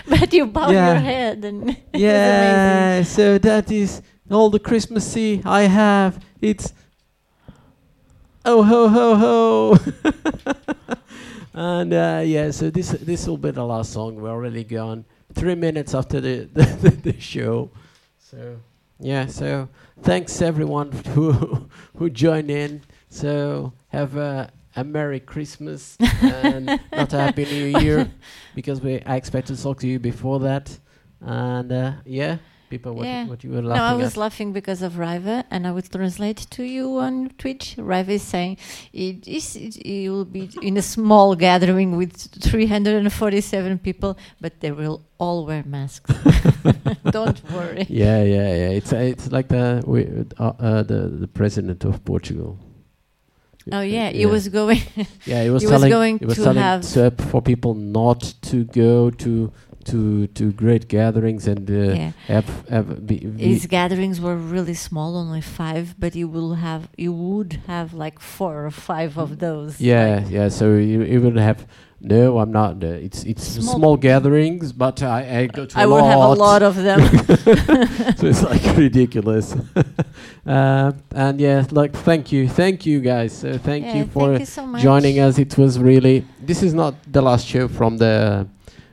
but 0.08 0.32
you 0.32 0.46
bow 0.46 0.70
Yeah. 0.70 0.92
your 0.92 1.00
head 1.00 1.44
and 1.44 1.76
yeah, 1.94 3.02
so 3.04 3.38
that 3.38 3.70
is 3.70 4.02
all 4.30 4.50
the 4.50 4.58
Christmassy 4.58 5.42
I 5.44 5.62
have. 5.62 6.18
It's 6.40 6.72
oh 8.44 8.62
ho 8.62 8.88
ho 8.88 9.14
ho. 9.16 9.78
and 11.54 11.92
uh, 11.92 12.22
yeah, 12.24 12.50
so 12.50 12.70
this 12.70 12.90
this 12.90 13.26
will 13.28 13.36
be 13.38 13.50
the 13.52 13.64
last 13.64 13.92
song. 13.92 14.16
We're 14.16 14.30
already 14.30 14.64
gone 14.64 15.04
three 15.34 15.54
minutes 15.54 15.94
after 15.94 16.20
the 16.20 16.48
the, 16.52 16.90
the 17.12 17.20
show. 17.20 17.70
So 18.18 18.56
yeah, 18.98 19.26
so 19.26 19.68
thanks 20.02 20.42
everyone 20.42 20.90
who 21.14 21.68
who 21.96 22.10
joined 22.10 22.50
in. 22.50 22.82
So 23.08 23.72
have 23.88 24.16
a 24.16 24.50
a 24.76 24.84
Merry 24.84 25.18
Christmas 25.20 25.96
and 26.22 26.66
not 26.92 27.12
a 27.12 27.18
Happy 27.18 27.44
New 27.46 27.80
Year 27.80 28.10
because 28.54 28.80
we 28.80 29.00
I 29.06 29.16
expect 29.16 29.48
to 29.48 29.56
talk 29.60 29.80
to 29.80 29.86
you 29.88 29.98
before 29.98 30.40
that. 30.40 30.78
And 31.20 31.72
uh, 31.72 31.92
yeah, 32.04 32.36
people, 32.70 32.92
what, 32.94 33.06
Yeah. 33.06 33.26
what 33.26 33.42
you 33.42 33.50
were 33.50 33.62
laughing 33.62 33.82
No, 33.82 33.90
I 33.90 33.94
was 33.94 34.12
at? 34.12 34.16
laughing 34.18 34.52
because 34.52 34.82
of 34.82 34.98
Riva, 34.98 35.44
and 35.50 35.66
I 35.66 35.72
would 35.72 35.90
translate 35.90 36.36
to 36.50 36.62
you 36.62 36.98
on 36.98 37.30
Twitch. 37.38 37.74
Riva 37.76 38.12
is 38.12 38.22
saying 38.22 38.58
it 38.92 39.26
is 39.26 39.56
it, 39.56 39.76
it 39.78 40.10
will 40.10 40.24
be 40.26 40.48
in 40.62 40.76
a 40.76 40.82
small 40.82 41.34
gathering 41.34 41.96
with 41.96 42.12
347 42.40 43.78
people, 43.78 44.16
but 44.40 44.60
they 44.60 44.70
will 44.70 45.02
all 45.18 45.44
wear 45.46 45.64
masks. 45.66 46.12
Don't 47.10 47.42
worry. 47.50 47.86
yeah, 47.88 48.22
yeah, 48.22 48.54
yeah. 48.54 48.68
It's 48.78 48.92
uh, 48.92 48.96
it's 48.98 49.32
like 49.32 49.48
the 49.48 49.82
we, 49.86 50.06
uh, 50.38 50.52
uh, 50.60 50.82
the 50.84 51.08
the 51.08 51.26
president 51.28 51.84
of 51.84 52.04
Portugal. 52.04 52.58
Oh 53.72 53.80
yeah, 53.96 54.08
it 54.08 54.26
was 54.26 54.48
going. 54.48 54.80
Yeah, 55.24 55.42
it 55.42 55.50
was 55.50 55.62
he 55.62 55.66
was 55.66 55.72
telling 55.74 55.90
going 55.90 56.18
he 56.18 56.26
was 56.26 56.36
to 56.36 56.42
telling 56.44 56.58
have- 56.58 56.82
to- 56.92 57.10
for 57.30 57.40
people 57.42 57.74
not 57.74 58.34
to 58.50 58.64
go 58.64 59.10
to 59.10 59.52
to 59.84 60.26
to 60.38 60.52
great 60.52 60.88
gatherings 60.88 61.46
and 61.48 61.70
uh, 61.70 61.74
yeah, 61.74 62.12
have 62.26 62.48
have 62.68 63.06
be, 63.06 63.18
be 63.20 63.44
his 63.54 63.66
gatherings 63.66 64.20
were 64.20 64.36
really 64.36 64.74
small, 64.74 65.16
only 65.16 65.40
five, 65.40 65.94
but 65.98 66.14
you 66.14 66.28
will 66.28 66.54
have 66.54 66.88
you 66.98 67.12
would 67.12 67.52
have 67.66 67.94
like 67.94 68.20
four 68.20 68.66
or 68.66 68.70
five 68.70 69.16
of 69.18 69.38
those. 69.38 69.80
yeah 69.80 70.16
like- 70.16 70.30
yeah. 70.30 70.48
So 70.50 70.74
you, 70.76 71.02
you 71.04 71.20
would 71.22 71.36
have 71.38 71.66
no, 72.00 72.38
I'm 72.38 72.52
not. 72.52 72.82
Uh, 72.82 72.86
it's 73.06 73.24
it's 73.24 73.42
small, 73.44 73.74
Small- 73.76 73.96
gatherings, 73.96 74.72
but 74.72 75.02
I, 75.02 75.40
I 75.40 75.46
go 75.46 75.66
to 75.66 75.78
I 75.78 75.84
lot. 75.84 76.04
have 76.04 76.18
a 76.20 76.32
lot 76.34 76.62
of 76.62 76.76
them. 76.76 77.00
so 78.16 78.26
it's 78.26 78.42
like 78.42 78.76
ridiculous. 78.76 79.56
uh, 80.46 80.92
and 81.14 81.40
yeah, 81.40 81.64
like 81.70 81.92
thank 81.94 82.30
you, 82.32 82.48
thank 82.48 82.86
you 82.86 83.00
guys. 83.00 83.32
So 83.32 83.58
thank 83.58 83.84
Yeah, 83.84 83.96
you 83.98 84.04
for 84.06 84.28
thank 84.28 84.40
you 84.40 84.46
so 84.46 84.76
joining 84.78 85.18
us. 85.18 85.38
It 85.38 85.56
was 85.58 85.78
really. 85.78 86.24
This 86.40 86.62
is 86.62 86.72
not 86.74 86.94
the 87.10 87.20
last 87.22 87.46
show 87.46 87.68
from 87.68 87.98
the 87.98 88.46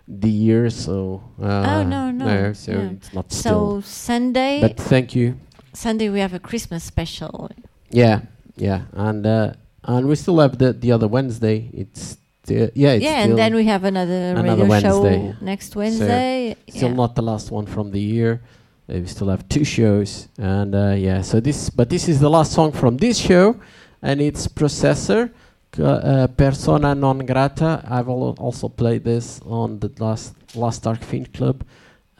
the 0.07 0.29
year, 0.29 0.69
so. 0.69 1.21
Uh, 1.41 1.63
Oh, 1.67 1.83
no, 1.83 2.11
no, 2.11 2.53
so 2.53 2.71
yeah. 2.71 2.89
it's 2.91 3.13
not 3.13 3.31
still. 3.31 3.81
So 3.81 3.87
Sunday, 3.87 4.61
But 4.61 4.77
thank 4.77 5.15
you. 5.15 5.35
Sunday 5.73 6.09
we 6.09 6.19
have 6.19 6.33
a 6.33 6.39
Christmas 6.39 6.83
special. 6.83 7.51
Yeah, 7.89 8.21
yeah, 8.55 8.81
and 8.93 9.25
uh, 9.25 9.53
and 9.83 10.07
we 10.07 10.15
still 10.15 10.39
have 10.39 10.57
the 10.57 10.73
the 10.73 10.91
other 10.91 11.07
Wednesday. 11.07 11.69
It's 11.73 12.17
still, 12.45 12.69
yeah, 12.75 12.93
it's 12.93 13.03
yeah, 13.03 13.23
and 13.23 13.37
then 13.37 13.55
we 13.55 13.65
have 13.65 13.83
another, 13.83 14.35
another 14.35 14.65
radio 14.65 14.79
show 14.79 15.33
next 15.41 15.75
Wednesday. 15.75 16.55
still 16.69 16.89
yeah. 16.89 16.95
not 16.95 17.15
the 17.15 17.21
last 17.21 17.51
one 17.51 17.65
from 17.65 17.91
the 17.91 17.99
year. 17.99 18.41
Uh, 18.87 18.99
we 18.99 19.05
still 19.07 19.29
have 19.29 19.47
two 19.49 19.63
shows, 19.63 20.27
and 20.37 20.75
uh, 20.75 20.93
yeah. 20.97 21.21
So 21.21 21.39
this, 21.39 21.69
but 21.69 21.89
this 21.89 22.07
is 22.07 22.19
the 22.19 22.29
last 22.29 22.51
song 22.51 22.71
from 22.71 22.97
this 22.97 23.17
show, 23.17 23.59
and 24.01 24.21
it's 24.21 24.47
Processor, 24.47 25.31
uh, 25.79 26.27
Persona 26.37 26.93
non 26.93 27.25
grata. 27.25 27.83
I've 27.89 28.07
al- 28.07 28.37
also 28.39 28.69
played 28.69 29.03
this 29.03 29.41
on 29.45 29.79
the 29.79 29.91
last 29.97 30.35
last 30.55 30.83
Dark 30.83 31.03
Fiend 31.03 31.33
Club, 31.33 31.65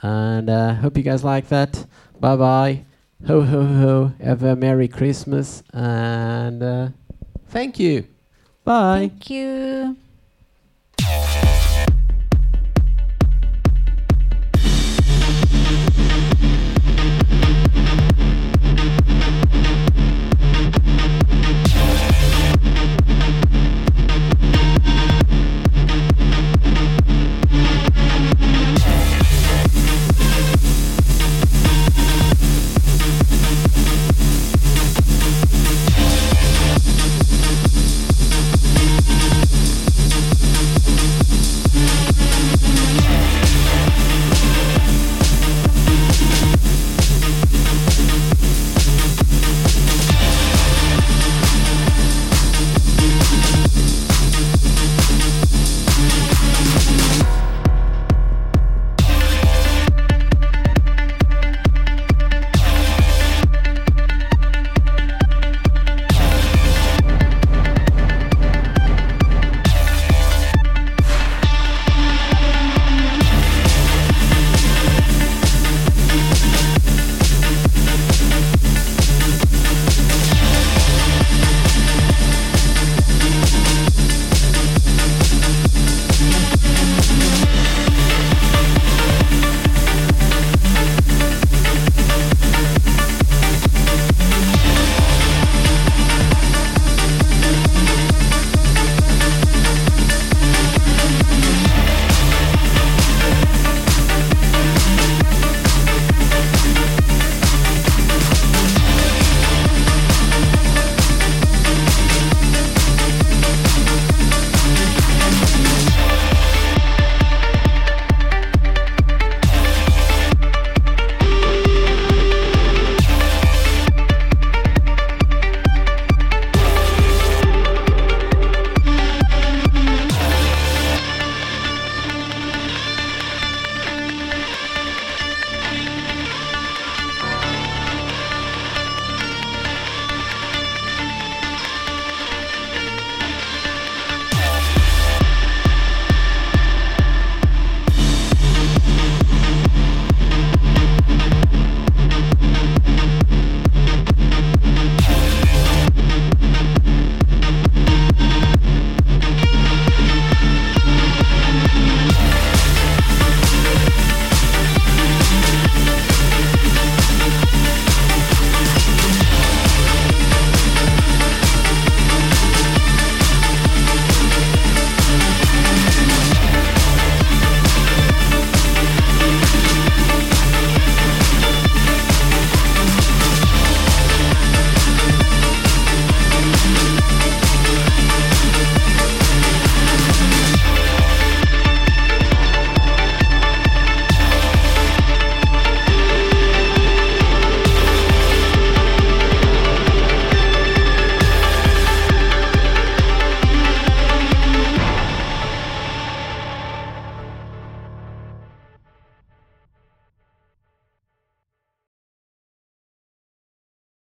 and 0.02 0.50
uh, 0.50 0.74
hope 0.74 0.98
you 0.98 1.04
guys 1.04 1.24
like 1.24 1.50
that. 1.50 1.86
Bye 2.20 2.36
bye. 2.36 2.82
Ho 3.28 3.42
ho 3.42 3.64
ho. 3.64 4.12
Have 4.24 4.42
a 4.42 4.56
merry 4.56 4.88
Christmas, 4.88 5.62
and 5.72 6.64
uh, 6.64 6.90
thank 7.50 7.80
you. 7.80 8.06
Bye. 8.64 9.12
Thank 9.12 9.30
you. 9.30 9.98